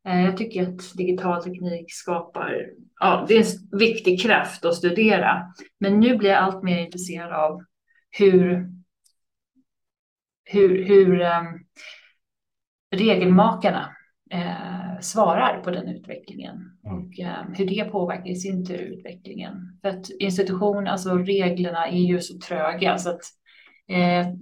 Eh, 0.06 0.24
jag 0.24 0.36
tycker 0.36 0.62
att 0.62 0.96
digital 0.96 1.44
teknik 1.44 1.92
skapar, 1.92 2.66
ja, 3.00 3.24
det 3.28 3.34
är 3.34 3.40
en 3.40 3.78
viktig 3.78 4.20
kraft 4.20 4.64
att 4.64 4.74
studera. 4.74 5.42
Men 5.80 6.00
nu 6.00 6.16
blir 6.16 6.30
jag 6.30 6.38
allt 6.38 6.62
mer 6.62 6.78
intresserad 6.78 7.32
av 7.32 7.62
hur, 8.10 8.68
hur, 10.44 10.84
hur 10.84 11.20
um, 11.20 11.64
regelmakarna 12.90 13.96
eh, 14.30 15.00
svarar 15.00 15.60
på 15.60 15.70
den 15.70 15.88
utvecklingen 15.88 16.56
mm. 16.84 16.98
och 16.98 17.20
eh, 17.20 17.44
hur 17.54 17.66
det 17.66 17.84
påverkar 17.84 18.30
i 18.30 18.36
sin 18.36 18.66
tur 18.66 18.78
utvecklingen. 18.78 19.78
För 19.82 19.88
att 19.88 20.10
institution, 20.10 20.86
alltså 20.86 21.16
reglerna 21.18 21.88
är 21.88 22.00
ju 22.00 22.20
så 22.20 22.38
tröga 22.38 22.98
så 22.98 23.10
att 23.10 23.20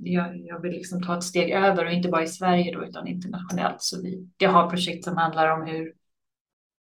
jag, 0.02 0.38
jag, 0.38 0.62
vill 0.62 0.72
liksom 0.72 1.02
ta 1.02 1.16
ett 1.16 1.24
steg 1.24 1.50
över 1.50 1.86
och 1.86 1.92
inte 1.92 2.08
bara 2.08 2.22
i 2.22 2.28
Sverige 2.28 2.72
då 2.72 2.84
utan 2.84 3.06
internationellt. 3.06 3.82
Så 3.82 4.02
vi, 4.02 4.28
jag 4.38 4.50
har 4.50 4.70
projekt 4.70 5.04
som 5.04 5.16
handlar 5.16 5.60
om 5.60 5.66
hur, 5.66 5.92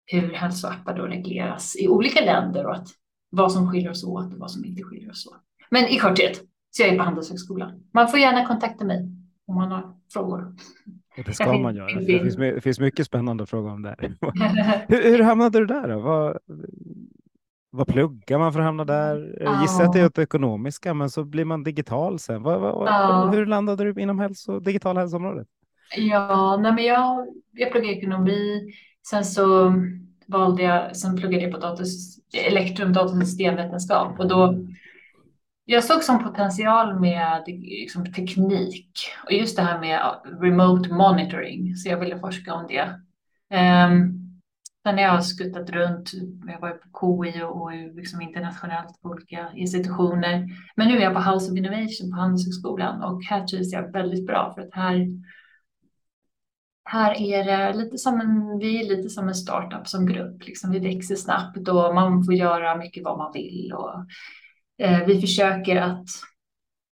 hur 0.07 0.33
hälsoappar 0.33 0.97
då 0.97 1.03
regleras 1.03 1.77
i 1.77 1.89
olika 1.89 2.25
länder 2.25 2.67
och 2.67 2.75
att 2.75 2.89
vad 3.31 3.53
som 3.53 3.71
skiljer 3.71 3.91
oss 3.91 4.05
åt 4.05 4.33
och 4.33 4.39
vad 4.39 4.51
som 4.51 4.65
inte 4.65 4.83
skiljer 4.83 5.11
oss 5.11 5.27
åt. 5.27 5.41
Men 5.71 5.85
i 5.85 5.99
korthet, 5.99 6.43
så 6.71 6.83
jag 6.83 6.89
är 6.89 6.99
på 6.99 7.05
Handelshögskolan. 7.05 7.83
Man 7.93 8.09
får 8.09 8.19
gärna 8.19 8.47
kontakta 8.47 8.85
mig 8.85 9.09
om 9.47 9.55
man 9.55 9.73
har 9.73 9.97
frågor. 10.13 10.55
Och 11.19 11.25
det 11.25 11.33
ska 11.33 11.59
man 11.59 11.77
göra. 11.77 12.01
Det 12.01 12.07
finns, 12.07 12.37
det 12.37 12.61
finns 12.61 12.81
mycket 12.81 13.07
spännande 13.07 13.47
fråga 13.47 13.71
om 13.71 13.83
där. 13.83 13.97
hur, 14.89 15.03
hur 15.03 15.23
hamnade 15.23 15.59
du 15.59 15.67
där? 15.67 15.89
Vad, 15.89 16.39
vad 17.77 17.87
pluggar 17.87 18.39
man 18.39 18.53
för 18.53 18.61
att 18.61 18.67
hamna 18.67 18.85
där? 18.85 19.37
Jag 19.41 19.63
gissar 19.63 19.85
att 19.85 19.93
det 19.93 20.01
är 20.01 20.07
åt 20.07 20.19
ekonomiska, 20.19 20.95
men 20.95 21.11
så 21.11 21.25
blir 21.25 21.45
man 21.45 21.63
digital 21.63 22.19
sen. 22.19 22.43
Vad, 22.43 22.61
vad, 22.61 22.89
ja. 22.89 23.31
Hur 23.33 23.47
landade 23.47 23.93
du 23.93 24.03
inom 24.03 24.19
hälso, 24.19 24.61
digital 24.61 24.97
hälsoområdet? 24.97 25.49
Ja, 25.97 26.57
nej 26.57 26.73
men 26.73 26.85
jag, 26.85 27.27
jag 27.53 27.73
pluggade 27.73 27.95
ekonomi. 27.95 28.73
Sen 29.11 29.25
så 29.25 29.75
valde 30.27 30.63
jag, 30.63 30.97
sen 30.97 31.17
pluggade 31.17 31.45
jag 31.45 31.53
på 31.53 31.59
datos, 31.59 32.19
elektrum, 32.47 32.93
datasystemvetenskap 32.93 34.21
och 34.21 34.29
då 34.29 34.67
jag 35.69 35.85
såg 35.85 36.03
som 36.03 36.25
potential 36.25 37.01
med 37.01 37.43
liksom, 37.47 38.13
teknik 38.13 38.93
och 39.25 39.33
just 39.33 39.57
det 39.57 39.63
här 39.63 39.81
med 39.81 40.01
remote 40.41 40.95
monitoring, 40.95 41.77
så 41.77 41.89
jag 41.89 42.01
ville 42.01 42.19
forska 42.19 42.55
om 42.55 42.67
det. 42.67 43.01
Um, 43.57 44.26
sen 44.87 44.99
har 44.99 45.05
jag 45.05 45.25
skuttat 45.25 45.71
runt, 45.71 46.11
jag 46.47 46.53
har 46.53 46.61
varit 46.61 46.93
på 46.93 47.23
KI 47.25 47.43
och, 47.43 47.63
och 47.63 47.73
liksom 47.73 48.21
internationellt 48.21 49.03
på 49.03 49.09
olika 49.09 49.49
institutioner. 49.55 50.47
Men 50.77 50.89
nu 50.89 50.97
är 50.97 51.03
jag 51.03 51.15
på 51.15 51.31
House 51.31 51.53
of 51.53 51.59
Innovation 51.59 52.11
på 52.11 52.17
Handelshögskolan 52.17 53.03
och 53.03 53.25
här 53.25 53.47
trivs 53.47 53.73
jag 53.73 53.93
väldigt 53.93 54.27
bra 54.27 54.53
för 54.55 54.63
att 54.63 54.75
här 54.75 55.07
här 56.89 57.15
är 57.23 57.45
det 57.45 57.79
lite 57.79 57.99
som 57.99 58.21
en, 58.21 58.59
vi 58.59 58.81
är 58.81 58.97
lite 58.97 59.09
som 59.09 59.29
en 59.29 59.35
startup 59.35 59.89
som 59.89 60.07
grupp. 60.07 60.47
Liksom 60.47 60.71
vi 60.71 60.79
växer 60.79 61.15
snabbt 61.15 61.69
och 61.69 61.95
man 61.95 62.25
får 62.25 62.35
göra 62.35 62.77
mycket 62.77 63.05
vad 63.05 63.19
man 63.19 63.33
vill. 63.33 63.73
Och 63.73 64.07
Eh, 64.79 65.07
vi 65.07 65.21
försöker 65.21 65.77
att 65.77 66.09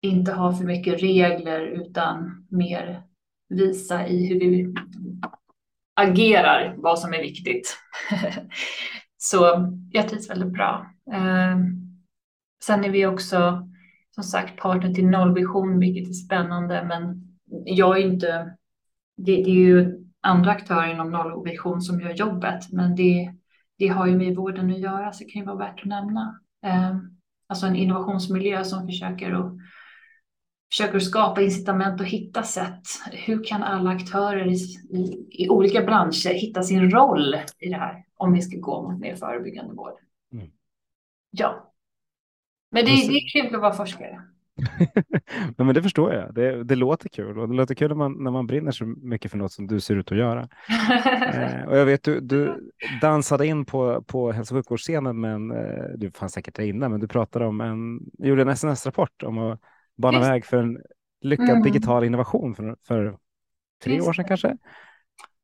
inte 0.01 0.31
ha 0.31 0.55
för 0.55 0.63
mycket 0.63 1.01
regler 1.01 1.61
utan 1.61 2.47
mer 2.49 3.03
visa 3.49 4.07
i 4.07 4.27
hur 4.27 4.39
vi 4.39 4.73
agerar 5.97 6.75
vad 6.77 6.99
som 6.99 7.13
är 7.13 7.21
viktigt. 7.21 7.77
så 9.17 9.69
jag 9.91 10.09
trivs 10.09 10.29
väldigt 10.29 10.53
bra. 10.53 10.91
Eh, 11.13 11.57
sen 12.63 12.85
är 12.85 12.89
vi 12.89 13.05
också 13.05 13.67
som 14.11 14.23
sagt 14.23 14.57
partner 14.57 14.93
till 14.93 15.07
nollvision, 15.07 15.79
vilket 15.79 16.09
är 16.09 16.13
spännande, 16.13 16.83
men 16.83 17.27
jag 17.65 17.97
är 17.97 18.01
inte, 18.01 18.55
det, 19.17 19.35
det 19.35 19.51
är 19.51 19.55
ju 19.55 20.03
andra 20.21 20.51
aktörer 20.51 20.93
inom 20.93 21.11
nollvision 21.11 21.81
som 21.81 22.01
gör 22.01 22.13
jobbet, 22.13 22.71
men 22.71 22.95
det, 22.95 23.33
det 23.77 23.87
har 23.87 24.07
ju 24.07 24.17
med 24.17 24.35
vården 24.35 24.71
att 24.71 24.79
göra, 24.79 25.11
så 25.13 25.23
det 25.23 25.29
kan 25.29 25.39
ju 25.39 25.45
vara 25.45 25.57
värt 25.57 25.79
att 25.79 25.85
nämna. 25.85 26.39
Eh, 26.65 26.97
alltså 27.47 27.65
en 27.65 27.75
innovationsmiljö 27.75 28.63
som 28.63 28.87
försöker 28.87 29.31
att 29.31 29.53
försöker 30.69 30.99
skapa 30.99 31.41
incitament 31.41 32.01
och 32.01 32.07
hitta 32.07 32.43
sätt. 32.43 32.83
Hur 33.11 33.43
kan 33.43 33.63
alla 33.63 33.89
aktörer 33.89 34.47
i, 34.47 34.55
i, 34.97 35.27
i, 35.31 35.49
olika 35.49 35.81
branscher 35.81 36.33
hitta 36.33 36.63
sin 36.63 36.91
roll 36.91 37.35
i 37.59 37.69
det 37.69 37.75
här 37.75 38.03
om 38.17 38.33
vi 38.33 38.41
ska 38.41 38.57
gå 38.57 38.91
mot 38.91 38.99
mer 38.99 39.15
förebyggande 39.15 39.73
vård? 39.73 39.93
Mm. 40.33 40.49
Ja, 41.31 41.73
men 42.71 42.85
det, 42.85 42.91
det 42.91 43.13
är 43.13 43.41
kul 43.41 43.55
att 43.55 43.61
vara 43.61 43.73
forskare. 43.73 44.21
ja, 45.57 45.63
men 45.63 45.75
det 45.75 45.83
förstår 45.83 46.13
jag. 46.13 46.33
Det, 46.33 46.63
det, 46.63 46.75
låter 46.75 47.09
kul 47.09 47.39
och 47.39 47.49
det 47.49 47.55
låter 47.55 47.75
kul 47.75 47.87
när 47.87 47.95
man, 47.95 48.23
när 48.23 48.31
man 48.31 48.47
brinner 48.47 48.71
så 48.71 48.85
mycket 48.85 49.31
för 49.31 49.37
något 49.37 49.51
som 49.51 49.67
du 49.67 49.79
ser 49.79 49.95
ut 49.95 50.11
att 50.11 50.17
göra. 50.17 50.41
eh, 51.33 51.67
och 51.67 51.77
jag 51.77 51.85
vet 51.85 52.03
du, 52.03 52.19
du 52.19 52.71
dansade 53.01 53.47
in 53.47 53.65
på, 53.65 54.03
på 54.07 54.31
hälso 54.31 54.55
och 54.55 54.59
sjukvårdsscenen, 54.59 55.19
men 55.19 55.51
eh, 55.51 55.83
du 55.95 56.11
fanns 56.11 56.33
säkert 56.33 56.55
där 56.55 56.63
innan, 56.63 56.91
men 56.91 56.99
du 56.99 57.07
pratade 57.07 57.45
om 57.45 57.61
en, 57.61 57.99
gjorde 58.17 58.41
en 58.41 58.55
SNS-rapport 58.57 59.23
om 59.23 59.37
att 59.37 59.61
bana 59.97 60.19
väg 60.19 60.45
för 60.45 60.57
en 60.57 60.77
lyckad 61.21 61.49
mm. 61.49 61.63
digital 61.63 62.03
innovation 62.03 62.55
för, 62.55 62.75
för 62.87 63.17
tre 63.83 63.95
Just 63.95 64.07
år 64.07 64.13
sedan 64.13 64.25
kanske. 64.25 64.57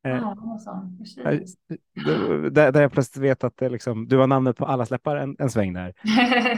Ja, 0.05 0.35
där, 2.51 2.71
där 2.71 2.81
jag 2.81 2.91
plötsligt 2.91 3.23
vet 3.23 3.43
att 3.43 3.57
det 3.57 3.69
liksom, 3.69 4.07
du 4.07 4.17
har 4.17 4.27
namnet 4.27 4.57
på 4.57 4.65
alla 4.65 4.85
släppar 4.85 5.15
en, 5.15 5.35
en 5.39 5.49
sväng 5.49 5.73
där. 5.73 5.87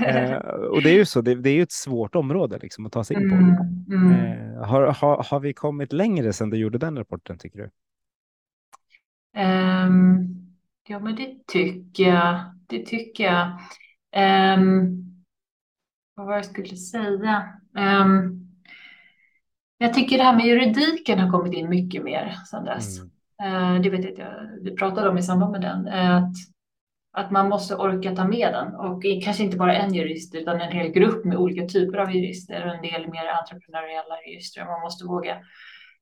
eh, 0.06 0.38
och 0.48 0.82
det 0.82 0.90
är 0.90 0.94
ju 0.94 1.06
så, 1.06 1.22
det, 1.22 1.36
det, 1.36 1.50
är 1.50 1.54
ju 1.54 1.62
ett 1.62 1.72
svårt 1.72 2.16
område 2.16 2.60
liksom, 2.62 2.86
att 2.86 2.92
ta 2.92 3.04
sig 3.04 3.18
in 3.18 3.30
på. 3.30 3.36
Mm, 3.36 3.58
mm. 3.90 4.56
Eh, 4.56 4.64
har, 4.64 4.82
har, 4.82 5.24
har 5.30 5.40
vi 5.40 5.54
kommit 5.54 5.94
längre 5.94 6.34
sedan 6.34 6.50
du 6.50 6.58
gjorde 6.58 6.78
den 6.78 6.98
rapporten 6.98 7.38
tycker 7.38 7.58
du? 7.58 7.70
Um, 9.42 10.56
ja, 10.88 11.00
men 11.00 11.16
det 11.16 11.48
tycker 11.48 12.04
jag. 12.04 12.40
Det 12.68 12.86
tycker 12.86 13.24
jag. 13.24 13.48
Um, 14.60 15.15
vad 16.24 16.38
jag 16.38 16.46
skulle 16.46 16.76
säga? 16.76 17.44
Um, 17.78 18.48
jag 19.78 19.94
tycker 19.94 20.18
det 20.18 20.24
här 20.24 20.36
med 20.36 20.46
juridiken 20.46 21.20
har 21.20 21.32
kommit 21.32 21.54
in 21.54 21.70
mycket 21.70 22.04
mer 22.04 22.36
sedan 22.52 22.66
dess. 22.66 23.00
Mm. 23.00 23.76
Uh, 23.76 23.82
det 23.82 23.90
vet 23.90 24.18
jag 24.18 24.28
att 24.28 24.64
vi 24.64 24.76
pratade 24.76 25.10
om 25.10 25.18
i 25.18 25.24
samband 25.24 25.52
med 25.52 25.62
den. 25.62 25.88
Uh, 25.88 26.16
att, 26.16 26.34
att 27.12 27.32
man 27.32 27.50
måste 27.50 27.76
orka 27.76 28.16
ta 28.16 28.28
med 28.28 28.54
den 28.54 28.76
och 28.76 29.04
kanske 29.24 29.44
inte 29.44 29.58
bara 29.58 29.76
en 29.76 29.94
jurist 29.94 30.36
utan 30.36 30.62
en 30.62 30.72
hel 30.72 30.92
grupp 30.92 31.26
med 31.26 31.38
olika 31.38 31.68
typer 31.68 31.98
av 31.98 32.16
jurister 32.16 32.66
och 32.66 32.76
en 32.76 32.82
del 32.82 33.12
mer 33.12 33.28
entreprenöriella 33.42 34.22
jurister. 34.28 34.66
Man 34.66 34.82
måste 34.82 35.06
våga 35.06 35.38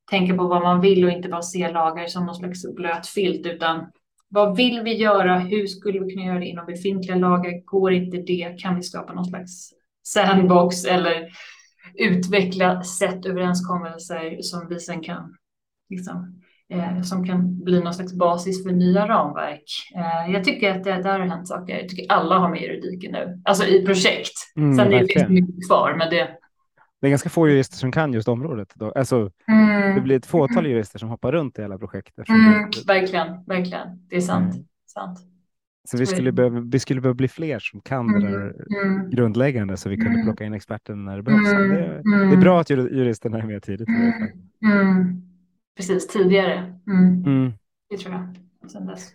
tänka 0.10 0.36
på 0.36 0.48
vad 0.48 0.62
man 0.62 0.82
vill 0.82 1.06
och 1.06 1.12
inte 1.12 1.30
bara 1.30 1.42
se 1.42 1.72
lagar 1.72 2.08
som 2.08 2.26
någon 2.26 2.36
slags 2.36 2.76
blöt 2.76 3.08
filt 3.08 3.46
utan 3.46 3.92
vad 4.30 4.58
vill 4.58 4.82
vi 4.82 4.96
göra? 4.96 5.40
Hur 5.40 5.68
skulle 5.68 6.00
vi 6.00 6.14
kunna 6.14 6.26
göra 6.26 6.40
det 6.40 6.46
inom 6.46 6.66
befintliga 6.66 7.16
lagar? 7.16 7.66
Går 7.66 7.94
inte 7.94 8.18
det? 8.18 8.62
Kan 8.62 8.76
vi 8.76 8.84
skapa 8.84 9.14
någon 9.14 9.26
slags 9.26 9.74
sandbox 10.04 10.86
eller 10.86 11.30
utveckla 11.96 12.84
sätt 12.84 13.26
överenskommelser 13.26 14.42
som 14.42 14.68
vi 14.70 14.80
sen 14.80 15.02
kan 15.02 15.36
liksom, 15.90 16.42
eh, 16.70 17.02
som 17.02 17.26
kan 17.26 17.64
bli 17.64 17.80
någon 17.80 17.94
slags 17.94 18.14
basis 18.14 18.64
för 18.64 18.72
nya 18.72 19.08
ramverk. 19.08 19.64
Eh, 19.96 20.34
jag 20.34 20.44
tycker 20.44 20.72
att 20.72 20.84
det 20.84 21.02
där 21.02 21.20
har 21.20 21.28
hänt 21.28 21.48
saker. 21.48 21.78
Jag 21.78 21.90
tycker 21.90 22.12
alla 22.12 22.38
har 22.38 22.50
med 22.50 22.62
juridiken 22.62 23.12
nu, 23.12 23.42
alltså 23.46 23.66
i 23.66 23.86
projekt. 23.86 24.34
Mm, 24.56 24.78
sen 24.78 24.94
är 24.94 25.00
det 25.00 25.14
finns 25.14 25.30
mycket 25.30 25.68
kvar, 25.68 25.96
men 25.98 26.10
det. 26.10 26.30
Det 27.02 27.08
är 27.08 27.10
ganska 27.10 27.30
få 27.30 27.50
jurister 27.50 27.78
som 27.78 27.92
kan 27.92 28.14
just 28.14 28.28
området. 28.28 28.72
Då. 28.76 28.92
Alltså, 28.92 29.32
mm. 29.48 29.96
Det 29.96 30.02
blir 30.02 30.16
ett 30.16 30.26
fåtal 30.26 30.66
jurister 30.66 31.00
som 31.00 31.10
hoppar 31.10 31.32
runt 31.32 31.60
i 31.60 31.64
alla 31.64 31.78
projekt. 31.78 32.20
Mm, 32.30 32.70
verkligen, 32.88 33.44
verkligen. 33.46 33.88
Det 34.10 34.16
är 34.16 34.22
sant. 34.22 34.54
Mm. 34.54 34.66
sant. 34.86 35.20
Så 35.88 35.98
vi 35.98 36.06
skulle, 36.06 36.32
behöva, 36.32 36.60
vi 36.60 36.80
skulle 36.80 37.02
behöva 37.02 37.16
bli 37.16 37.28
fler 37.28 37.60
som 37.60 37.82
kan 37.82 38.10
mm. 38.10 38.22
det 38.22 38.30
där 38.30 38.56
mm. 38.84 39.10
grundläggande 39.10 39.78
så 39.78 39.90
vi 39.90 39.96
kunde 39.98 40.12
mm. 40.12 40.26
plocka 40.26 40.44
in 40.44 40.54
experten 40.54 41.06
när 41.06 41.18
det 41.18 41.24
behövs. 41.24 41.54
Mm. 41.54 41.70
Det, 41.70 42.02
det, 42.28 42.34
är 42.34 42.38
bra 42.38 42.62
att 42.62 42.70
juristerna 42.70 43.38
är 43.38 43.44
med 43.44 43.64
tidigt. 43.64 43.88
Mm. 43.88 45.22
Precis, 45.78 46.08
tidigare. 46.08 46.80
Det 47.90 47.98
tror 47.98 48.14
jag. 48.14 48.36
Sen 48.72 48.88
dess. 48.88 49.14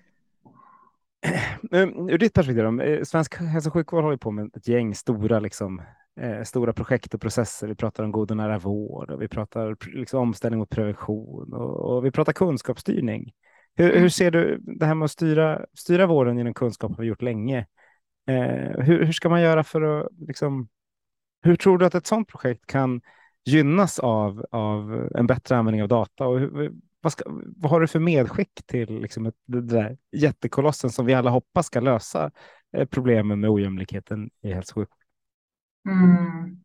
Ur 2.10 2.18
ditt 2.18 2.34
perspektiv, 2.34 2.80
eh, 2.80 3.02
svensk 3.02 3.36
hälso 3.36 3.68
och 3.68 3.74
sjukvård 3.74 4.04
håller 4.04 4.16
på 4.16 4.30
med 4.30 4.56
ett 4.56 4.68
gäng 4.68 4.94
stora, 4.94 5.40
liksom, 5.40 5.82
eh, 6.20 6.42
stora 6.42 6.72
projekt 6.72 7.14
och 7.14 7.20
processer. 7.20 7.66
Vi 7.66 7.74
pratar 7.74 8.04
om 8.04 8.12
god 8.12 8.30
och 8.30 8.36
nära 8.36 8.58
vård 8.58 9.10
och 9.10 9.22
vi 9.22 9.28
pratar 9.28 9.76
liksom, 9.96 10.20
omställning 10.20 10.58
mot 10.58 10.70
prevention 10.70 11.52
och, 11.52 11.96
och 11.96 12.04
vi 12.04 12.10
pratar 12.10 12.32
kunskapsstyrning. 12.32 13.32
Hur, 13.78 13.98
hur, 14.00 14.08
ser 14.08 14.30
du 14.30 14.58
det 14.58 14.86
här 14.86 14.94
med 14.94 15.04
att 15.04 15.10
styra, 15.10 15.66
styra 15.74 16.06
vården 16.06 16.38
genom 16.38 16.54
kunskap 16.54 16.90
har 16.90 17.02
vi 17.02 17.08
gjort 17.08 17.22
länge. 17.22 17.58
Eh, 18.28 18.84
hur, 18.84 19.04
hur, 19.04 19.12
ska 19.12 19.28
man 19.28 19.40
göra 19.40 19.64
för 19.64 19.82
att 19.82 20.08
liksom, 20.18 20.68
hur 21.42 21.56
tror 21.56 21.78
du 21.78 21.86
att 21.86 21.94
ett 21.94 22.06
sådant 22.06 22.28
projekt 22.28 22.66
kan 22.66 23.00
gynnas 23.44 23.98
av, 23.98 24.46
av 24.50 25.08
en 25.14 25.26
bättre 25.26 25.56
användning 25.56 25.82
av 25.82 25.88
data? 25.88 26.26
Och 26.26 26.40
hur, 26.40 26.72
vad, 27.00 27.12
ska, 27.12 27.24
vad 27.56 27.70
har 27.70 27.80
du 27.80 27.86
för 27.86 27.98
medskick 27.98 28.66
till 28.66 29.00
liksom 29.00 29.26
ett, 29.26 29.34
det 29.46 29.60
där 29.60 29.96
jättekolossen 30.12 30.90
som 30.90 31.06
vi 31.06 31.14
alla 31.14 31.30
hoppas 31.30 31.66
ska 31.66 31.80
lösa 31.80 32.30
eh, 32.76 32.84
problemen 32.84 33.40
med 33.40 33.50
ojämlikheten 33.50 34.30
i 34.42 34.52
hälso 34.52 34.72
och 34.72 34.74
sjukvård? 34.74 34.98
Mm. 35.88 36.60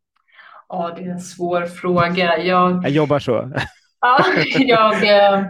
Ja, 0.68 0.94
det 0.96 1.04
är 1.04 1.10
en 1.10 1.20
svår 1.20 1.66
fråga. 1.66 2.38
Jag, 2.38 2.84
jag 2.84 2.90
jobbar 2.90 3.18
så. 3.18 3.52
Ja, 4.00 4.24
jag, 4.58 4.94
eh, 4.94 5.44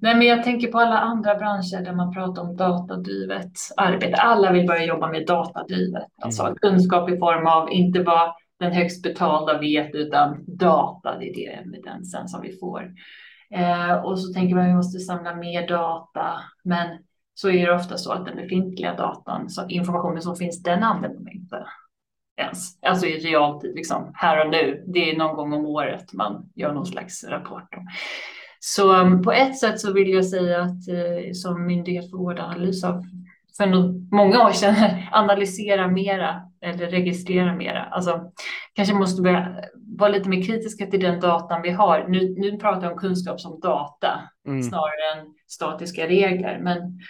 Nej, 0.00 0.14
men 0.14 0.26
jag 0.26 0.44
tänker 0.44 0.68
på 0.68 0.78
alla 0.78 0.98
andra 0.98 1.34
branscher 1.34 1.84
där 1.84 1.92
man 1.92 2.14
pratar 2.14 2.42
om 2.42 2.56
datadrivet 2.56 3.52
arbete. 3.76 4.16
Alla 4.16 4.52
vill 4.52 4.66
börja 4.66 4.84
jobba 4.84 5.10
med 5.10 5.26
datadrivet, 5.26 6.06
alltså 6.22 6.42
mm. 6.42 6.56
kunskap 6.56 7.10
i 7.10 7.18
form 7.18 7.46
av 7.46 7.72
inte 7.72 8.00
bara 8.00 8.34
den 8.58 8.72
högst 8.72 9.02
betalda 9.02 9.58
vet, 9.58 9.94
utan 9.94 10.44
data. 10.46 11.18
Det 11.18 11.28
är 11.30 11.34
det 11.34 11.46
evidensen 11.46 12.28
som 12.28 12.42
vi 12.42 12.58
får. 12.60 12.92
Eh, 13.50 14.04
och 14.04 14.20
så 14.20 14.32
tänker 14.32 14.54
man 14.54 14.64
att 14.64 14.70
vi 14.70 14.74
måste 14.74 14.98
samla 14.98 15.34
mer 15.34 15.68
data, 15.68 16.40
men 16.64 16.88
så 17.34 17.50
är 17.50 17.66
det 17.66 17.74
ofta 17.74 17.96
så 17.96 18.12
att 18.12 18.26
den 18.26 18.36
befintliga 18.36 18.94
datan, 18.94 19.50
så 19.50 19.68
informationen 19.68 20.22
som 20.22 20.36
finns, 20.36 20.62
den 20.62 20.82
använder 20.82 21.20
man 21.20 21.32
inte 21.32 21.66
ens. 22.36 22.82
Alltså 22.82 23.06
i 23.06 23.18
realtid, 23.18 23.74
liksom 23.74 24.12
här 24.14 24.44
och 24.44 24.50
nu. 24.50 24.84
Det 24.86 25.10
är 25.10 25.18
någon 25.18 25.36
gång 25.36 25.52
om 25.52 25.66
året 25.66 26.12
man 26.12 26.50
gör 26.54 26.72
någon 26.72 26.86
slags 26.86 27.24
rapport 27.24 27.74
om. 27.76 27.86
Så 28.60 29.00
um, 29.00 29.22
på 29.22 29.32
ett 29.32 29.58
sätt 29.58 29.80
så 29.80 29.92
vill 29.92 30.08
jag 30.08 30.26
säga 30.26 30.62
att 30.62 30.88
eh, 30.88 31.32
som 31.32 31.66
myndighet 31.66 32.10
för 32.10 32.16
vårdanalys 32.16 32.84
av 32.84 33.04
för 33.58 33.66
många 34.14 34.46
år 34.46 34.52
sedan 34.52 34.74
analysera 35.12 35.88
mera 35.88 36.42
eller 36.60 36.86
registrera 36.86 37.54
mera. 37.54 37.84
Alltså 37.84 38.20
kanske 38.72 38.94
måste 38.94 39.22
börja 39.22 39.56
vara 39.98 40.10
lite 40.10 40.28
mer 40.28 40.42
kritiska 40.42 40.86
till 40.86 41.00
den 41.00 41.20
datan 41.20 41.62
vi 41.62 41.70
har. 41.70 42.06
Nu, 42.08 42.34
nu 42.38 42.56
pratar 42.56 42.82
jag 42.82 42.92
om 42.92 42.98
kunskap 42.98 43.40
som 43.40 43.60
data 43.60 44.20
mm. 44.46 44.62
snarare 44.62 45.20
än 45.20 45.26
statiska 45.46 46.06
regler, 46.06 46.58
men 46.62 47.00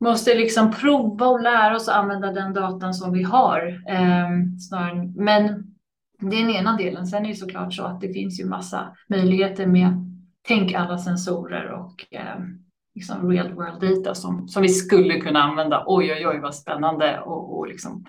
måste 0.00 0.34
liksom 0.34 0.72
prova 0.72 1.26
och 1.26 1.42
lära 1.42 1.76
oss 1.76 1.88
att 1.88 1.96
använda 1.96 2.32
den 2.32 2.54
datan 2.54 2.94
som 2.94 3.12
vi 3.12 3.22
har. 3.22 3.82
Eh, 3.88 4.28
snarare, 4.68 5.12
men 5.16 5.64
det 6.20 6.36
är 6.36 6.46
den 6.46 6.54
ena 6.54 6.76
delen. 6.76 7.06
Sen 7.06 7.24
är 7.24 7.28
det 7.28 7.34
såklart 7.34 7.74
så 7.74 7.84
att 7.84 8.00
det 8.00 8.12
finns 8.12 8.40
ju 8.40 8.44
massa 8.44 8.96
möjligheter 9.08 9.66
med 9.66 10.05
tänk 10.48 10.74
alla 10.74 10.98
sensorer 10.98 11.70
och 11.70 12.06
eh, 12.10 12.38
liksom 12.94 13.30
real 13.30 13.52
world 13.52 13.80
data 13.80 14.14
som, 14.14 14.48
som 14.48 14.62
vi 14.62 14.68
skulle 14.68 15.20
kunna 15.20 15.42
använda. 15.42 15.84
Oj, 15.86 16.12
oj, 16.12 16.26
oj, 16.26 16.40
vad 16.40 16.54
spännande. 16.54 17.20
Och, 17.20 17.58
och 17.58 17.66
liksom, 17.66 18.04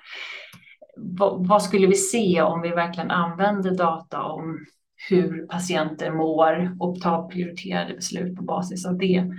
vad, 0.97 1.47
vad, 1.47 1.63
skulle 1.63 1.87
vi 1.87 1.95
se 1.95 2.41
om 2.41 2.61
vi 2.61 2.69
verkligen 2.69 3.11
använder 3.11 3.71
data 3.71 4.21
om 4.21 4.65
hur 5.09 5.47
patienter 5.47 6.11
mår 6.11 6.77
och 6.79 7.01
tar 7.01 7.27
prioriterade 7.27 7.93
beslut 7.93 8.35
på 8.35 8.43
basis 8.43 8.85
av 8.85 8.97
det. 8.97 9.33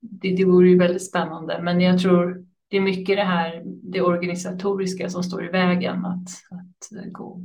Det, 0.00 0.36
det 0.36 0.44
vore 0.44 0.68
ju 0.68 0.78
väldigt 0.78 1.06
spännande, 1.06 1.60
men 1.62 1.80
jag 1.80 2.00
tror 2.00 2.44
det 2.68 2.76
är 2.76 2.80
mycket 2.80 3.16
det 3.16 3.24
här, 3.24 3.62
det 3.64 4.00
organisatoriska 4.00 5.08
som 5.08 5.22
står 5.22 5.44
i 5.44 5.48
vägen 5.48 6.04
att, 6.04 6.28
att 6.50 7.12
gå. 7.12 7.40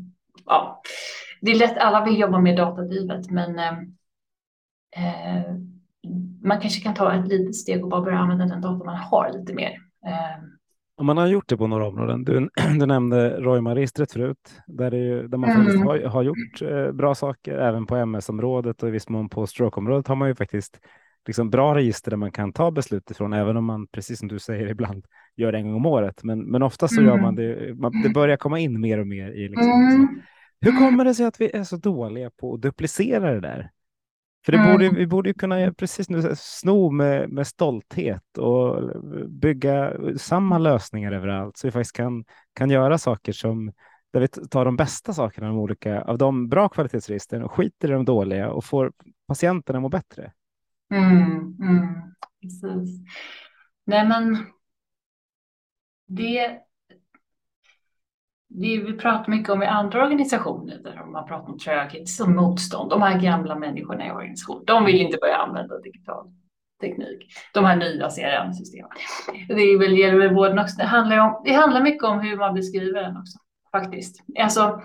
Ja, 0.46 0.82
det 1.42 1.52
är 1.52 1.56
lätt, 1.56 1.78
alla 1.78 2.06
vill 2.06 2.20
jobba 2.20 2.40
med 2.40 2.58
datadrivet, 2.58 3.32
men 3.32 3.60
eh, 3.60 3.74
eh, 4.96 5.56
man 6.44 6.62
kanske 6.62 6.82
kan 6.82 6.94
ta 6.94 7.14
ett 7.14 7.28
litet 7.28 7.56
steg 7.56 7.84
och 7.84 7.90
bara 7.90 8.02
börja 8.02 8.18
använda 8.18 8.46
den 8.46 8.62
data 8.62 8.86
man 8.86 8.96
har 8.96 9.32
lite 9.34 9.54
mer. 9.54 9.72
Eh. 10.06 11.04
Man 11.06 11.18
har 11.18 11.28
gjort 11.28 11.50
det 11.50 11.58
på 11.58 11.68
några 11.68 11.88
områden. 11.88 12.24
Du, 12.24 12.50
du 12.80 12.86
nämnde 12.86 13.30
Roima-registret 13.42 14.12
förut, 14.12 14.62
där, 14.68 14.92
det, 14.92 15.28
där 15.28 15.38
man 15.38 15.54
faktiskt 15.54 15.76
mm. 15.76 15.88
har, 15.88 16.00
har, 16.00 16.24
gjort 16.24 16.62
eh, 16.62 16.92
bra 16.92 17.16
saker. 17.16 17.58
Även 17.58 17.86
på 17.86 17.96
MS-området 17.96 18.84
och 18.84 18.90
i 18.90 18.92
viss 18.92 19.10
mån 19.10 19.30
på 19.30 19.48
stroke-området 19.48 20.08
har 20.08 20.16
man 20.16 20.28
ju 20.28 20.36
faktiskt 20.36 20.80
liksom 21.28 21.50
bra 21.50 21.76
register 21.76 22.12
där 22.12 22.18
man 22.18 22.32
kan 22.32 22.54
ta 22.54 22.72
beslut 22.72 23.12
ifrån, 23.12 23.34
även 23.34 23.58
om 23.58 23.66
man, 23.66 23.88
precis 23.88 24.20
som 24.20 24.28
du 24.28 24.40
säger, 24.40 24.68
ibland 24.72 25.06
gör 25.36 25.52
det 25.52 25.58
en 25.58 25.66
gång 25.66 25.76
om 25.76 25.86
året. 25.86 26.24
Men, 26.24 26.40
men 26.40 26.64
ofta 26.64 26.88
så 26.88 27.02
mm. 27.02 27.06
gör 27.06 27.22
man 27.22 27.36
det, 27.36 27.76
man, 27.80 28.02
det 28.04 28.10
börjar 28.10 28.38
komma 28.38 28.60
in 28.60 28.82
mer 28.82 29.00
och 29.00 29.08
mer 29.08 29.32
i 29.32 29.50
liksom, 29.50 29.72
mm. 29.72 30.22
Hur 30.62 30.72
kommer 30.72 31.06
det 31.06 31.14
sig 31.14 31.26
att 31.26 31.42
vi 31.42 31.56
är 31.56 31.64
så 31.64 31.78
dåliga 31.78 32.30
på 32.30 32.54
att 32.54 32.62
duplicera 32.62 33.34
det 33.34 33.40
där? 33.40 33.70
För 34.46 34.52
det 34.52 34.58
mm. 34.58 34.72
borde, 34.72 34.90
vi 34.90 35.08
borde 35.08 35.34
kunna 35.34 35.74
precis 35.74 36.10
nu 36.10 36.36
sno 36.36 36.92
med, 36.92 37.30
med 37.30 37.48
stolthet 37.48 38.38
och 38.38 38.92
bygga 39.30 39.94
samma 40.18 40.58
lösningar 40.58 41.12
överallt 41.12 41.58
så 41.58 41.68
vi 41.68 41.72
faktiskt 41.72 41.96
kan, 41.96 42.26
kan 42.54 42.70
göra 42.70 42.98
saker 42.98 43.32
som 43.32 43.72
där 44.14 44.20
vi 44.20 44.28
tar 44.28 44.66
de 44.66 44.76
bästa 44.76 45.14
sakerna 45.14 45.48
de 45.48 45.58
olika, 45.58 46.02
av 46.02 46.18
de 46.18 46.50
bra 46.50 46.70
kvalitetsregistren 46.70 47.44
och 47.44 47.52
skiter 47.52 47.88
i 47.88 47.92
de 47.92 48.06
dåliga 48.06 48.50
och 48.50 48.66
får 48.66 48.92
patienterna 49.28 49.80
må 49.80 49.90
bättre. 49.90 50.32
Mm, 50.94 51.58
mm, 51.62 51.88
precis. 52.42 53.00
Nej, 53.86 54.08
men 54.08 54.38
det, 56.08 56.60
det 58.50 58.78
vi 58.78 58.94
pratar 58.94 59.32
mycket 59.32 59.50
om 59.50 59.64
i 59.64 59.66
andra 59.66 60.04
organisationer 60.04 60.78
där 60.84 61.06
man 61.06 61.28
pratar 61.28 61.52
om 61.52 61.60
tröghet 61.60 62.10
som 62.10 62.36
motstånd. 62.36 62.90
De 62.90 63.02
här 63.02 63.20
gamla 63.20 63.56
människorna 63.56 64.08
i 64.08 64.12
organisationen, 64.12 64.66
de 64.66 64.86
vill 64.86 65.02
inte 65.02 65.18
börja 65.22 65.36
använda 65.36 65.80
digital 65.80 66.32
teknik. 66.82 67.26
De 67.54 67.66
här 67.66 67.76
nya 67.76 68.10
CRM-systemen. 68.10 68.92
Det 69.48 69.78
väl, 69.78 69.98
gäller 69.98 70.18
väl 70.18 70.34
vården 70.34 70.60
också. 70.60 70.78
Det 70.78 70.84
handlar, 70.84 71.18
om, 71.18 71.42
det 71.46 71.54
handlar 71.54 71.84
mycket 71.84 72.04
om 72.04 72.20
hur 72.20 72.38
man 72.38 72.54
beskriver 72.54 73.02
den 73.02 73.18
också, 73.18 73.40
faktiskt. 73.72 74.24
Alltså, 74.40 74.82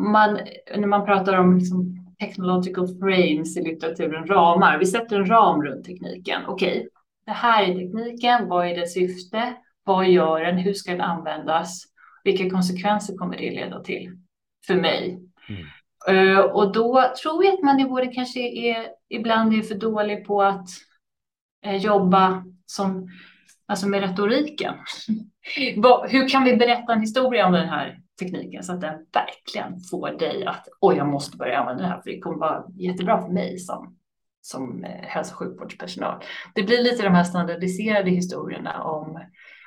man, 0.00 0.38
när 0.76 0.86
man 0.86 1.04
pratar 1.04 1.38
om 1.38 1.56
liksom 1.56 1.96
technological 2.18 2.88
frames 2.88 3.56
i 3.56 3.62
litteraturen, 3.62 4.26
ramar. 4.26 4.78
Vi 4.78 4.86
sätter 4.86 5.16
en 5.16 5.26
ram 5.26 5.62
runt 5.62 5.84
tekniken. 5.84 6.42
Okej, 6.46 6.78
okay, 6.78 6.88
det 7.26 7.32
här 7.32 7.62
är 7.62 7.74
tekniken. 7.74 8.48
Vad 8.48 8.66
är 8.66 8.76
dess 8.76 8.94
syfte? 8.94 9.54
Vad 9.84 10.08
gör 10.08 10.40
den? 10.40 10.58
Hur 10.58 10.74
ska 10.74 10.90
den 10.90 11.00
användas? 11.00 11.89
Vilka 12.24 12.50
konsekvenser 12.50 13.16
kommer 13.16 13.36
det 13.36 13.50
leda 13.50 13.80
till 13.80 14.18
för 14.66 14.74
mig? 14.74 15.20
Mm. 15.48 15.66
Uh, 16.08 16.38
och 16.38 16.72
då 16.72 17.12
tror 17.22 17.44
jag 17.44 17.54
att 17.54 17.62
man 17.62 17.80
i 17.80 17.84
både 17.84 18.06
kanske 18.06 18.40
är 18.40 18.88
ibland 19.08 19.54
är 19.54 19.62
för 19.62 19.74
dålig 19.74 20.26
på 20.26 20.42
att 20.42 20.68
uh, 21.66 21.76
jobba 21.76 22.44
som, 22.66 23.08
alltså 23.66 23.88
med 23.88 24.00
retoriken. 24.00 24.74
Hur 26.08 26.28
kan 26.28 26.44
vi 26.44 26.56
berätta 26.56 26.92
en 26.92 27.00
historia 27.00 27.46
om 27.46 27.52
den 27.52 27.68
här 27.68 28.00
tekniken 28.20 28.62
så 28.62 28.72
att 28.72 28.80
den 28.80 29.06
verkligen 29.12 29.80
får 29.80 30.10
dig 30.10 30.44
att 30.46 30.68
oj, 30.80 30.96
jag 30.96 31.08
måste 31.08 31.36
börja 31.36 31.58
använda 31.58 31.82
det 31.82 31.88
här 31.88 32.00
för 32.00 32.10
det 32.10 32.20
kommer 32.20 32.38
vara 32.38 32.64
jättebra 32.74 33.22
för 33.22 33.28
mig 33.28 33.58
som, 33.58 33.96
som 34.40 34.84
eh, 34.84 34.90
hälso 34.90 35.32
och 35.32 35.38
sjukvårdspersonal. 35.38 36.22
Det 36.54 36.62
blir 36.62 36.82
lite 36.82 37.02
de 37.02 37.14
här 37.14 37.24
standardiserade 37.24 38.10
historierna 38.10 38.82
om 38.82 39.20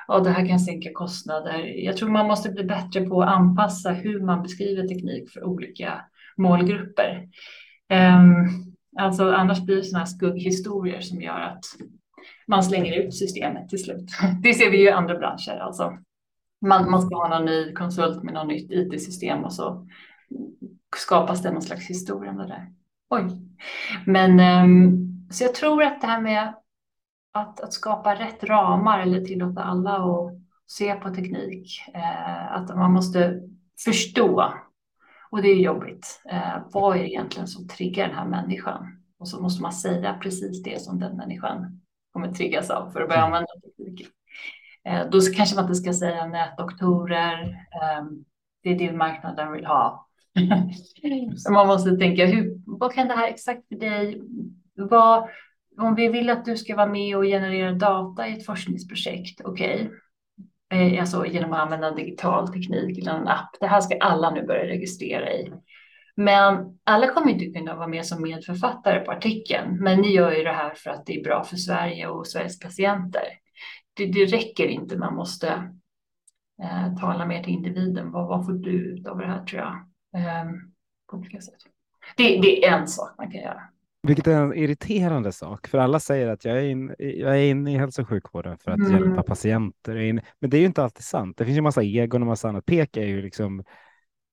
ja, 0.07 0.19
det 0.19 0.29
här 0.29 0.47
kan 0.47 0.59
sänka 0.59 0.89
kostnader. 0.93 1.59
Jag 1.59 1.97
tror 1.97 2.09
man 2.09 2.27
måste 2.27 2.49
bli 2.49 2.63
bättre 2.63 3.01
på 3.01 3.21
att 3.21 3.29
anpassa 3.29 3.91
hur 3.91 4.21
man 4.21 4.43
beskriver 4.43 4.87
teknik 4.87 5.29
för 5.29 5.43
olika 5.43 6.01
målgrupper. 6.37 7.27
Um, 7.89 8.49
alltså 8.99 9.31
annars 9.31 9.61
blir 9.61 9.75
det 9.75 9.83
sådana 9.83 9.99
här 9.99 10.05
skugghistorier 10.05 11.01
som 11.01 11.21
gör 11.21 11.39
att 11.39 11.65
man 12.47 12.63
slänger 12.63 12.99
ut 12.99 13.15
systemet 13.15 13.69
till 13.69 13.83
slut. 13.83 14.09
Det 14.43 14.53
ser 14.53 14.71
vi 14.71 14.77
ju 14.77 14.87
i 14.87 14.91
andra 14.91 15.17
branscher. 15.17 15.59
Alltså 15.59 15.97
man, 16.61 16.91
man 16.91 17.01
ska 17.01 17.15
ha 17.15 17.27
någon 17.27 17.45
ny 17.45 17.73
konsult 17.73 18.23
med 18.23 18.33
något 18.33 18.47
nytt 18.47 18.71
IT-system 18.71 19.43
och 19.43 19.53
så 19.53 19.87
skapas 20.95 21.41
det 21.41 21.51
någon 21.51 21.61
slags 21.61 21.89
historia 21.89 22.33
med 22.33 22.47
det 22.47 22.53
där. 22.53 22.67
Oj. 23.09 23.23
Men 24.05 24.63
um, 24.63 25.27
så 25.31 25.43
jag 25.43 25.55
tror 25.55 25.83
att 25.83 26.01
det 26.01 26.07
här 26.07 26.21
med 26.21 26.53
att, 27.33 27.59
att 27.59 27.73
skapa 27.73 28.15
rätt 28.15 28.43
ramar 28.43 28.99
eller 28.99 29.21
tillåta 29.21 29.63
alla 29.63 29.95
att 29.95 30.33
se 30.67 30.95
på 30.95 31.09
teknik, 31.09 31.81
eh, 31.93 32.51
att 32.51 32.75
man 32.75 32.93
måste 32.93 33.41
förstå, 33.85 34.53
och 35.31 35.41
det 35.41 35.47
är 35.47 35.55
jobbigt, 35.55 36.21
eh, 36.31 36.57
vad 36.71 36.97
är 36.97 36.99
det 36.99 37.09
egentligen 37.09 37.47
som 37.47 37.67
triggar 37.67 38.07
den 38.07 38.17
här 38.17 38.25
människan? 38.25 39.03
Och 39.19 39.27
så 39.27 39.41
måste 39.41 39.61
man 39.61 39.73
säga 39.73 40.17
precis 40.21 40.63
det 40.63 40.81
som 40.81 40.99
den 40.99 41.17
människan 41.17 41.81
kommer 42.13 42.33
triggas 42.33 42.69
av 42.69 42.91
för 42.91 43.01
att 43.01 43.09
börja 43.09 43.21
mm. 43.21 43.33
använda 43.33 43.51
tekniken. 43.63 44.07
Eh, 44.85 45.09
då 45.09 45.19
kanske 45.35 45.55
man 45.55 45.65
inte 45.65 45.75
ska 45.75 45.93
säga 45.93 46.25
nätdoktorer. 46.25 47.43
Ehm, 47.81 48.25
det 48.63 48.69
är 48.69 48.79
det 48.79 48.91
marknaden 48.91 49.51
vill 49.51 49.65
ha. 49.65 50.07
Så 51.37 51.51
man 51.51 51.67
måste 51.67 51.97
tänka, 51.97 52.25
hur, 52.25 52.61
vad 52.65 52.93
kan 52.93 53.07
det 53.07 53.13
här 53.13 53.27
exakt 53.27 53.67
för 53.67 53.75
dig? 53.75 54.21
Vad, 54.75 55.29
om 55.77 55.95
vi 55.95 56.07
vill 56.07 56.29
att 56.29 56.45
du 56.45 56.57
ska 56.57 56.75
vara 56.75 56.89
med 56.89 57.17
och 57.17 57.23
generera 57.23 57.71
data 57.71 58.27
i 58.27 58.33
ett 58.33 58.45
forskningsprojekt, 58.45 59.41
okej. 59.43 59.89
Okay. 60.73 60.97
Alltså 60.97 61.25
genom 61.25 61.53
att 61.53 61.59
använda 61.59 61.91
digital 61.91 62.47
teknik 62.47 62.97
eller 62.97 63.11
en 63.11 63.27
app. 63.27 63.49
Det 63.59 63.67
här 63.67 63.81
ska 63.81 63.97
alla 63.97 64.29
nu 64.29 64.45
börja 64.45 64.63
registrera 64.63 65.33
i. 65.33 65.53
Men 66.15 66.79
alla 66.83 67.07
kommer 67.07 67.31
inte 67.31 67.59
kunna 67.59 67.75
vara 67.75 67.87
med 67.87 68.05
som 68.05 68.21
medförfattare 68.21 68.99
på 68.99 69.11
artikeln. 69.11 69.77
Men 69.83 70.01
ni 70.01 70.13
gör 70.13 70.31
ju 70.31 70.43
det 70.43 70.53
här 70.53 70.73
för 70.75 70.89
att 70.89 71.05
det 71.05 71.19
är 71.19 71.23
bra 71.23 71.43
för 71.43 71.55
Sverige 71.55 72.07
och 72.07 72.27
Sveriges 72.27 72.59
patienter 72.59 73.23
det, 73.93 74.05
det 74.05 74.25
räcker 74.25 74.67
inte. 74.67 74.97
Man 74.97 75.15
måste 75.15 75.47
eh, 76.61 76.95
tala 76.99 77.25
mer 77.25 77.43
till 77.43 77.53
individen. 77.53 78.11
Vad, 78.11 78.27
vad 78.27 78.45
får 78.45 78.53
du 78.53 78.71
ut 78.71 79.07
av 79.07 79.17
det 79.17 79.25
här 79.25 79.45
tror 79.45 79.61
jag? 79.61 79.73
Eh, 80.21 80.51
på 81.11 81.17
olika 81.17 81.41
sätt. 81.41 81.59
Det, 82.17 82.41
det, 82.41 82.65
är 82.65 82.77
en 82.77 82.87
sak 82.87 83.17
man 83.17 83.31
kan 83.31 83.41
göra. 83.41 83.61
Vilket 84.07 84.27
är 84.27 84.41
en 84.41 84.53
irriterande 84.53 85.31
sak, 85.31 85.67
för 85.67 85.77
alla 85.77 85.99
säger 85.99 86.27
att 86.27 86.45
jag 86.45 86.57
är, 86.57 86.61
in, 86.61 86.95
jag 86.97 87.39
är 87.39 87.43
inne 87.43 87.73
i 87.73 87.77
hälso 87.77 88.01
och 88.01 88.09
sjukvården 88.09 88.57
för 88.57 88.71
att 88.71 88.79
mm. 88.79 88.91
hjälpa 88.91 89.23
patienter. 89.23 90.13
Men 90.39 90.49
det 90.49 90.57
är 90.57 90.59
ju 90.59 90.65
inte 90.65 90.83
alltid 90.83 91.03
sant. 91.03 91.37
Det 91.37 91.45
finns 91.45 91.57
ju 91.57 91.61
massa 91.61 91.83
egon 91.83 92.21
och 92.21 92.27
massa 92.27 92.49
annat. 92.49 92.65
PEK 92.65 92.97
är 92.97 93.05
ju 93.05 93.21
liksom 93.21 93.59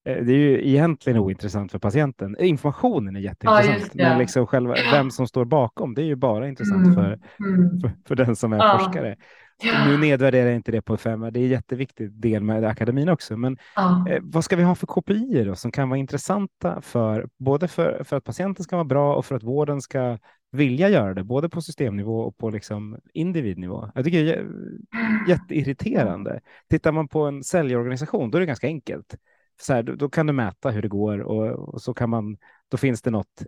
eh, 0.07 0.23
det 0.23 0.33
är 0.33 0.37
ju 0.37 0.67
egentligen 0.67 1.19
ointressant 1.19 1.71
för 1.71 1.79
patienten. 1.79 2.35
Informationen 2.39 3.15
är 3.15 3.19
jätteintressant, 3.19 3.91
ja, 3.93 4.09
men 4.09 4.17
liksom 4.17 4.47
själva 4.47 4.75
vem 4.91 5.11
som 5.11 5.27
står 5.27 5.45
bakom, 5.45 5.93
det 5.93 6.01
är 6.01 6.05
ju 6.05 6.15
bara 6.15 6.47
intressant 6.47 6.85
mm. 6.85 6.95
För, 6.95 7.19
mm. 7.47 7.79
för, 7.81 7.91
för, 8.07 8.15
den 8.15 8.35
som 8.35 8.53
är 8.53 8.57
ja. 8.57 8.79
forskare. 8.79 9.15
Ja. 9.63 9.85
Nu 9.87 9.97
nedvärderar 9.97 10.47
jag 10.47 10.55
inte 10.55 10.71
det 10.71 10.81
på 10.81 10.97
femma, 10.97 11.31
det 11.31 11.39
är 11.39 11.43
en 11.43 11.49
jätteviktig 11.49 12.11
del 12.11 12.43
med 12.43 12.63
akademin 12.63 13.09
också. 13.09 13.37
Men 13.37 13.57
ja. 13.75 14.05
eh, 14.09 14.19
vad 14.21 14.43
ska 14.43 14.55
vi 14.55 14.63
ha 14.63 14.75
för 14.75 14.87
KPI 14.87 15.43
då, 15.43 15.55
som 15.55 15.71
kan 15.71 15.89
vara 15.89 15.99
intressanta 15.99 16.81
för 16.81 17.27
både 17.37 17.67
för, 17.67 18.03
för 18.03 18.17
att 18.17 18.23
patienten 18.23 18.63
ska 18.63 18.75
vara 18.75 18.85
bra 18.85 19.15
och 19.15 19.25
för 19.25 19.35
att 19.35 19.43
vården 19.43 19.81
ska 19.81 20.17
vilja 20.51 20.89
göra 20.89 21.13
det, 21.13 21.23
både 21.23 21.49
på 21.49 21.61
systemnivå 21.61 22.21
och 22.21 22.37
på 22.37 22.49
liksom 22.49 22.99
individnivå. 23.13 23.91
Jag 23.95 24.05
tycker 24.05 24.23
det 24.23 24.33
är 24.33 24.39
mm. 24.39 24.79
jätteirriterande. 25.27 26.41
Tittar 26.69 26.91
man 26.91 27.07
på 27.07 27.25
en 27.25 27.43
säljorganisation, 27.43 28.31
då 28.31 28.37
är 28.37 28.39
det 28.39 28.45
ganska 28.45 28.67
enkelt. 28.67 29.15
Så 29.61 29.73
här, 29.73 29.83
då, 29.83 29.95
då, 29.95 30.09
kan 30.09 30.27
du 30.27 30.33
mäta 30.33 30.69
hur 30.69 30.81
det 30.81 30.87
går 30.87 31.19
och, 31.19 31.73
och, 31.73 31.81
så 31.81 31.93
kan 31.93 32.09
man, 32.09 32.37
då 32.69 32.77
finns 32.77 33.01
det 33.01 33.11
något 33.11 33.43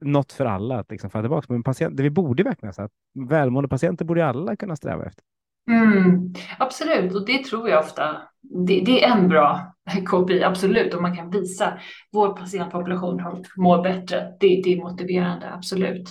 något 0.00 0.32
för 0.32 0.46
alla 0.46 0.78
att 0.78 0.90
liksom 0.90 1.10
falla 1.10 1.22
tillbaka. 1.22 1.46
Men 1.48 1.62
patient, 1.62 1.96
det 1.96 2.02
vi 2.02 2.10
borde 2.10 2.42
verkligen 2.42 2.72
säga 2.72 2.84
att 2.84 3.28
välmående 3.28 3.68
patienter 3.68 4.04
borde 4.04 4.26
alla 4.26 4.56
kunna 4.56 4.76
sträva 4.76 5.04
efter. 5.06 5.24
Mm, 5.70 6.34
absolut, 6.58 7.14
och 7.14 7.26
det 7.26 7.44
tror 7.44 7.68
jag 7.68 7.80
ofta. 7.80 8.22
Det, 8.66 8.80
det, 8.80 9.04
är 9.04 9.16
en 9.16 9.28
bra 9.28 9.74
KPI, 10.06 10.42
absolut. 10.42 10.94
Om 10.94 11.02
man 11.02 11.16
kan 11.16 11.30
visa 11.30 11.78
vår 12.12 12.36
patientpopulation 12.36 13.44
mår 13.56 13.82
bättre. 13.82 14.32
Det, 14.40 14.62
det 14.64 14.72
är 14.72 14.76
motiverande, 14.76 15.52
absolut. 15.52 16.10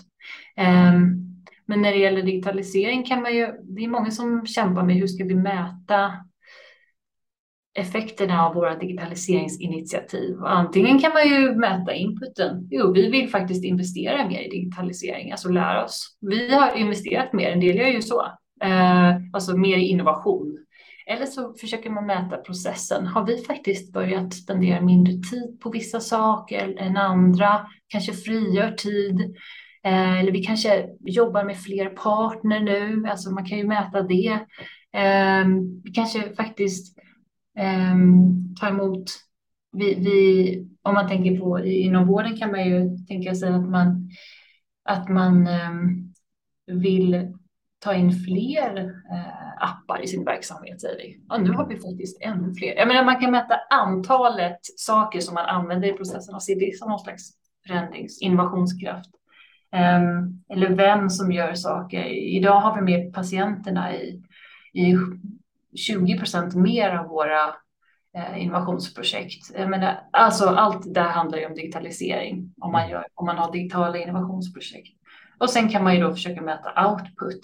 Um, 0.57 1.23
men 1.65 1.81
när 1.81 1.91
det 1.91 1.97
gäller 1.97 2.23
digitalisering 2.23 3.03
kan 3.03 3.21
man 3.21 3.35
ju, 3.35 3.47
det 3.63 3.83
är 3.83 3.87
många 3.87 4.11
som 4.11 4.45
kämpar 4.45 4.83
med 4.83 4.95
hur 4.95 5.07
ska 5.07 5.23
vi 5.23 5.35
mäta 5.35 6.11
effekterna 7.75 8.45
av 8.45 8.55
våra 8.55 8.75
digitaliseringsinitiativ. 8.75 10.35
Och 10.37 10.51
antingen 10.51 10.99
kan 10.99 11.13
man 11.13 11.27
ju 11.27 11.55
mäta 11.55 11.93
inputen. 11.93 12.67
Jo, 12.71 12.93
vi 12.93 13.09
vill 13.09 13.29
faktiskt 13.29 13.63
investera 13.63 14.27
mer 14.27 14.39
i 14.39 14.49
digitalisering, 14.49 15.31
alltså 15.31 15.49
lära 15.49 15.85
oss. 15.85 16.17
Vi 16.21 16.53
har 16.53 16.75
investerat 16.75 17.33
mer, 17.33 17.51
en 17.51 17.59
del 17.59 17.75
gör 17.75 17.87
ju 17.87 18.01
så 18.01 18.25
eh, 18.63 19.15
alltså 19.33 19.57
mer 19.57 19.77
innovation. 19.77 20.57
Eller 21.07 21.25
så 21.25 21.53
försöker 21.53 21.89
man 21.89 22.05
mäta 22.05 22.37
processen. 22.37 23.07
Har 23.07 23.25
vi 23.25 23.37
faktiskt 23.37 23.93
börjat 23.93 24.33
spendera 24.33 24.81
mindre 24.81 25.13
tid 25.13 25.59
på 25.61 25.69
vissa 25.69 25.99
saker 25.99 26.75
än 26.77 26.97
andra? 26.97 27.67
Kanske 27.87 28.13
frigör 28.13 28.71
tid. 28.71 29.35
Eh, 29.83 30.19
eller 30.19 30.31
vi 30.31 30.43
kanske 30.43 30.89
jobbar 30.99 31.43
med 31.43 31.57
fler 31.57 31.89
partner 31.89 32.59
nu. 32.59 33.09
Alltså 33.09 33.31
man 33.31 33.45
kan 33.45 33.57
ju 33.57 33.67
mäta 33.67 34.01
det. 34.01 34.39
Eh, 34.93 35.47
vi 35.83 35.91
kanske 35.93 36.33
faktiskt 36.35 36.97
eh, 37.57 37.95
tar 38.59 38.69
emot 38.69 39.05
vi, 39.73 39.95
vi, 39.95 40.67
om 40.81 40.93
man 40.93 41.07
tänker 41.07 41.39
på 41.39 41.59
inom 41.65 42.07
vården 42.07 42.37
kan 42.37 42.51
man 42.51 42.69
ju 42.69 42.97
tänka 43.07 43.35
sig 43.35 43.49
att 43.49 43.69
man, 43.69 44.09
att 44.83 45.09
man 45.09 45.47
um, 45.47 46.13
vill 46.81 47.32
ta 47.83 47.93
in 47.93 48.11
fler 48.11 48.77
eh, 49.11 49.63
appar 49.63 50.01
i 50.03 50.07
sin 50.07 50.25
verksamhet, 50.25 50.81
säger 50.81 50.97
vi. 50.97 51.19
Ja, 51.29 51.37
nu 51.37 51.51
har 51.51 51.67
vi 51.67 51.79
faktiskt 51.79 52.21
ännu 52.21 52.53
fler. 52.53 52.75
Jag 52.75 52.87
menar, 52.87 53.05
man 53.05 53.19
kan 53.19 53.31
mäta 53.31 53.59
antalet 53.69 54.59
saker 54.77 55.19
som 55.19 55.33
man 55.33 55.45
använder 55.45 55.87
i 55.87 55.93
processen 55.93 56.35
och 56.35 56.43
se 56.43 56.55
det 56.55 56.77
som 56.77 56.89
någon 56.89 56.99
slags 56.99 57.31
förändrings 57.67 58.21
innovationskraft. 58.21 59.09
Um, 59.73 60.43
eller 60.49 60.69
vem 60.69 61.09
som 61.09 61.31
gör 61.31 61.53
saker. 61.53 62.03
Idag 62.13 62.59
har 62.59 62.75
vi 62.75 62.81
med 62.81 63.13
patienterna 63.13 63.95
i, 63.95 64.23
i 64.73 64.95
20 65.75 66.17
procent 66.17 66.55
mer 66.55 66.89
av 66.89 67.05
våra 67.05 67.55
eh, 68.17 68.43
innovationsprojekt. 68.43 69.51
Jag 69.57 69.69
menar, 69.69 69.99
alltså 70.11 70.45
allt 70.45 70.93
det 70.93 71.01
handlar 71.01 71.37
ju 71.37 71.45
om 71.45 71.55
digitalisering 71.55 72.53
om 72.61 72.71
man, 72.71 72.89
gör, 72.89 73.05
om 73.13 73.25
man 73.25 73.37
har 73.37 73.51
digitala 73.51 73.97
innovationsprojekt. 73.97 74.97
Och 75.37 75.49
sen 75.49 75.69
kan 75.69 75.83
man 75.83 75.95
ju 75.95 76.01
då 76.01 76.11
försöka 76.11 76.41
mäta 76.41 76.89
output 76.89 77.41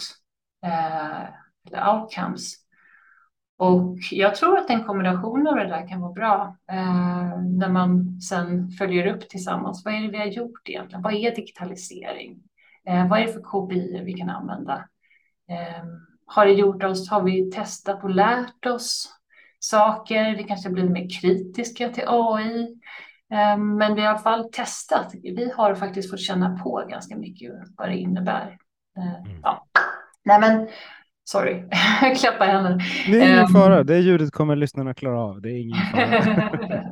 eh, 0.65 1.23
eller 1.67 1.93
outcomes. 1.93 2.55
Och 3.57 3.97
jag 4.11 4.35
tror 4.35 4.57
att 4.57 4.69
en 4.69 4.83
kombination 4.83 5.47
av 5.47 5.55
det 5.55 5.67
där 5.67 5.87
kan 5.87 6.01
vara 6.01 6.13
bra 6.13 6.57
eh, 6.71 7.41
när 7.41 7.69
man 7.69 8.21
sen 8.21 8.71
följer 8.71 9.15
upp 9.15 9.29
tillsammans. 9.29 9.85
Vad 9.85 9.93
är 9.93 10.01
det 10.01 10.07
vi 10.07 10.17
har 10.17 10.25
gjort 10.25 10.69
egentligen? 10.69 11.01
Vad 11.01 11.13
är 11.13 11.35
digitalisering? 11.35 12.43
Eh, 12.85 13.07
vad 13.07 13.19
är 13.19 13.25
det 13.25 13.33
för 13.33 13.41
KPI 13.41 14.01
vi 14.05 14.13
kan 14.13 14.29
använda? 14.29 14.73
Eh, 15.49 15.83
har 16.25 16.45
det 16.45 16.51
gjort 16.51 16.83
oss? 16.83 17.09
Har 17.09 17.23
vi 17.23 17.51
testat 17.51 18.03
och 18.03 18.09
lärt 18.09 18.65
oss 18.65 19.13
saker? 19.59 20.35
Vi 20.37 20.43
kanske 20.43 20.69
blir 20.69 20.89
mer 20.89 21.21
kritiska 21.21 21.89
till 21.89 22.03
AI. 22.07 22.61
Eh, 23.31 23.57
men 23.57 23.95
vi 23.95 24.01
har 24.01 24.07
i 24.07 24.07
alla 24.07 24.19
fall 24.19 24.51
testat. 24.51 25.13
Vi 25.23 25.51
har 25.55 25.75
faktiskt 25.75 26.09
fått 26.09 26.19
känna 26.19 26.59
på 26.63 26.85
ganska 26.89 27.17
mycket 27.17 27.51
vad 27.77 27.89
det 27.89 27.97
innebär. 27.97 28.57
Eh, 28.97 29.15
mm. 29.15 29.39
Ja. 29.43 29.67
Nej, 30.29 30.39
men 30.39 30.67
Sorry, 31.31 31.63
jag 32.01 32.17
klappar 32.17 32.45
händerna. 32.45 32.79
Det 33.07 33.17
är 33.17 33.27
ingen 33.27 33.39
um, 33.39 33.47
fara, 33.47 33.83
det 33.83 33.99
ljudet 33.99 34.31
kommer 34.31 34.55
lyssnarna 34.55 34.93
klara 34.93 35.21
av. 35.21 35.41
Det 35.41 35.49
är 35.49 35.61
ingen 35.61 35.77
fara. 35.91 36.83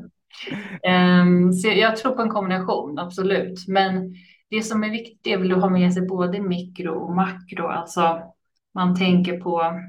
um, 1.21 1.53
så 1.53 1.67
jag 1.67 1.95
tror 1.95 2.15
på 2.15 2.21
en 2.21 2.29
kombination, 2.29 2.99
absolut. 2.99 3.67
Men 3.67 4.15
det 4.49 4.61
som 4.61 4.83
är 4.83 4.89
viktigt 4.89 5.27
är 5.27 5.37
väl 5.37 5.51
att 5.51 5.61
ha 5.61 5.69
med 5.69 5.93
sig 5.93 6.07
både 6.07 6.41
mikro 6.41 6.93
och 6.93 7.15
makro. 7.15 7.67
Alltså 7.67 8.19
man 8.73 8.95
tänker 8.95 9.39
på 9.39 9.81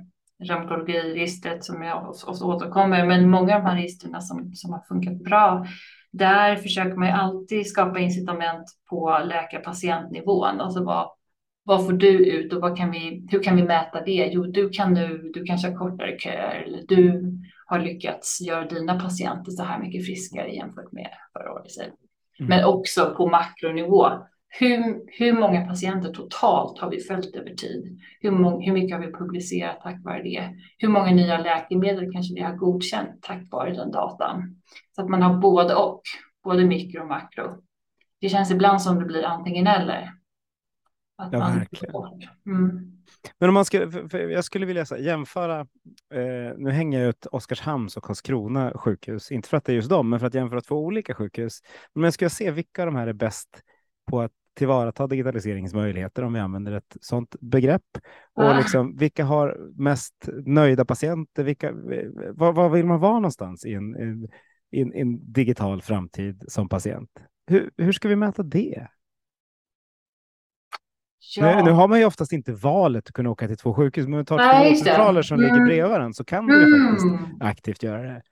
reumatologiregistret 0.44 1.64
som 1.64 1.82
jag 1.82 2.10
ofta 2.10 2.44
återkommer, 2.44 3.06
men 3.06 3.30
många 3.30 3.56
av 3.56 3.62
de 3.62 3.68
här 3.68 3.76
registren 3.76 4.22
som, 4.22 4.54
som 4.54 4.72
har 4.72 4.80
funkat 4.88 5.24
bra, 5.24 5.66
där 6.12 6.56
försöker 6.56 6.96
man 6.96 7.08
ju 7.08 7.14
alltid 7.14 7.66
skapa 7.66 7.98
incitament 7.98 8.64
på 8.90 9.18
läkar-patientnivån. 9.24 10.60
Alltså 10.60 10.84
vad, 10.84 11.10
vad 11.68 11.86
får 11.86 11.92
du 11.92 12.26
ut 12.26 12.52
och 12.52 12.60
vad 12.60 12.76
kan 12.76 12.90
vi, 12.90 13.26
hur 13.30 13.42
kan 13.42 13.56
vi 13.56 13.62
mäta 13.62 14.00
det? 14.00 14.30
Jo, 14.32 14.42
du 14.42 14.70
kan 14.70 14.94
nu, 14.94 15.30
du 15.34 15.44
kanske 15.44 15.68
har 15.68 15.76
kortare 15.76 16.18
köer 16.18 16.62
eller 16.66 16.82
du 16.88 17.32
har 17.66 17.78
lyckats 17.78 18.40
göra 18.40 18.64
dina 18.64 19.00
patienter 19.00 19.52
så 19.52 19.62
här 19.62 19.78
mycket 19.78 20.06
friskare 20.06 20.54
jämfört 20.54 20.92
med 20.92 21.08
förra 21.32 21.52
året. 21.52 21.66
Mm. 21.78 22.48
Men 22.48 22.64
också 22.64 23.14
på 23.16 23.26
makronivå. 23.26 24.08
Hur, 24.48 25.00
hur 25.18 25.32
många 25.32 25.66
patienter 25.66 26.12
totalt 26.12 26.78
har 26.78 26.90
vi 26.90 27.00
följt 27.00 27.36
över 27.36 27.54
tid? 27.54 28.00
Hur, 28.20 28.30
må, 28.30 28.60
hur 28.60 28.72
mycket 28.72 28.96
har 28.96 29.06
vi 29.06 29.12
publicerat 29.12 29.80
tack 29.82 30.04
vare 30.04 30.22
det? 30.22 30.48
Hur 30.78 30.88
många 30.88 31.10
nya 31.10 31.38
läkemedel 31.38 32.12
kanske 32.12 32.34
vi 32.34 32.40
har 32.40 32.56
godkänt 32.56 33.22
tack 33.22 33.42
vare 33.50 33.74
den 33.74 33.90
datan? 33.90 34.56
Så 34.96 35.02
att 35.02 35.08
man 35.08 35.22
har 35.22 35.34
både 35.34 35.74
och, 35.74 36.02
både 36.44 36.64
mikro 36.64 37.00
och 37.00 37.08
makro. 37.08 37.62
Det 38.20 38.28
känns 38.28 38.50
ibland 38.50 38.82
som 38.82 38.98
det 38.98 39.04
blir 39.04 39.24
antingen 39.24 39.66
eller. 39.66 40.17
Att 41.18 41.32
ja, 41.32 41.38
verkligen. 41.38 41.94
Mm. 42.46 42.92
Men 43.38 43.48
om 43.48 43.54
man 43.54 43.64
ska, 43.64 43.78
jag 44.12 44.44
skulle 44.44 44.66
vilja 44.66 44.84
här, 44.90 44.96
jämföra, 44.96 45.60
eh, 46.14 46.56
nu 46.56 46.70
hänger 46.70 47.00
jag 47.00 47.08
ut 47.08 47.26
Oskarshamns 47.26 47.96
och 47.96 48.04
Karlskrona 48.04 48.72
sjukhus, 48.74 49.32
inte 49.32 49.48
för 49.48 49.56
att 49.56 49.64
det 49.64 49.72
är 49.72 49.76
just 49.76 49.90
dem, 49.90 50.10
men 50.10 50.20
för 50.20 50.26
att 50.26 50.34
jämföra 50.34 50.60
två 50.60 50.84
olika 50.84 51.14
sjukhus. 51.14 51.60
Men 51.94 52.04
jag 52.04 52.14
ska 52.14 52.30
se 52.30 52.50
vilka 52.50 52.82
av 52.82 52.86
de 52.86 52.96
här 52.96 53.06
är 53.06 53.12
bäst 53.12 53.62
på 54.10 54.20
att 54.20 54.32
tillvarata 54.58 55.06
digitaliseringsmöjligheter, 55.06 56.22
om 56.22 56.32
vi 56.32 56.40
använder 56.40 56.72
ett 56.72 56.96
sådant 57.00 57.36
begrepp. 57.40 57.98
Och 58.34 58.44
ah. 58.44 58.58
liksom, 58.58 58.96
vilka 58.96 59.24
har 59.24 59.56
mest 59.76 60.28
nöjda 60.46 60.84
patienter? 60.84 61.44
Vilka, 61.44 61.72
var, 62.32 62.52
var 62.52 62.68
vill 62.68 62.86
man 62.86 63.00
vara 63.00 63.14
någonstans 63.14 63.66
i 63.66 63.74
en, 63.74 63.96
i 64.70 64.80
en, 64.80 64.94
i 64.94 65.00
en 65.00 65.32
digital 65.32 65.82
framtid 65.82 66.44
som 66.48 66.68
patient? 66.68 67.10
Hur, 67.46 67.70
hur 67.76 67.92
ska 67.92 68.08
vi 68.08 68.16
mäta 68.16 68.42
det? 68.42 68.88
Ja. 71.36 71.56
Nu, 71.56 71.62
nu, 71.62 71.70
har 71.70 71.88
man 71.88 71.98
ju 71.98 72.04
oftast 72.04 72.32
inte 72.32 72.52
valet 72.52 73.08
att 73.08 73.12
kunna 73.12 73.30
åka 73.30 73.48
till 73.48 73.56
två 73.56 73.74
sjukhus, 73.74 74.04
men 74.06 74.12
om 74.12 74.18
man 74.18 74.24
tar 74.24 74.68
två 74.68 74.76
centraler 74.76 75.22
som 75.22 75.38
mm. 75.38 75.46
ligger 75.46 75.66
bredvid 75.66 75.90
varandra 75.90 76.12
så 76.12 76.24
kan 76.24 76.46
man 76.46 76.56
mm. 76.56 76.88
faktiskt 76.88 77.14
aktivt 77.40 77.82
göra 77.82 78.02
det. 78.02 78.22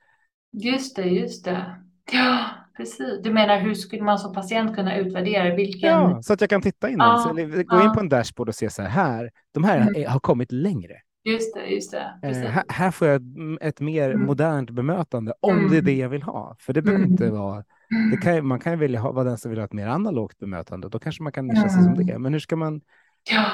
Just 0.53 0.95
det, 0.95 1.05
just 1.05 1.45
det. 1.45 1.75
Ja, 2.11 2.49
precis. 2.77 3.21
Du 3.23 3.33
menar 3.33 3.59
hur 3.59 3.73
skulle 3.73 4.03
man 4.03 4.19
som 4.19 4.33
patient 4.33 4.75
kunna 4.75 4.97
utvärdera 4.97 5.55
vilken? 5.55 5.89
Ja, 5.89 6.21
så 6.21 6.33
att 6.33 6.41
jag 6.41 6.49
kan 6.49 6.61
titta 6.61 6.89
in, 6.89 7.01
ah, 7.01 7.33
gå 7.65 7.81
in 7.81 7.93
på 7.93 7.99
en 7.99 8.09
dashboard 8.09 8.49
och 8.49 8.55
se 8.55 8.69
så 8.69 8.81
här, 8.81 8.89
här 8.89 9.31
de 9.53 9.63
här 9.63 9.77
mm. 9.77 10.11
har 10.11 10.19
kommit 10.19 10.51
längre. 10.51 10.93
Just 11.23 11.55
det, 11.55 11.65
just 11.65 11.91
det. 11.91 12.19
Eh, 12.23 12.37
här, 12.37 12.63
här, 12.69 12.91
får 12.91 13.07
jag 13.07 13.21
ett 13.61 13.79
mer 13.79 14.09
mm. 14.09 14.25
modernt 14.25 14.69
bemötande 14.69 15.33
om 15.39 15.57
mm. 15.57 15.71
det 15.71 15.77
är 15.77 15.81
det 15.81 15.95
jag 15.95 16.09
vill 16.09 16.23
ha. 16.23 16.55
För 16.59 16.73
det 16.73 16.81
behöver 16.81 17.05
inte 17.05 17.25
mm. 17.25 17.37
vara 17.37 17.63
kan, 18.21 18.47
man 18.47 18.59
kan 18.59 18.73
ju 18.73 18.79
vilja 18.79 18.99
ha, 18.99 19.11
vara 19.11 19.23
den 19.23 19.37
som 19.37 19.51
vill 19.51 19.59
ha 19.59 19.65
ett 19.65 19.73
mer 19.73 19.87
analogt 19.87 20.37
bemötande. 20.37 20.89
Då 20.89 20.99
kanske 20.99 21.23
man 21.23 21.31
kan 21.31 21.47
nischa 21.47 21.69
sig 21.69 21.83
som 21.83 21.93
mm. 21.93 22.07
det. 22.07 22.19
Men 22.19 22.33
hur 22.33 22.39
ska 22.39 22.55
man? 22.55 22.81
Ja, 23.31 23.45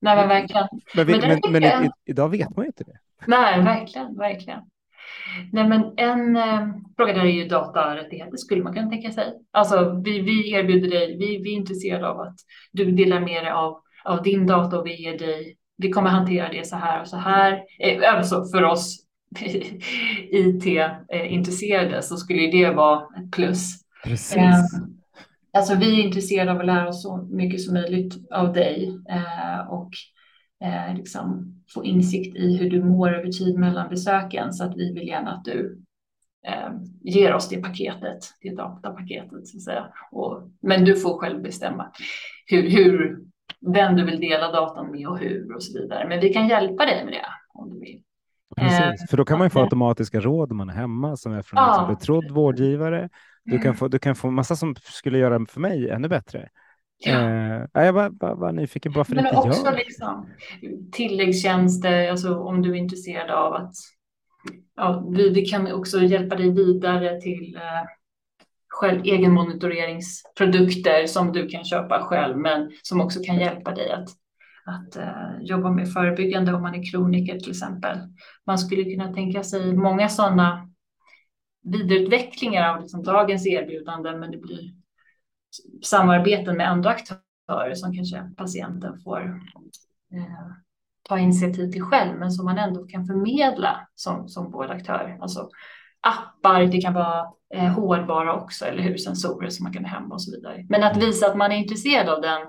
nej 0.00 0.16
men 0.16 0.28
verkligen. 0.28 0.68
Men, 0.94 1.06
vi, 1.06 1.18
men, 1.18 1.40
men, 1.50 1.62
men 1.62 1.84
i, 1.84 1.90
idag 2.04 2.28
vet 2.28 2.56
man 2.56 2.64
ju 2.64 2.66
inte 2.66 2.84
det. 2.84 2.98
Nej, 3.26 3.62
verkligen, 3.62 4.16
verkligen. 4.16 4.60
Nej, 5.52 5.68
men 5.68 5.92
en 5.96 6.36
eh, 6.36 6.68
fråga 6.96 7.12
där 7.12 7.20
är 7.20 7.30
ju 7.30 7.48
datarättigheter 7.48 8.36
skulle 8.36 8.62
man 8.62 8.74
kunna 8.74 8.90
tänka 8.90 9.10
sig. 9.10 9.32
Alltså 9.50 10.02
vi, 10.04 10.20
vi 10.20 10.52
erbjuder 10.52 10.90
dig, 10.90 11.16
vi, 11.18 11.42
vi 11.42 11.52
är 11.52 11.56
intresserade 11.56 12.08
av 12.08 12.20
att 12.20 12.36
du 12.72 12.90
delar 12.90 13.20
med 13.20 13.44
dig 13.44 13.52
av, 13.52 13.80
av 14.04 14.22
din 14.22 14.46
data 14.46 14.78
och 14.78 14.86
vi 14.86 15.02
ger 15.02 15.18
dig, 15.18 15.56
vi 15.76 15.90
kommer 15.90 16.10
hantera 16.10 16.48
det 16.48 16.66
så 16.66 16.76
här 16.76 17.00
och 17.00 17.08
så 17.08 17.16
här. 17.16 17.62
Eh, 17.80 18.14
alltså 18.14 18.44
för 18.44 18.64
oss 18.64 19.07
IT-intresserade 20.30 21.94
eh, 21.94 22.00
så 22.00 22.16
skulle 22.16 22.50
det 22.50 22.70
vara 22.70 23.02
ett 23.02 23.30
plus. 23.32 23.74
Precis. 24.04 24.36
Eh, 24.36 24.64
alltså 25.52 25.74
vi 25.74 26.00
är 26.00 26.04
intresserade 26.04 26.52
av 26.52 26.58
att 26.58 26.66
lära 26.66 26.88
oss 26.88 27.02
så 27.02 27.28
mycket 27.30 27.60
som 27.60 27.74
möjligt 27.74 28.32
av 28.32 28.52
dig 28.52 28.98
eh, 29.10 29.68
och 29.68 29.90
liksom 30.96 31.54
få 31.74 31.84
insikt 31.84 32.36
i 32.36 32.56
hur 32.56 32.70
du 32.70 32.84
mår 32.84 33.14
över 33.14 33.32
tid 33.32 33.58
mellan 33.58 33.88
besöken 33.88 34.52
så 34.52 34.64
att 34.64 34.76
vi 34.76 34.92
vill 34.92 35.08
gärna 35.08 35.32
att 35.32 35.44
du 35.44 35.82
ger 37.00 37.34
oss 37.34 37.48
det 37.48 37.62
paketet, 37.62 38.18
det 38.42 38.54
datapaketet 38.54 39.48
så 39.48 39.56
att 39.56 39.62
säga. 39.62 39.86
Och, 40.12 40.42
men 40.60 40.84
du 40.84 40.96
får 40.96 41.18
själv 41.18 41.42
bestämma 41.42 41.92
hur, 42.46 42.70
hur, 42.70 43.18
vem 43.60 43.96
du 43.96 44.04
vill 44.04 44.20
dela 44.20 44.52
datan 44.52 44.90
med 44.90 45.08
och 45.08 45.18
hur 45.18 45.54
och 45.54 45.62
så 45.62 45.80
vidare. 45.80 46.08
Men 46.08 46.20
vi 46.20 46.32
kan 46.32 46.48
hjälpa 46.48 46.86
dig 46.86 47.04
med 47.04 47.12
det 47.12 47.26
om 47.54 47.70
du 47.70 47.80
vill. 47.80 48.02
Precis, 48.58 49.02
eh, 49.02 49.06
för 49.10 49.16
då 49.16 49.24
kan 49.24 49.38
man 49.38 49.46
ju 49.46 49.50
få 49.50 49.60
automatiska 49.60 50.20
råd 50.20 50.50
om 50.50 50.56
man 50.56 50.70
är 50.70 50.74
hemma 50.74 51.16
som 51.16 51.32
är 51.32 51.42
från 51.42 51.56
ja. 51.56 51.88
en 51.88 51.94
betrodd 51.94 52.30
vårdgivare. 52.30 53.08
Du 53.44 53.58
kan, 53.58 53.76
få, 53.76 53.88
du 53.88 53.98
kan 53.98 54.14
få 54.14 54.30
massa 54.30 54.56
som 54.56 54.74
skulle 54.74 55.18
göra 55.18 55.46
för 55.46 55.60
mig 55.60 55.90
ännu 55.90 56.08
bättre. 56.08 56.48
Ja. 56.98 57.12
Eh, 57.12 57.66
jag 57.72 57.92
var, 57.92 58.10
var, 58.20 58.34
var 58.34 58.52
nyfiken 58.52 58.92
på 58.92 58.98
varför 58.98 59.14
Men 59.14 59.26
inte 59.26 59.38
också 59.38 59.64
jag. 59.64 59.74
Liksom, 59.74 60.26
tilläggstjänster, 60.92 62.10
alltså 62.10 62.38
om 62.38 62.62
du 62.62 62.70
är 62.70 62.74
intresserad 62.74 63.30
av 63.30 63.54
att 63.54 63.72
ja, 64.76 65.08
vi, 65.10 65.30
vi 65.30 65.46
kan 65.46 65.72
också 65.72 66.00
hjälpa 66.00 66.36
dig 66.36 66.50
vidare 66.50 67.20
till 67.20 67.56
eh, 67.56 67.62
själv, 68.68 69.00
egenmonitoreringsprodukter 69.04 71.06
som 71.06 71.32
du 71.32 71.48
kan 71.48 71.64
köpa 71.64 72.02
själv, 72.02 72.36
men 72.36 72.70
som 72.82 73.00
också 73.00 73.22
kan 73.22 73.36
hjälpa 73.36 73.74
dig 73.74 73.92
att 73.92 74.08
att 74.68 74.96
eh, 74.96 75.40
jobba 75.40 75.70
med 75.70 75.92
förebyggande 75.92 76.54
om 76.54 76.62
man 76.62 76.74
är 76.74 76.90
kroniker 76.90 77.38
till 77.38 77.50
exempel. 77.50 77.98
Man 78.46 78.58
skulle 78.58 78.84
kunna 78.84 79.12
tänka 79.12 79.42
sig 79.42 79.76
många 79.76 80.08
sådana 80.08 80.70
vidareutvecklingar 81.62 82.74
av 82.74 82.80
liksom 82.80 83.02
dagens 83.02 83.46
erbjudanden, 83.46 84.20
men 84.20 84.30
det 84.30 84.38
blir 84.38 84.74
samarbeten 85.82 86.56
med 86.56 86.70
andra 86.70 86.90
aktörer 86.90 87.74
som 87.74 87.94
kanske 87.94 88.30
patienten 88.36 89.00
får 89.00 89.20
eh, 90.14 90.50
ta 91.02 91.18
initiativ 91.18 91.72
till 91.72 91.82
själv, 91.82 92.18
men 92.18 92.30
som 92.30 92.44
man 92.44 92.58
ändå 92.58 92.86
kan 92.86 93.06
förmedla 93.06 93.88
som, 93.94 94.28
som 94.28 94.50
vårdaktör. 94.50 95.18
Alltså 95.20 95.48
appar, 96.00 96.64
det 96.64 96.80
kan 96.80 96.94
vara 96.94 97.26
eh, 97.54 97.68
hårdvara 97.68 98.34
också, 98.34 98.64
eller 98.64 98.82
hur, 98.82 98.96
sensorer 98.96 99.50
som 99.50 99.64
man 99.64 99.72
kan 99.72 99.84
ha 99.84 99.90
hemma 99.90 100.14
och 100.14 100.22
så 100.22 100.30
vidare. 100.36 100.66
Men 100.68 100.82
att 100.82 100.96
visa 100.96 101.26
att 101.26 101.36
man 101.36 101.52
är 101.52 101.56
intresserad 101.56 102.08
av 102.08 102.20
den 102.20 102.40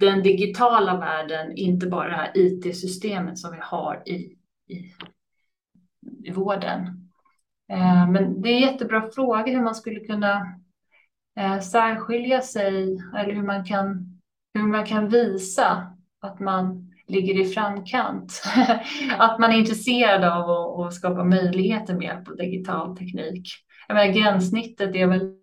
den 0.00 0.22
digitala 0.22 0.96
världen, 0.96 1.56
inte 1.56 1.86
bara 1.86 2.08
det 2.08 2.14
här 2.14 2.32
IT-systemet 2.34 3.38
som 3.38 3.52
vi 3.52 3.58
har 3.60 4.02
i, 4.06 4.36
i, 4.68 4.94
i 6.24 6.30
vården. 6.30 6.86
Eh, 7.72 8.10
men 8.10 8.42
det 8.42 8.48
är 8.48 8.54
en 8.54 8.72
jättebra 8.72 9.10
fråga 9.14 9.52
hur 9.52 9.62
man 9.62 9.74
skulle 9.74 10.00
kunna 10.00 10.60
eh, 11.40 11.60
särskilja 11.60 12.40
sig 12.40 13.02
eller 13.16 13.32
hur 13.32 13.42
man 13.42 13.64
kan, 13.64 14.20
hur 14.54 14.66
man 14.66 14.86
kan 14.86 15.08
visa 15.08 15.96
att 16.20 16.40
man 16.40 16.92
ligger 17.06 17.40
i 17.40 17.44
framkant. 17.44 18.42
att 19.18 19.38
man 19.38 19.50
är 19.50 19.58
intresserad 19.58 20.24
av 20.24 20.50
att, 20.50 20.86
att 20.86 20.94
skapa 20.94 21.24
möjligheter 21.24 21.94
med 21.94 22.02
hjälp 22.02 22.28
av 22.28 22.36
digital 22.36 22.96
teknik. 22.96 23.48
Jag 23.88 23.94
menar, 23.94 24.12
gränssnittet 24.12 24.94
är 24.94 25.06
väl 25.06 25.36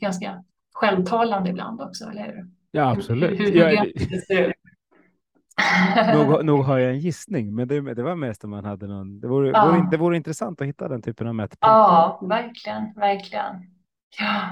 ganska 0.00 0.44
självtalande 0.72 1.50
ibland 1.50 1.80
också, 1.80 2.04
eller 2.04 2.26
hur? 2.26 2.46
Ja, 2.70 2.90
absolut. 2.90 3.40
Hur, 3.40 3.52
hur, 3.52 3.56
jag, 3.60 4.54
nog, 6.14 6.44
nog 6.44 6.64
har 6.64 6.78
jag 6.78 6.90
en 6.90 6.98
gissning, 7.00 7.54
men 7.54 7.68
det, 7.68 7.94
det 7.94 8.02
var 8.02 8.14
mest 8.16 8.44
om 8.44 8.50
man 8.50 8.64
hade 8.64 8.86
någon. 8.86 9.20
Det 9.20 9.28
vore, 9.28 9.48
Ja. 9.50 9.66
vore, 9.66 9.88
det 9.90 9.96
vore 9.96 10.16
intressant 10.16 10.60
att 10.60 10.66
hitta 10.66 10.88
den 10.88 11.02
typen 11.02 11.26
av 11.26 11.34
mätpunkt. 11.34 11.58
Ja, 11.60 12.20
verkligen, 12.28 12.92
verkligen. 12.94 13.54
Ja, 14.18 14.48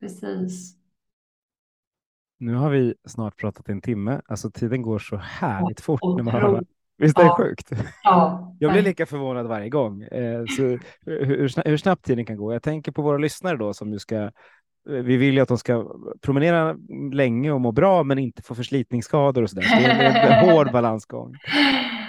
precis. 0.00 0.76
Nu 2.38 2.54
har 2.54 2.70
vi 2.70 2.94
snart 3.08 3.36
pratat 3.36 3.68
en 3.68 3.80
timme. 3.80 4.20
Alltså 4.26 4.50
tiden 4.50 4.82
går 4.82 4.98
så 4.98 5.16
härligt 5.16 5.80
fort. 5.80 6.00
När 6.16 6.22
man 6.22 6.34
har, 6.42 6.64
visst 6.98 7.18
är 7.18 7.24
det 7.24 7.30
sjukt? 7.30 7.70
Ja, 8.02 8.54
Jag 8.60 8.72
blir 8.72 8.82
lika 8.82 9.06
förvånad 9.06 9.46
varje 9.46 9.68
gång. 9.68 10.02
Eh, 10.02 10.44
så 10.56 10.62
hur, 10.62 11.24
hur, 11.24 11.48
sna- 11.48 11.68
hur 11.68 11.76
snabbt 11.76 12.04
tiden 12.04 12.26
kan 12.26 12.36
gå. 12.36 12.52
Jag 12.52 12.62
tänker 12.62 12.92
på 12.92 13.02
våra 13.02 13.18
lyssnare 13.18 13.56
då 13.56 13.74
som 13.74 13.92
ju 13.92 13.98
ska 13.98 14.30
vi 14.86 15.16
vill 15.16 15.34
ju 15.34 15.40
att 15.40 15.48
de 15.48 15.58
ska 15.58 15.94
promenera 16.20 16.76
länge 17.12 17.52
och 17.52 17.60
må 17.60 17.72
bra 17.72 18.02
men 18.02 18.18
inte 18.18 18.42
få 18.42 18.54
förslitningsskador 18.54 19.42
och 19.42 19.50
sådär. 19.50 19.62
Så 19.62 19.76
det 19.76 19.84
är 19.84 20.42
en, 20.42 20.50
hård 20.50 20.72
balansgång. 20.72 21.34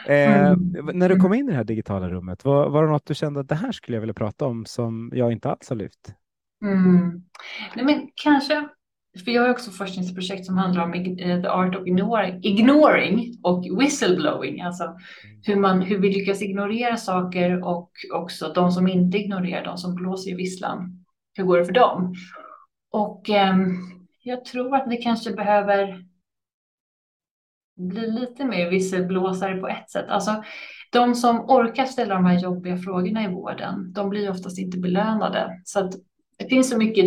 Eh, 0.07 0.51
Mm. 0.51 0.99
När 0.99 1.09
du 1.09 1.15
kom 1.15 1.33
in 1.33 1.45
i 1.45 1.51
det 1.51 1.57
här 1.57 1.63
digitala 1.63 2.09
rummet, 2.09 2.45
var, 2.45 2.69
var 2.69 2.83
det 2.83 2.89
något 2.89 3.05
du 3.05 3.15
kände 3.15 3.39
att 3.39 3.49
det 3.49 3.55
här 3.55 3.71
skulle 3.71 3.95
jag 3.95 4.01
vilja 4.01 4.13
prata 4.13 4.45
om 4.45 4.65
som 4.65 5.11
jag 5.13 5.31
inte 5.31 5.49
alls 5.49 5.69
har 5.69 5.75
lyft? 5.75 6.13
Mm. 6.63 7.23
Nej, 7.75 7.85
men 7.85 8.09
kanske, 8.15 8.67
för 9.25 9.31
jag 9.31 9.41
har 9.41 9.49
också 9.49 9.71
forskningsprojekt 9.71 10.45
som 10.45 10.57
handlar 10.57 10.83
om 10.83 10.93
eh, 10.93 11.41
the 11.41 11.47
art 11.47 11.75
of 11.75 11.87
ignoring, 11.87 12.39
ignoring 12.43 13.39
och 13.43 13.79
whistleblowing, 13.79 14.61
alltså 14.61 14.95
hur, 15.43 15.55
man, 15.55 15.81
hur 15.81 15.97
vi 15.97 16.13
lyckas 16.13 16.41
ignorera 16.41 16.97
saker 16.97 17.63
och 17.63 17.91
också 18.13 18.53
de 18.53 18.71
som 18.71 18.87
inte 18.87 19.17
ignorerar, 19.17 19.65
de 19.65 19.77
som 19.77 19.95
blåser 19.95 20.31
i 20.31 20.35
visslan. 20.35 21.05
Hur 21.37 21.43
går 21.43 21.57
det 21.57 21.65
för 21.65 21.73
dem? 21.73 22.15
Och 22.95 23.29
ehm, 23.29 23.75
jag 24.23 24.45
tror 24.45 24.75
att 24.75 24.87
vi 24.87 24.97
kanske 24.97 25.31
behöver 25.31 26.05
bli 27.77 28.11
lite 28.11 28.45
mer 28.45 28.69
visselblåsare 28.69 29.57
på 29.57 29.67
ett 29.67 29.89
sätt. 29.89 30.05
Alltså, 30.09 30.43
de 30.91 31.15
som 31.15 31.49
orkar 31.49 31.85
ställa 31.85 32.15
de 32.15 32.25
här 32.25 32.39
jobbiga 32.39 32.77
frågorna 32.77 33.23
i 33.23 33.27
vården, 33.27 33.93
de 33.93 34.09
blir 34.09 34.31
oftast 34.31 34.59
inte 34.59 34.77
belönade. 34.77 35.61
Så 35.63 35.79
att 35.79 35.93
det 36.37 36.47
finns 36.49 36.69
så 36.69 36.77
mycket 36.77 37.05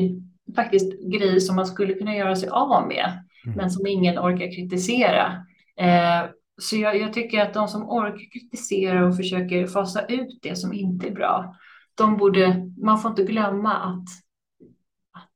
faktiskt 0.57 1.01
grejer 1.01 1.41
som 1.41 1.57
man 1.57 1.67
skulle 1.67 1.95
kunna 1.95 2.17
göra 2.17 2.37
sig 2.37 2.49
av 2.49 2.89
med, 2.89 3.25
Mm. 3.45 3.57
men 3.57 3.71
som 3.71 3.87
ingen 3.87 4.19
orkar 4.19 4.55
kritisera. 4.57 5.47
Eh, 5.77 6.31
så 6.61 6.77
jag, 6.77 7.01
jag 7.01 7.13
tycker 7.13 7.41
att 7.41 7.55
de 7.55 7.69
som 7.69 7.91
orkar 7.91 8.33
kritisera 8.33 9.07
och 9.07 9.17
försöker 9.17 9.67
fasa 9.67 10.07
ut 10.07 10.39
det 10.43 10.57
som 10.57 10.73
inte 10.73 11.07
är 11.09 11.15
bra, 11.15 11.57
de 11.95 12.17
borde, 12.17 12.71
man 12.83 12.99
får 12.99 13.11
inte 13.11 13.23
glömma 13.25 13.75
att, 13.75 14.09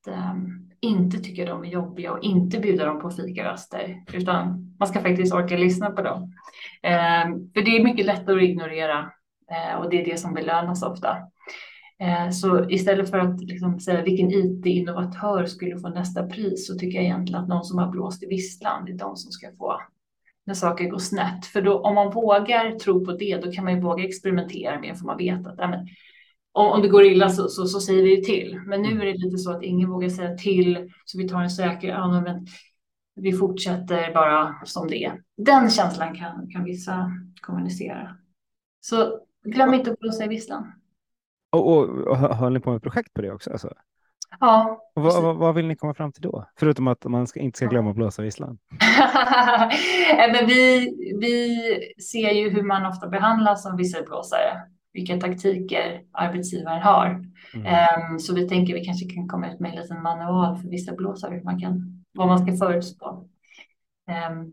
att 0.03 0.15
ehm, 0.15 0.71
inte 0.81 1.19
tycka 1.19 1.45
de 1.45 1.65
är 1.65 1.69
jobbiga 1.69 2.13
och 2.13 2.25
inte 2.25 2.59
bjuda 2.59 2.85
dem 2.85 3.01
på 3.01 3.11
fikaraster, 3.11 4.03
utan 4.13 4.75
man 4.79 4.89
ska 4.89 5.01
faktiskt 5.01 5.35
orka 5.35 5.57
lyssna 5.57 5.91
på 5.91 6.03
dem. 6.03 6.33
Ehm, 6.83 7.53
för 7.55 7.63
det 7.63 7.77
är 7.77 7.85
mycket 7.85 8.07
lättare 8.07 8.37
att 8.37 8.43
ignorera 8.43 9.13
eh, 9.51 9.81
och 9.81 9.91
det 9.91 10.01
är 10.01 10.05
det 10.05 10.17
som 10.19 10.35
belönas 10.35 10.83
ofta. 10.83 11.17
Eh, 12.01 12.31
Så 12.31 12.71
istället 12.71 13.11
för 13.11 13.19
att 13.19 13.41
liksom 13.41 13.81
säga 13.81 14.03
vilken 14.03 14.31
IT-innovatör 14.31 15.45
skulle 15.47 15.79
få 15.79 15.89
nästa 15.89 16.27
pris 16.27 16.67
så 16.67 16.75
tycker 16.75 16.99
jag 16.99 17.05
egentligen 17.05 17.43
att 17.43 17.49
någon 17.49 17.65
som 17.65 17.79
har 17.79 17.89
blåst 17.89 18.23
i 18.23 18.27
visslan, 18.27 18.85
det 18.85 18.93
är 18.93 18.99
de 18.99 19.17
som 19.17 19.31
ska 19.31 19.49
få 19.59 19.81
när 20.47 20.55
saker 20.55 20.89
går 20.89 20.99
snett. 20.99 21.47
För 21.47 21.63
då, 21.63 21.79
om 21.79 21.95
man 21.95 22.11
vågar 22.11 22.79
tro 22.79 23.05
på 23.05 23.13
det, 23.13 23.41
då 23.45 23.53
kan 23.53 23.65
man 23.65 23.75
ju 23.75 23.81
våga 23.81 24.05
experimentera 24.05 24.81
mer 24.81 24.95
för 24.95 25.05
man 25.05 25.17
vet 25.17 25.47
att 25.47 25.55
ja, 25.59 25.69
men, 25.69 25.87
om, 26.53 26.67
om 26.67 26.83
det 26.83 26.89
går 26.89 27.05
illa 27.05 27.29
så, 27.29 27.49
så, 27.49 27.67
så 27.67 27.81
säger 27.81 28.03
vi 28.03 28.17
ju 28.17 28.23
till. 28.23 28.61
Men 28.67 28.83
nu 28.83 29.01
är 29.01 29.07
det 29.07 29.19
lite 29.19 29.39
så 29.39 29.51
att 29.53 29.63
ingen 29.63 29.91
vågar 29.91 30.09
säga 30.09 30.37
till, 30.37 30.93
så 31.05 31.19
vi 31.19 31.29
tar 31.29 31.43
en 31.43 31.51
säker, 31.51 31.89
ja, 31.89 32.21
men 32.21 32.47
vi 33.15 33.33
fortsätter 33.33 34.15
bara 34.15 34.55
som 34.65 34.89
det 34.89 35.05
är. 35.05 35.23
Den 35.37 35.71
känslan 35.71 36.15
kan, 36.15 36.51
kan 36.51 36.65
vissa 36.65 37.11
kommunicera. 37.41 38.17
Så 38.81 39.19
glöm 39.45 39.75
inte 39.75 39.93
att 39.93 39.99
blåsa 39.99 40.25
i 40.25 40.29
visslan. 40.29 40.73
Och, 41.53 41.73
och, 41.73 41.89
och 41.89 42.17
hö- 42.17 42.33
höll 42.35 42.53
ni 42.53 42.61
på 42.61 42.71
med 42.71 42.77
ett 42.77 42.83
projekt 42.83 43.15
på 43.15 43.23
det 43.23 43.33
också? 43.33 43.51
Alltså? 43.51 43.73
Ja, 44.41 44.79
vad, 44.95 45.23
vad, 45.23 45.37
vad 45.37 45.55
vill 45.55 45.67
ni 45.67 45.77
komma 45.77 45.95
fram 45.95 46.13
till 46.13 46.23
då? 46.23 46.47
Förutom 46.59 46.89
att 46.89 47.05
man 47.05 47.27
ska, 47.27 47.41
inte 47.41 47.57
ska 47.57 47.67
glömma 47.67 47.91
att 47.91 47.97
blåsa 47.97 48.23
visslan. 48.23 48.59
Men 50.33 50.47
vi, 50.47 50.91
vi 51.21 51.59
ser 52.03 52.31
ju 52.31 52.51
hur 52.51 52.63
man 52.63 52.87
ofta 52.87 53.09
behandlas 53.09 53.63
som 53.63 53.77
visselblåsare, 53.77 54.63
vilka 54.93 55.21
taktiker 55.21 56.03
arbetsgivaren 56.13 56.83
har. 56.83 57.25
Mm. 57.55 57.67
Ehm, 57.67 58.19
Så 58.19 58.35
vi 58.35 58.49
tänker 58.49 58.75
vi 58.75 58.85
kanske 58.85 59.09
kan 59.15 59.29
komma 59.29 59.53
ut 59.53 59.61
med 59.61 59.71
en 59.71 59.81
liten 59.81 60.03
manual 60.03 60.57
för 60.57 60.69
visselblåsare, 60.69 61.35
hur 61.35 61.43
man 61.43 61.61
kan, 61.61 62.05
vad 62.13 62.29
man 62.29 62.39
ska 62.39 62.67
förutspå. 62.67 63.29
Ehm, 64.09 64.53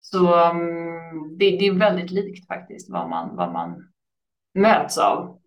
Så 0.00 0.34
mm, 0.50 1.38
det, 1.38 1.50
det 1.50 1.66
är 1.66 1.72
väldigt 1.72 2.10
likt 2.10 2.46
faktiskt 2.46 2.90
vad 2.90 3.08
man, 3.10 3.36
vad 3.36 3.52
man 3.52 3.88
möts 4.54 4.98
av. 4.98 5.38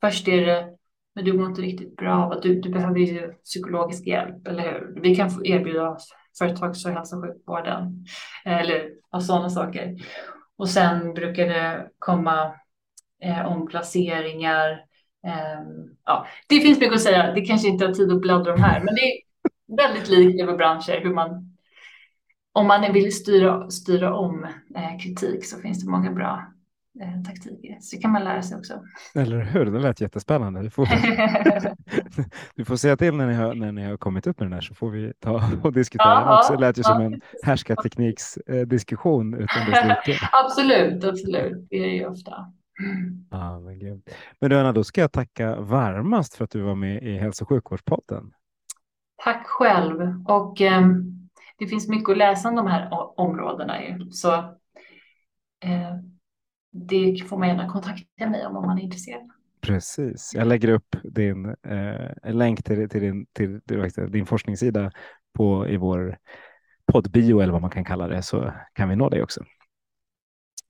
Först 0.00 0.28
är 0.28 0.46
det, 0.46 0.68
men 1.14 1.24
du 1.24 1.32
mår 1.32 1.46
inte 1.46 1.62
riktigt 1.62 1.96
bra, 1.96 2.38
du, 2.42 2.60
du 2.60 2.70
behöver 2.70 2.98
ju 2.98 3.32
psykologisk 3.32 4.06
hjälp, 4.06 4.46
eller 4.48 4.62
hur? 4.62 5.00
Vi 5.00 5.16
kan 5.16 5.30
få 5.30 5.46
erbjuda 5.46 5.96
företags 6.38 6.84
och 6.86 6.92
hälso 6.92 7.16
och 7.16 7.22
sjukvården, 7.22 8.06
eller 8.44 8.90
sådana 9.20 9.50
saker. 9.50 9.96
Och 10.56 10.68
sen 10.68 11.14
brukar 11.14 11.46
det 11.46 11.88
komma 11.98 12.54
eh, 13.22 13.46
omplaceringar. 13.46 14.70
Eh, 15.26 15.62
ja, 16.04 16.26
det 16.48 16.60
finns 16.60 16.80
mycket 16.80 16.94
att 16.94 17.02
säga, 17.02 17.32
det 17.32 17.40
kanske 17.40 17.68
inte 17.68 17.86
har 17.86 17.92
tid 17.92 18.12
att 18.12 18.20
bläddra 18.20 18.54
om 18.54 18.62
här, 18.62 18.80
men 18.80 18.94
det 18.94 19.00
är 19.00 19.12
väldigt 19.76 20.08
likt 20.08 20.42
över 20.42 20.56
branscher 20.56 21.00
hur 21.02 21.14
man 21.14 21.52
om 22.52 22.66
man 22.66 22.92
vill 22.92 23.16
styra, 23.16 23.70
styra 23.70 24.14
om 24.14 24.44
eh, 24.76 24.98
kritik 25.02 25.46
så 25.46 25.58
finns 25.58 25.84
det 25.84 25.90
många 25.90 26.12
bra 26.12 26.52
eh, 27.02 27.22
taktiker. 27.22 27.78
Så 27.80 27.96
det 27.96 28.02
kan 28.02 28.10
man 28.10 28.24
lära 28.24 28.42
sig 28.42 28.58
också. 28.58 28.82
Eller 29.14 29.40
hur? 29.40 29.64
Det 29.64 29.78
lät 29.78 30.00
jättespännande. 30.00 30.62
Du 30.62 30.70
får, 30.70 30.88
du 32.56 32.64
får 32.64 32.76
säga 32.76 32.96
till 32.96 33.14
när 33.14 33.26
ni, 33.26 33.34
har, 33.34 33.54
när 33.54 33.72
ni 33.72 33.84
har 33.84 33.96
kommit 33.96 34.26
upp 34.26 34.40
med 34.40 34.46
den 34.46 34.52
här 34.52 34.60
så 34.60 34.74
får 34.74 34.90
vi 34.90 35.12
ta 35.20 35.50
och 35.62 35.72
diskutera 35.72 36.20
den 36.20 36.28
också. 36.28 36.52
Det 36.52 36.60
lät 36.60 36.78
ju 36.78 36.82
som 36.82 37.00
en 37.00 37.20
härskartekniksdiskussion 37.42 39.34
utan 39.34 39.70
dess 39.70 39.84
like. 40.06 40.18
absolut, 40.32 41.04
absolut. 41.04 41.66
Det 41.70 41.76
är 41.76 41.86
det 41.86 41.94
ju 41.94 42.06
ofta. 42.06 42.52
Mm. 42.84 43.26
Ja, 43.30 43.60
men, 43.60 44.02
men 44.40 44.50
du 44.50 44.58
Anna, 44.58 44.72
då 44.72 44.84
ska 44.84 45.00
jag 45.00 45.12
tacka 45.12 45.60
varmast 45.60 46.34
för 46.34 46.44
att 46.44 46.50
du 46.50 46.60
var 46.60 46.74
med 46.74 47.02
i 47.02 47.18
Hälso 47.18 47.44
och 47.44 47.48
sjukvårdspodden. 47.48 48.32
Tack 49.24 49.46
själv. 49.46 50.24
Och 50.28 50.60
ehm, 50.60 51.28
det 51.58 51.66
finns 51.66 51.88
mycket 51.88 52.10
att 52.10 52.18
läsa 52.18 52.48
om 52.48 52.56
de 52.56 52.66
här 52.66 52.88
områdena 53.20 53.82
ju. 53.84 54.10
Så 54.10 54.34
eh, 55.64 55.96
det 56.72 57.28
får 57.28 57.38
man 57.38 57.48
gärna 57.48 57.68
kontakta 57.68 58.30
mig 58.30 58.46
om 58.46 58.56
om 58.56 58.66
man 58.66 58.78
är 58.78 58.82
intresserad. 58.82 59.30
Precis. 59.60 60.32
Jag 60.34 60.46
lägger 60.46 60.68
upp 60.68 60.96
din 61.02 61.46
eh, 61.46 62.32
länk 62.32 62.62
till, 62.62 62.88
till, 62.88 63.00
din, 63.00 63.26
till, 63.32 63.60
till 63.66 64.10
din 64.10 64.26
forskningssida 64.26 64.90
på, 65.32 65.68
i 65.68 65.76
vår 65.76 66.18
poddbio 66.86 67.40
eller 67.40 67.52
vad 67.52 67.62
man 67.62 67.70
kan 67.70 67.84
kalla 67.84 68.08
det 68.08 68.22
så 68.22 68.52
kan 68.72 68.88
vi 68.88 68.96
nå 68.96 69.08
dig 69.08 69.22
också. 69.22 69.44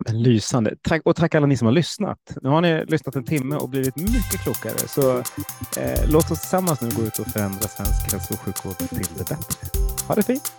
Men 0.07 0.23
lysande. 0.23 0.77
Tack, 0.83 1.03
och 1.05 1.17
tack 1.17 1.35
alla 1.35 1.47
ni 1.47 1.57
som 1.57 1.67
har 1.67 1.73
lyssnat. 1.73 2.19
Nu 2.43 2.49
har 2.49 2.61
ni 2.61 2.85
lyssnat 2.85 3.17
en 3.17 3.25
timme 3.25 3.57
och 3.57 3.69
blivit 3.69 3.97
mycket 3.97 4.43
klokare. 4.43 4.79
Så 4.89 5.19
eh, 5.81 6.11
låt 6.11 6.31
oss 6.31 6.41
tillsammans 6.41 6.81
nu 6.81 6.91
gå 6.97 7.03
ut 7.03 7.19
och 7.19 7.27
förändra 7.27 7.69
svensk 7.69 8.13
hälso 8.13 8.35
och 8.35 8.41
sjukvård 8.41 8.77
till 8.77 9.07
det 9.17 9.29
bättre. 9.29 9.69
Ha 10.09 10.15
det 10.15 10.23
fint! 10.23 10.53